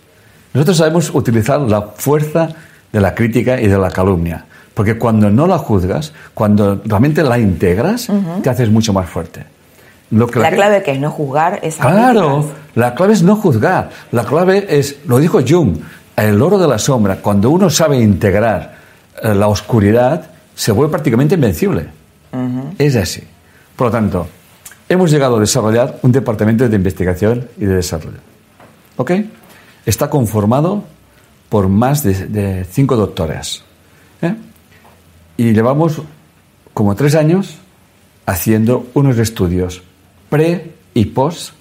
Nosotros 0.54 0.76
sabemos 0.76 1.10
utilizar 1.14 1.60
la 1.60 1.82
fuerza 1.96 2.48
de 2.92 3.00
la 3.00 3.14
crítica 3.14 3.60
y 3.60 3.66
de 3.68 3.78
la 3.78 3.90
calumnia, 3.90 4.44
porque 4.74 4.98
cuando 4.98 5.30
no 5.30 5.46
la 5.46 5.58
juzgas, 5.58 6.12
cuando 6.34 6.80
realmente 6.84 7.22
la 7.22 7.38
integras, 7.38 8.08
te 8.42 8.50
haces 8.50 8.70
mucho 8.70 8.92
más 8.92 9.08
fuerte. 9.08 9.44
Lo 10.10 10.26
que 10.26 10.40
la 10.40 10.50
clave 10.50 10.82
que 10.82 10.92
es 10.92 11.00
no 11.00 11.10
juzgar 11.10 11.58
esas 11.62 11.86
Claro, 11.86 12.40
críticas. 12.42 12.60
la 12.74 12.94
clave 12.94 13.12
es 13.14 13.22
no 13.22 13.36
juzgar. 13.36 13.90
La 14.12 14.24
clave 14.24 14.66
es, 14.68 14.98
lo 15.06 15.18
dijo 15.18 15.40
Jung, 15.46 15.78
el 16.16 16.40
oro 16.42 16.58
de 16.58 16.68
la 16.68 16.78
sombra. 16.78 17.16
Cuando 17.16 17.48
uno 17.48 17.70
sabe 17.70 17.98
integrar 17.98 18.81
la 19.22 19.48
oscuridad, 19.48 20.30
se 20.54 20.72
vuelve 20.72 20.90
prácticamente 20.90 21.34
invencible. 21.34 21.88
Es 22.78 22.96
así. 22.96 23.22
Por 23.76 23.88
lo 23.88 23.90
tanto, 23.90 24.26
hemos 24.88 25.10
llegado 25.10 25.36
a 25.36 25.40
desarrollar 25.40 25.98
un 26.02 26.12
departamento 26.12 26.68
de 26.68 26.76
investigación 26.76 27.48
y 27.56 27.64
de 27.64 27.76
desarrollo. 27.76 28.18
¿Ok? 28.96 29.12
Está 29.86 30.10
conformado 30.10 30.84
por 31.48 31.68
más 31.68 32.02
de, 32.02 32.26
de 32.26 32.64
cinco 32.64 32.96
doctores. 32.96 33.62
¿eh? 34.22 34.34
Y 35.36 35.52
llevamos 35.52 36.00
como 36.74 36.94
tres 36.94 37.14
años 37.14 37.56
haciendo 38.26 38.86
unos 38.94 39.18
estudios 39.18 39.82
pre 40.30 40.72
y 40.94 41.06
post 41.06 41.52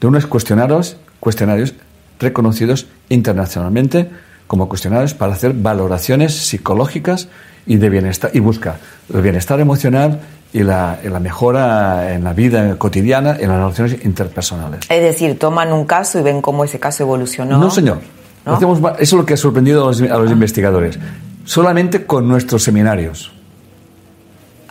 de 0.00 0.06
unos 0.06 0.26
cuestionarios, 0.26 0.96
cuestionarios 1.18 1.74
reconocidos 2.18 2.86
internacionalmente 3.08 4.10
como 4.50 4.68
cuestionarios 4.68 5.14
para 5.14 5.34
hacer 5.34 5.52
valoraciones 5.52 6.34
psicológicas 6.34 7.28
y 7.66 7.76
de 7.76 7.88
bienestar 7.88 8.32
y 8.34 8.40
busca 8.40 8.80
el 9.14 9.22
bienestar 9.22 9.60
emocional 9.60 10.22
y 10.52 10.64
la, 10.64 10.98
y 11.04 11.08
la 11.08 11.20
mejora 11.20 12.12
en 12.12 12.24
la 12.24 12.32
vida 12.32 12.74
cotidiana, 12.76 13.36
en 13.38 13.48
las 13.48 13.58
relaciones 13.58 14.04
interpersonales. 14.04 14.80
Es 14.88 15.02
decir, 15.02 15.38
toman 15.38 15.72
un 15.72 15.84
caso 15.84 16.18
y 16.18 16.22
ven 16.22 16.42
cómo 16.42 16.64
ese 16.64 16.80
caso 16.80 17.04
evolucionó. 17.04 17.58
No, 17.58 17.70
señor. 17.70 18.00
¿No? 18.44 18.54
Hacemos 18.54 18.80
eso 18.80 18.94
es 18.98 19.12
lo 19.12 19.24
que 19.24 19.34
ha 19.34 19.36
sorprendido 19.36 19.84
a 19.84 19.86
los, 19.86 20.02
a 20.02 20.18
los 20.18 20.32
investigadores. 20.32 20.98
Solamente 21.44 22.04
con 22.04 22.26
nuestros 22.26 22.64
seminarios. 22.64 23.30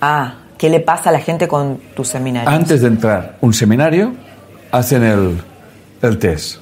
Ah, 0.01 0.39
¿qué 0.57 0.69
le 0.69 0.81
pasa 0.81 1.09
a 1.09 1.13
la 1.13 1.21
gente 1.21 1.47
con 1.47 1.79
tus 1.95 2.09
seminarios? 2.09 2.53
Antes 2.53 2.81
de 2.81 2.87
entrar 2.87 3.37
un 3.39 3.53
seminario, 3.53 4.11
hacen 4.73 5.03
el, 5.03 5.37
el 6.01 6.17
test. 6.17 6.57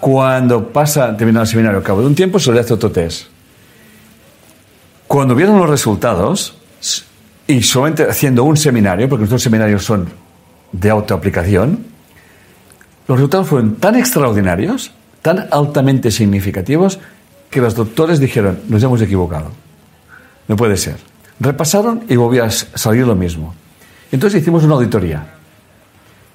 Cuando 0.00 0.68
pasa, 0.68 1.16
termina 1.16 1.40
el 1.40 1.46
seminario, 1.46 1.78
al 1.78 1.84
cabo 1.84 2.00
de 2.00 2.06
un 2.06 2.14
tiempo, 2.14 2.38
se 2.38 2.52
le 2.52 2.60
hace 2.60 2.74
otro 2.74 2.90
test. 2.90 3.26
Cuando 5.06 5.34
vieron 5.34 5.58
los 5.58 5.68
resultados, 5.68 6.54
y 7.46 7.62
solamente 7.62 8.04
haciendo 8.04 8.44
un 8.44 8.56
seminario, 8.56 9.08
porque 9.08 9.20
nuestros 9.20 9.42
seminarios 9.42 9.84
son 9.84 10.08
de 10.70 10.90
autoaplicación, 10.90 11.86
los 13.06 13.16
resultados 13.16 13.48
fueron 13.48 13.76
tan 13.76 13.96
extraordinarios, 13.96 14.92
tan 15.22 15.46
altamente 15.50 16.10
significativos, 16.10 16.98
que 17.50 17.60
los 17.60 17.74
doctores 17.74 18.20
dijeron, 18.20 18.60
nos 18.68 18.82
hemos 18.82 19.00
equivocado. 19.00 19.50
No 20.46 20.56
puede 20.56 20.76
ser. 20.76 20.96
Repasaron 21.40 22.04
y 22.08 22.16
volvió 22.16 22.44
a 22.44 22.50
salir 22.50 23.06
lo 23.06 23.14
mismo. 23.14 23.54
Entonces 24.12 24.42
hicimos 24.42 24.64
una 24.64 24.74
auditoría. 24.74 25.37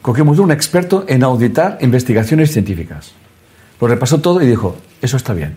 Cogimos 0.04 0.38
un 0.38 0.52
experto 0.52 1.06
en 1.08 1.24
auditar 1.24 1.78
investigaciones 1.80 2.52
científicas. 2.52 3.14
Lo 3.80 3.88
repasó 3.88 4.20
todo 4.20 4.42
y 4.42 4.46
dijo, 4.46 4.76
eso 5.02 5.16
está 5.16 5.34
bien. 5.34 5.56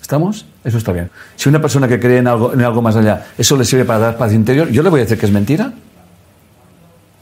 ¿Estamos? 0.00 0.44
Eso 0.62 0.76
está 0.76 0.92
bien. 0.92 1.10
Si 1.34 1.48
una 1.48 1.58
persona 1.58 1.88
que 1.88 1.98
cree 1.98 2.18
en 2.18 2.28
algo, 2.28 2.52
en 2.52 2.60
algo 2.60 2.82
más 2.82 2.96
allá, 2.96 3.26
eso 3.38 3.56
le 3.56 3.64
sirve 3.64 3.86
para 3.86 3.98
dar 3.98 4.18
paz 4.18 4.34
interior, 4.34 4.68
yo 4.68 4.82
le 4.82 4.90
voy 4.90 5.00
a 5.00 5.04
decir 5.04 5.18
que 5.18 5.24
es 5.24 5.32
mentira. 5.32 5.72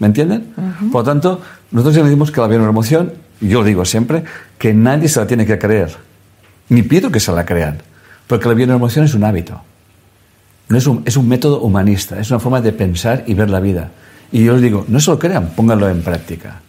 ¿Me 0.00 0.08
entienden? 0.08 0.52
Por 0.90 1.02
lo 1.02 1.04
tanto, 1.04 1.40
nosotros 1.70 1.94
ya 1.94 2.02
decimos 2.02 2.32
que 2.32 2.40
la 2.40 2.48
bioemoción, 2.48 3.12
yo 3.40 3.62
digo 3.62 3.84
siempre, 3.84 4.24
que 4.58 4.74
nadie 4.74 5.08
se 5.08 5.20
la 5.20 5.28
tiene 5.28 5.46
que 5.46 5.56
creer. 5.56 5.96
Ni 6.68 6.82
pido 6.82 7.12
que 7.12 7.20
se 7.20 7.30
la 7.30 7.46
crean. 7.46 7.78
Porque 8.26 8.48
la 8.48 8.54
bioemoción 8.54 9.04
es 9.04 9.14
un 9.14 9.22
hábito. 9.22 9.62
No 10.68 10.78
es 10.78 10.86
un, 10.88 11.04
es 11.06 11.16
un 11.16 11.28
método 11.28 11.60
humanista, 11.60 12.18
es 12.18 12.28
una 12.32 12.40
forma 12.40 12.60
de 12.60 12.72
pensar 12.72 13.22
y 13.28 13.34
ver 13.34 13.50
la 13.50 13.60
vida. 13.60 13.92
Y 14.32 14.44
yo 14.44 14.54
les 14.54 14.62
digo, 14.62 14.84
no 14.88 15.00
se 15.00 15.10
lo 15.10 15.18
crean, 15.18 15.50
pónganlo 15.54 15.88
en 15.88 16.02
práctica. 16.02 16.60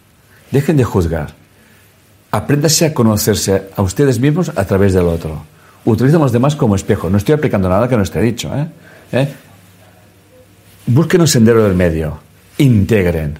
Dejen 0.50 0.76
de 0.76 0.84
juzgar. 0.84 1.34
Apréndase 2.30 2.86
a 2.86 2.94
conocerse 2.94 3.68
a 3.74 3.82
ustedes 3.82 4.20
mismos 4.20 4.52
a 4.54 4.64
través 4.64 4.92
del 4.92 5.06
otro. 5.06 5.42
Utilicen 5.84 6.20
a 6.20 6.24
los 6.24 6.32
demás 6.32 6.56
como 6.56 6.74
espejo. 6.74 7.08
No 7.08 7.16
estoy 7.16 7.34
aplicando 7.34 7.68
nada 7.68 7.88
que 7.88 7.96
no 7.96 8.02
esté 8.02 8.20
dicho. 8.20 8.54
¿eh? 8.54 8.66
¿Eh? 9.12 9.28
Busquen 10.86 11.22
un 11.22 11.28
sendero 11.28 11.64
del 11.64 11.74
medio. 11.74 12.18
Integren. 12.58 13.38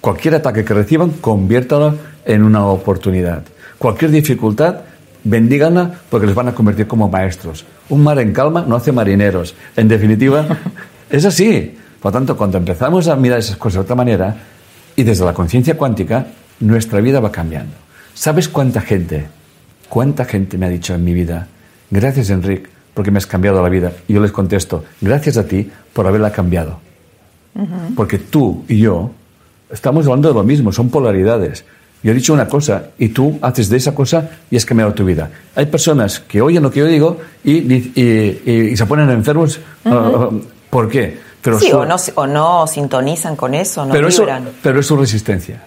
Cualquier 0.00 0.34
ataque 0.34 0.64
que 0.64 0.74
reciban, 0.74 1.10
conviértalo 1.10 1.96
en 2.24 2.42
una 2.42 2.66
oportunidad. 2.66 3.42
Cualquier 3.78 4.10
dificultad, 4.10 4.80
bendíganla 5.24 5.92
porque 6.10 6.26
les 6.26 6.34
van 6.34 6.48
a 6.48 6.54
convertir 6.54 6.86
como 6.86 7.08
maestros. 7.08 7.64
Un 7.88 8.02
mar 8.02 8.18
en 8.18 8.32
calma 8.32 8.64
no 8.66 8.76
hace 8.76 8.92
marineros. 8.92 9.54
En 9.76 9.88
definitiva, 9.88 10.46
es 11.10 11.24
así. 11.24 11.76
Por 12.06 12.12
lo 12.12 12.20
tanto, 12.20 12.36
cuando 12.36 12.58
empezamos 12.58 13.08
a 13.08 13.16
mirar 13.16 13.40
esas 13.40 13.56
cosas 13.56 13.78
de 13.78 13.80
otra 13.80 13.96
manera, 13.96 14.36
Y 14.94 15.02
desde 15.02 15.24
la 15.24 15.34
conciencia 15.34 15.76
cuántica, 15.76 16.24
nuestra 16.60 17.00
vida 17.00 17.18
va 17.18 17.32
cambiando. 17.32 17.72
¿Sabes 18.14 18.48
cuánta 18.48 18.80
gente, 18.80 19.26
cuánta 19.88 20.24
gente 20.24 20.56
me 20.56 20.66
ha 20.66 20.68
dicho 20.68 20.94
en 20.94 21.02
mi 21.02 21.12
vida, 21.12 21.48
gracias 21.90 22.30
Enrique, 22.30 22.68
porque 22.94 23.10
me 23.10 23.18
has 23.18 23.26
cambiado 23.26 23.60
la 23.60 23.68
vida? 23.68 23.90
Y 24.06 24.12
yo 24.12 24.20
les 24.20 24.30
contesto, 24.30 24.84
gracias 25.00 25.36
a 25.36 25.48
ti 25.48 25.68
por 25.92 26.06
haberla 26.06 26.30
cambiado. 26.30 26.78
Porque 27.96 28.18
tú 28.18 28.64
y 28.68 28.78
yo 28.78 29.10
estamos 29.68 30.06
hablando 30.06 30.28
de 30.28 30.34
lo 30.34 30.44
mismo, 30.44 30.70
son 30.70 30.90
polaridades. 30.90 31.64
Yo 32.04 32.12
he 32.12 32.14
dicho 32.14 32.32
una 32.32 32.46
cosa 32.46 32.90
y 33.00 33.08
tú 33.08 33.36
haces 33.42 33.68
de 33.68 33.78
esa 33.78 33.96
cosa 33.96 34.30
y 34.48 34.56
has 34.56 34.64
cambiado 34.64 34.94
tu 34.94 35.04
vida. 35.04 35.28
Hay 35.56 35.66
personas 35.66 36.20
que 36.20 36.40
oyen 36.40 36.62
lo 36.62 36.70
que 36.70 36.78
yo 36.78 36.86
digo 36.86 37.18
y, 37.42 38.76
se 38.76 38.86
ponen 38.86 39.10
enfermos. 39.10 39.58
Ah, 39.84 40.30
¿Por 40.70 40.88
qué? 40.88 41.25
Pero 41.46 41.60
sí, 41.60 41.70
o, 41.70 41.86
no, 41.86 41.94
o, 42.16 42.26
no, 42.26 42.66
sintonizan 42.66 43.36
con 43.36 43.54
eso, 43.54 43.86
no 43.86 43.92
pero 43.92 44.08
Eso, 44.08 44.26
pero 44.60 44.80
es 44.80 44.86
su 44.86 44.96
resistencia. 44.96 45.62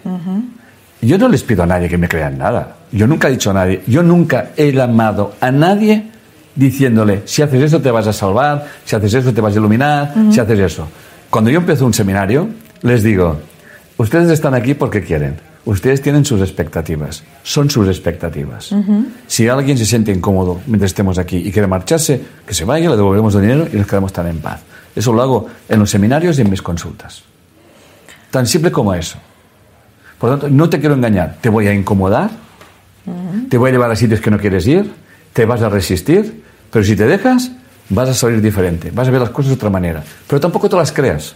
Yo 1.00 1.16
no 1.16 1.26
les 1.26 1.42
pido 1.42 1.62
a 1.62 1.66
nadie 1.66 1.88
que 1.88 1.96
me 1.96 2.06
crean 2.06 2.36
nada. 2.36 2.76
Yo 2.92 3.06
nunca 3.06 3.28
he 3.28 3.30
dicho 3.30 3.50
a 3.50 3.54
nadie, 3.54 3.82
yo 3.86 4.02
nunca 4.02 4.50
he 4.58 4.78
amado 4.78 5.32
a 5.40 5.50
nadie 5.50 6.04
diciéndole, 6.54 7.22
si 7.24 7.40
haces 7.40 7.62
eso 7.62 7.80
te 7.80 7.90
vas 7.90 8.06
a 8.06 8.12
salvar, 8.12 8.66
si 8.84 8.94
haces 8.94 9.14
eso 9.14 9.32
te 9.32 9.40
vas 9.40 9.54
a 9.54 9.58
iluminar, 9.58 10.12
si 10.30 10.38
haces 10.38 10.58
eso. 10.58 10.86
Cuando 11.30 11.48
yo 11.48 11.60
empiezo 11.60 11.86
un 11.86 11.94
seminario, 11.94 12.50
les 12.82 13.02
digo, 13.02 13.38
ustedes 13.96 14.28
están 14.28 14.52
aquí 14.52 14.74
porque 14.74 15.02
quieren. 15.02 15.36
Ustedes 15.64 16.02
tienen 16.02 16.26
sus 16.26 16.42
expectativas, 16.42 17.22
son 17.42 17.70
sus 17.70 17.88
expectativas. 17.88 18.74
Si 19.26 19.48
alguien 19.48 19.78
se 19.78 19.86
siente 19.86 20.12
incómodo 20.12 20.60
mientras 20.66 20.90
estemos 20.90 21.16
aquí 21.16 21.38
y 21.38 21.50
quiere 21.50 21.68
marcharse, 21.68 22.20
que 22.46 22.52
se 22.52 22.66
vaya, 22.66 22.90
le 22.90 22.96
devolvemos 22.96 23.34
el 23.36 23.42
dinero 23.42 23.66
y 23.72 23.76
nos 23.76 23.86
quedamos 23.86 24.12
tan 24.12 24.26
en 24.26 24.40
paz. 24.40 24.60
Eso 24.94 25.12
lo 25.12 25.22
hago 25.22 25.46
en 25.68 25.78
los 25.78 25.90
seminarios 25.90 26.38
y 26.38 26.42
en 26.42 26.50
mis 26.50 26.62
consultas. 26.62 27.22
Tan 28.30 28.46
simple 28.46 28.70
como 28.70 28.94
eso. 28.94 29.18
Por 30.18 30.30
lo 30.30 30.38
tanto, 30.38 30.54
no 30.54 30.68
te 30.68 30.78
quiero 30.80 30.94
engañar, 30.94 31.38
te 31.40 31.48
voy 31.48 31.66
a 31.66 31.74
incomodar, 31.74 32.30
te 33.48 33.56
voy 33.56 33.70
a 33.70 33.72
llevar 33.72 33.90
a 33.90 33.96
sitios 33.96 34.20
que 34.20 34.30
no 34.30 34.38
quieres 34.38 34.66
ir, 34.66 34.92
te 35.32 35.46
vas 35.46 35.62
a 35.62 35.68
resistir, 35.68 36.44
pero 36.70 36.84
si 36.84 36.94
te 36.94 37.06
dejas, 37.06 37.50
vas 37.88 38.08
a 38.08 38.14
salir 38.14 38.40
diferente, 38.40 38.90
vas 38.90 39.08
a 39.08 39.10
ver 39.10 39.20
las 39.20 39.30
cosas 39.30 39.50
de 39.50 39.54
otra 39.54 39.70
manera. 39.70 40.02
Pero 40.26 40.40
tampoco 40.40 40.68
te 40.68 40.76
las 40.76 40.92
creas. 40.92 41.34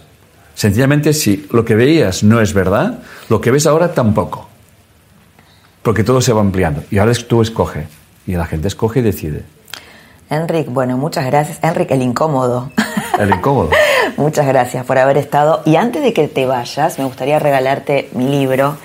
Sencillamente, 0.53 1.13
si 1.13 1.47
lo 1.51 1.65
que 1.65 1.75
veías 1.75 2.23
no 2.23 2.39
es 2.39 2.53
verdad, 2.53 2.99
lo 3.29 3.41
que 3.41 3.51
ves 3.51 3.67
ahora 3.67 3.93
tampoco. 3.93 4.49
Porque 5.81 6.03
todo 6.03 6.21
se 6.21 6.31
va 6.31 6.41
ampliando. 6.41 6.83
Y 6.89 6.97
ahora 6.97 7.11
tú 7.27 7.41
escoge. 7.41 7.87
Y 8.25 8.33
la 8.33 8.45
gente 8.45 8.69
escoge 8.69 9.01
y 9.01 9.03
decide. 9.03 9.43
Enrique, 10.29 10.69
bueno, 10.69 10.97
muchas 10.97 11.25
gracias. 11.25 11.59
Enrique, 11.61 11.93
el 11.93 12.01
incómodo. 12.01 12.71
El 13.19 13.29
incómodo. 13.29 13.69
muchas 14.17 14.47
gracias 14.47 14.85
por 14.85 14.97
haber 14.97 15.17
estado. 15.17 15.61
Y 15.65 15.75
antes 15.75 16.01
de 16.01 16.13
que 16.13 16.27
te 16.27 16.45
vayas, 16.45 16.97
me 16.97 17.05
gustaría 17.05 17.39
regalarte 17.39 18.09
mi 18.13 18.27
libro 18.27 18.75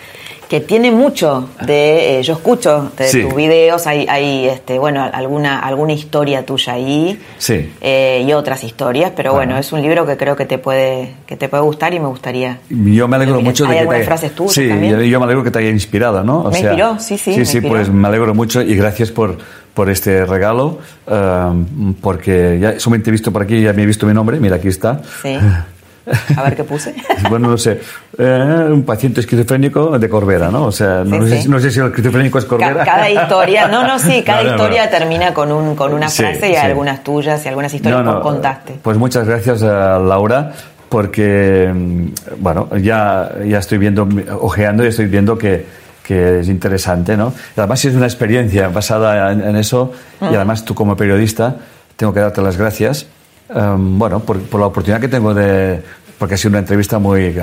que 0.51 0.59
tiene 0.59 0.91
mucho 0.91 1.49
de, 1.65 2.19
eh, 2.19 2.23
yo 2.25 2.33
escucho 2.33 2.91
de 2.97 3.23
tus 3.23 3.37
videos, 3.37 3.87
hay, 3.87 4.07
hay 4.09 4.49
este, 4.49 4.81
bueno, 4.81 5.09
alguna, 5.13 5.61
alguna 5.61 5.93
historia 5.93 6.45
tuya 6.45 6.73
ahí 6.73 7.21
sí. 7.39 7.73
Eh, 7.81 8.25
y 8.27 8.33
otras 8.33 8.65
historias, 8.65 9.13
pero 9.15 9.33
bueno, 9.33 9.57
es 9.57 9.73
un 9.73 9.81
libro 9.81 10.05
que 10.07 10.17
creo 10.17 10.35
que 10.35 10.47
te 10.47 10.59
puede, 10.59 11.15
que 11.25 11.37
te 11.37 11.49
puede 11.49 11.63
gustar 11.63 11.95
y 11.95 12.01
me 12.01 12.09
gustaría. 12.09 12.59
Yo 12.69 13.07
me 13.07 13.15
alegro 13.15 13.41
mucho 13.41 13.65
de 13.65 13.87
que 13.87 14.03
frases 14.03 14.35
tuyas 14.35 14.55
sí, 14.55 14.69
yo 15.09 15.21
me 15.21 15.25
alegro 15.25 15.45
que 15.45 15.53
te 15.53 15.61
haya 15.61 15.71
inspirado, 15.71 16.25
¿no? 16.25 16.51
me 16.51 16.59
inspiró, 16.59 16.99
sí, 16.99 17.17
sí. 17.17 17.33
Sí, 17.33 17.47
sí, 17.47 17.61
pues 17.61 17.89
me 17.89 18.09
alegro 18.09 18.35
mucho 18.35 18.61
y 18.61 18.75
gracias 18.75 19.13
por, 19.13 19.39
por 19.81 19.89
este 19.89 20.27
regalo, 20.27 20.79
um, 21.07 21.95
porque 21.95 22.59
ya 22.61 22.79
solamente 22.79 23.09
he 23.09 23.13
visto 23.13 23.33
por 23.33 23.41
aquí, 23.41 23.63
ya 23.63 23.73
me 23.73 23.83
he 23.83 23.87
visto 23.87 24.05
mi 24.05 24.13
nombre, 24.13 24.39
mira, 24.39 24.57
aquí 24.57 24.69
está. 24.69 25.01
Sí. 25.23 25.39
A 26.37 26.43
ver 26.43 26.55
qué 26.55 26.65
puse. 26.65 26.95
bueno, 27.31 27.49
no 27.49 27.57
sé. 27.57 27.81
Eh, 28.19 28.69
un 28.71 28.83
paciente 28.83 29.21
esquizofrénico 29.21 29.99
de 29.99 30.07
Corbera, 30.11 30.51
¿no? 30.51 30.65
O 30.65 30.71
sea, 30.71 31.03
no, 31.03 31.27
sé, 31.27 31.71
si 31.71 31.81
el 31.81 31.87
esquizofrénico 31.87 32.39
es 32.39 32.45
Corbera. 32.45 32.85
Cada, 32.85 33.09
historia, 33.09 33.69
no, 33.69 33.87
no, 33.87 33.99
sí, 33.99 34.23
cada 34.27 34.43
historia 34.43 34.91
termina 34.91 35.33
con, 35.33 35.51
un, 35.51 35.75
con 35.75 35.95
una 35.95 36.11
frase 36.11 36.51
y 36.51 36.57
algunas 36.57 37.03
tuyas 37.03 37.43
y 37.47 37.49
algunas 37.49 37.73
historias 37.73 38.03
que 38.03 38.21
contaste. 38.21 38.75
Pues 38.83 38.99
muchas 38.99 39.27
gracias, 39.27 39.63
a 39.63 39.99
Laura 39.99 40.53
porque, 40.91 41.73
mm, 41.75 42.07
bueno, 42.41 42.69
ya, 42.77 43.31
ya 43.47 43.61
estoy 43.61 43.79
viendo, 43.79 44.07
ojeando 44.43 44.85
y 44.85 44.89
estoy 44.89 45.07
viendo 45.07 45.39
que, 45.39 45.65
que 46.11 46.41
es 46.41 46.49
interesante, 46.49 47.17
¿no? 47.17 47.33
Y 47.57 47.61
además 47.61 47.85
es 47.85 47.95
una 47.95 48.07
experiencia 48.07 48.69
basada 48.69 49.33
en, 49.33 49.57
eso 49.57 49.93
y 50.21 50.25
mm. 50.25 50.35
además 50.35 50.65
tú 50.65 50.75
como 50.75 50.97
periodista 50.97 51.57
tengo 51.97 52.13
que 52.13 52.21
darte 52.21 52.43
las 52.43 52.57
gracias 52.57 53.07
Em, 53.55 53.99
bueno, 53.99 54.21
por, 54.21 54.37
la 54.59 54.67
oportunidad 54.67 55.01
que 55.01 55.09
tengo 55.09 55.35
de, 55.35 55.81
porque 56.19 56.35
ha 56.35 56.39
sido 56.39 56.51
una 56.51 56.61
entrevista 56.61 56.99
muy, 56.99 57.35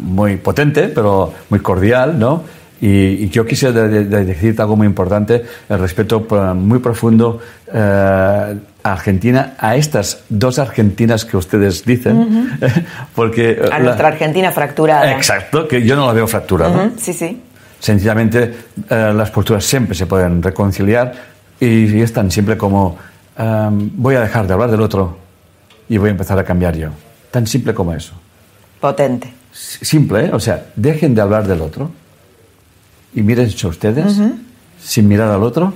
muy 0.00 0.36
potente, 0.36 0.88
pero 0.88 1.32
muy 1.48 1.60
cordial, 1.60 2.18
¿no? 2.18 2.42
Y, 2.80 3.28
yo 3.30 3.46
quisiera 3.46 3.88
decirte 3.88 4.62
algo 4.62 4.76
muy 4.76 4.86
importante, 4.86 5.44
el 5.68 5.78
respeto 5.78 6.20
muy 6.54 6.78
profundo 6.78 7.40
eh, 7.72 7.78
a 8.82 8.92
Argentina, 8.92 9.54
a 9.58 9.74
estas 9.76 10.24
dos 10.28 10.58
Argentinas 10.58 11.24
que 11.24 11.36
ustedes 11.36 11.84
dicen, 11.84 12.58
porque... 13.14 13.58
A 13.72 13.78
nuestra 13.78 14.08
Argentina 14.08 14.52
fracturada. 14.52 15.12
Exacto, 15.12 15.66
que 15.66 15.82
yo 15.82 15.96
no 15.96 16.06
la 16.06 16.12
veo 16.12 16.28
fracturada. 16.28 16.90
Sí, 16.98 17.12
sí. 17.12 17.40
Sencillamente, 17.84 18.54
eh, 18.88 19.12
las 19.14 19.30
posturas 19.30 19.62
siempre 19.62 19.94
se 19.94 20.06
pueden 20.06 20.42
reconciliar 20.42 21.12
y, 21.60 22.00
están 22.00 22.30
siempre 22.30 22.56
como, 22.56 22.96
em, 23.36 23.90
voy 23.94 24.14
a 24.14 24.22
dejar 24.22 24.46
de 24.46 24.54
hablar 24.54 24.70
del 24.70 24.80
otro 24.80 25.18
y 25.86 25.98
voy 25.98 26.08
a 26.08 26.12
empezar 26.12 26.38
a 26.38 26.44
cambiar 26.44 26.74
yo. 26.74 26.88
Tan 27.30 27.46
simple 27.46 27.74
como 27.74 27.92
eso. 27.92 28.14
Potente. 28.80 29.34
Simple, 29.52 30.24
¿eh? 30.24 30.30
O 30.32 30.40
sea, 30.40 30.64
dejen 30.74 31.14
de 31.14 31.20
hablar 31.20 31.46
del 31.46 31.60
otro 31.60 31.90
y 33.12 33.20
mírense 33.20 33.66
ustedes 33.66 34.18
sin 34.80 35.06
mirar 35.06 35.30
al 35.30 35.42
otro 35.42 35.74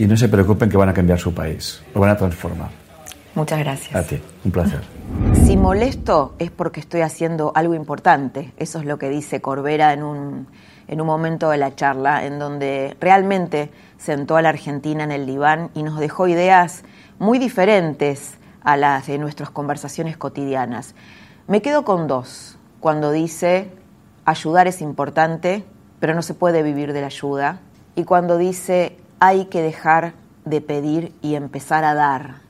y 0.00 0.06
no 0.06 0.16
se 0.16 0.28
preocupen 0.28 0.68
que 0.68 0.76
van 0.76 0.88
a 0.88 0.94
cambiar 0.94 1.20
su 1.20 1.32
país, 1.32 1.80
lo 1.94 2.00
van 2.00 2.10
a 2.10 2.16
transformar. 2.16 2.70
Muchas 3.36 3.60
gracias. 3.60 3.94
A 3.94 4.02
ti, 4.02 4.20
un 4.44 4.50
placer. 4.50 4.80
Si 5.44 5.56
molesto 5.56 6.34
es 6.40 6.50
porque 6.50 6.80
estoy 6.80 7.02
haciendo 7.02 7.52
algo 7.54 7.74
importante. 7.74 8.52
Eso 8.56 8.80
es 8.80 8.84
lo 8.84 8.98
que 8.98 9.08
dice 9.10 9.40
Corbera 9.40 9.92
en 9.92 10.02
un, 10.02 10.46
en 10.88 11.00
un 11.00 11.06
momento 11.06 11.50
de 11.50 11.58
la 11.58 11.74
charla, 11.74 12.24
en 12.24 12.38
donde 12.38 12.96
realmente 13.00 13.70
sentó 13.98 14.36
a 14.36 14.42
la 14.42 14.50
Argentina 14.50 15.04
en 15.04 15.12
el 15.12 15.26
diván 15.26 15.70
y 15.74 15.82
nos 15.82 15.98
dejó 15.98 16.28
ideas 16.28 16.84
muy 17.18 17.38
diferentes 17.38 18.36
a 18.62 18.76
las 18.76 19.06
de 19.06 19.18
nuestras 19.18 19.50
conversaciones 19.50 20.16
cotidianas. 20.16 20.94
Me 21.48 21.62
quedo 21.62 21.84
con 21.84 22.06
dos, 22.06 22.58
cuando 22.80 23.10
dice 23.12 23.70
ayudar 24.24 24.66
es 24.66 24.82
importante, 24.82 25.64
pero 26.00 26.14
no 26.14 26.22
se 26.22 26.34
puede 26.34 26.62
vivir 26.62 26.92
de 26.92 27.00
la 27.00 27.06
ayuda, 27.06 27.60
y 27.94 28.04
cuando 28.04 28.36
dice 28.36 28.96
hay 29.20 29.46
que 29.46 29.62
dejar 29.62 30.12
de 30.44 30.60
pedir 30.60 31.14
y 31.22 31.34
empezar 31.34 31.84
a 31.84 31.94
dar, 31.94 32.46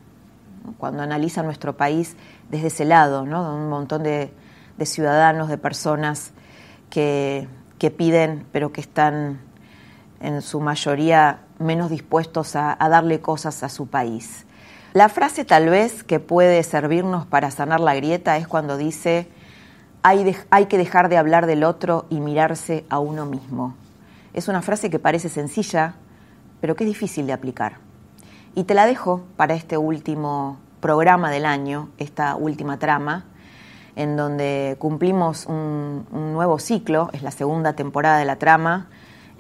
cuando 0.78 1.03
analiza 1.03 1.43
nuestro 1.43 1.76
país 1.76 2.16
desde 2.51 2.68
ese 2.68 2.84
lado, 2.84 3.24
¿no? 3.24 3.55
un 3.55 3.68
montón 3.68 4.03
de, 4.03 4.32
ciudadanos, 4.84 5.49
de 5.49 5.59
personas 5.59 6.32
que, 6.91 7.49
piden, 7.90 8.46
pero 8.52 8.72
que 8.72 8.80
están 8.80 9.40
en 10.20 10.42
su 10.42 10.60
mayoría 10.60 11.40
menos 11.58 11.90
dispuestos 11.90 12.56
a 12.56 12.76
darle 12.88 13.20
cosas 13.20 13.62
a 13.62 13.68
su 13.68 13.86
país. 13.86 14.46
La 14.96 15.10
frase 15.10 15.44
tal 15.44 15.68
vez 15.68 16.04
que 16.04 16.20
puede 16.20 16.62
servirnos 16.62 17.26
para 17.26 17.50
sanar 17.50 17.80
la 17.80 17.94
grieta 17.94 18.38
es 18.38 18.48
cuando 18.48 18.78
dice, 18.78 19.28
hay, 20.02 20.34
hay, 20.48 20.66
que 20.66 20.78
dejar 20.78 21.10
de 21.10 21.18
hablar 21.18 21.44
del 21.44 21.64
otro 21.64 22.06
y 22.08 22.20
mirarse 22.20 22.86
a 22.88 22.98
uno 22.98 23.26
mismo. 23.26 23.74
Es 24.32 24.48
una 24.48 24.62
frase 24.62 24.88
que 24.88 24.98
parece 24.98 25.28
sencilla, 25.28 25.96
pero 26.62 26.76
que 26.76 26.84
es 26.84 26.88
difícil 26.88 27.26
de 27.26 27.34
aplicar. 27.34 27.74
Y 28.54 28.64
te 28.64 28.72
la 28.72 28.86
dejo 28.86 29.26
para 29.36 29.52
este 29.52 29.76
último 29.76 30.56
programa 30.80 31.30
del 31.30 31.44
año, 31.44 31.90
esta 31.98 32.34
última 32.34 32.78
trama, 32.78 33.26
en 33.97 34.16
donde 34.16 34.76
cumplimos 34.78 35.47
un, 35.47 36.07
nuevo 36.12 36.59
ciclo, 36.59 37.09
es 37.12 37.22
la 37.22 37.30
segunda 37.30 37.72
temporada 37.72 38.18
de 38.18 38.26
la 38.26 38.36
trama, 38.36 38.88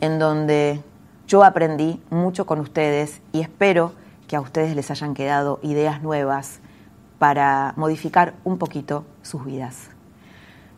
en 0.00 0.18
donde 0.18 0.82
yo 1.28 1.44
aprendí 1.44 2.02
mucho 2.10 2.46
con 2.46 2.58
ustedes 2.60 3.20
y 3.32 3.40
espero 3.40 3.92
que 4.26 4.36
a 4.36 4.40
ustedes 4.40 4.74
les 4.74 4.90
hayan 4.90 5.14
quedado 5.14 5.60
ideas 5.62 6.02
nuevas 6.02 6.60
para 7.18 7.74
modificar 7.76 8.34
un 8.44 8.58
poquito 8.58 9.04
sus 9.22 9.44
vidas. 9.44 9.90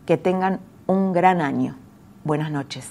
Que 0.06 0.16
tengan 0.16 0.60
un 0.86 1.12
gran 1.12 1.40
año. 1.40 1.76
Buenas 2.24 2.50
noches. 2.50 2.90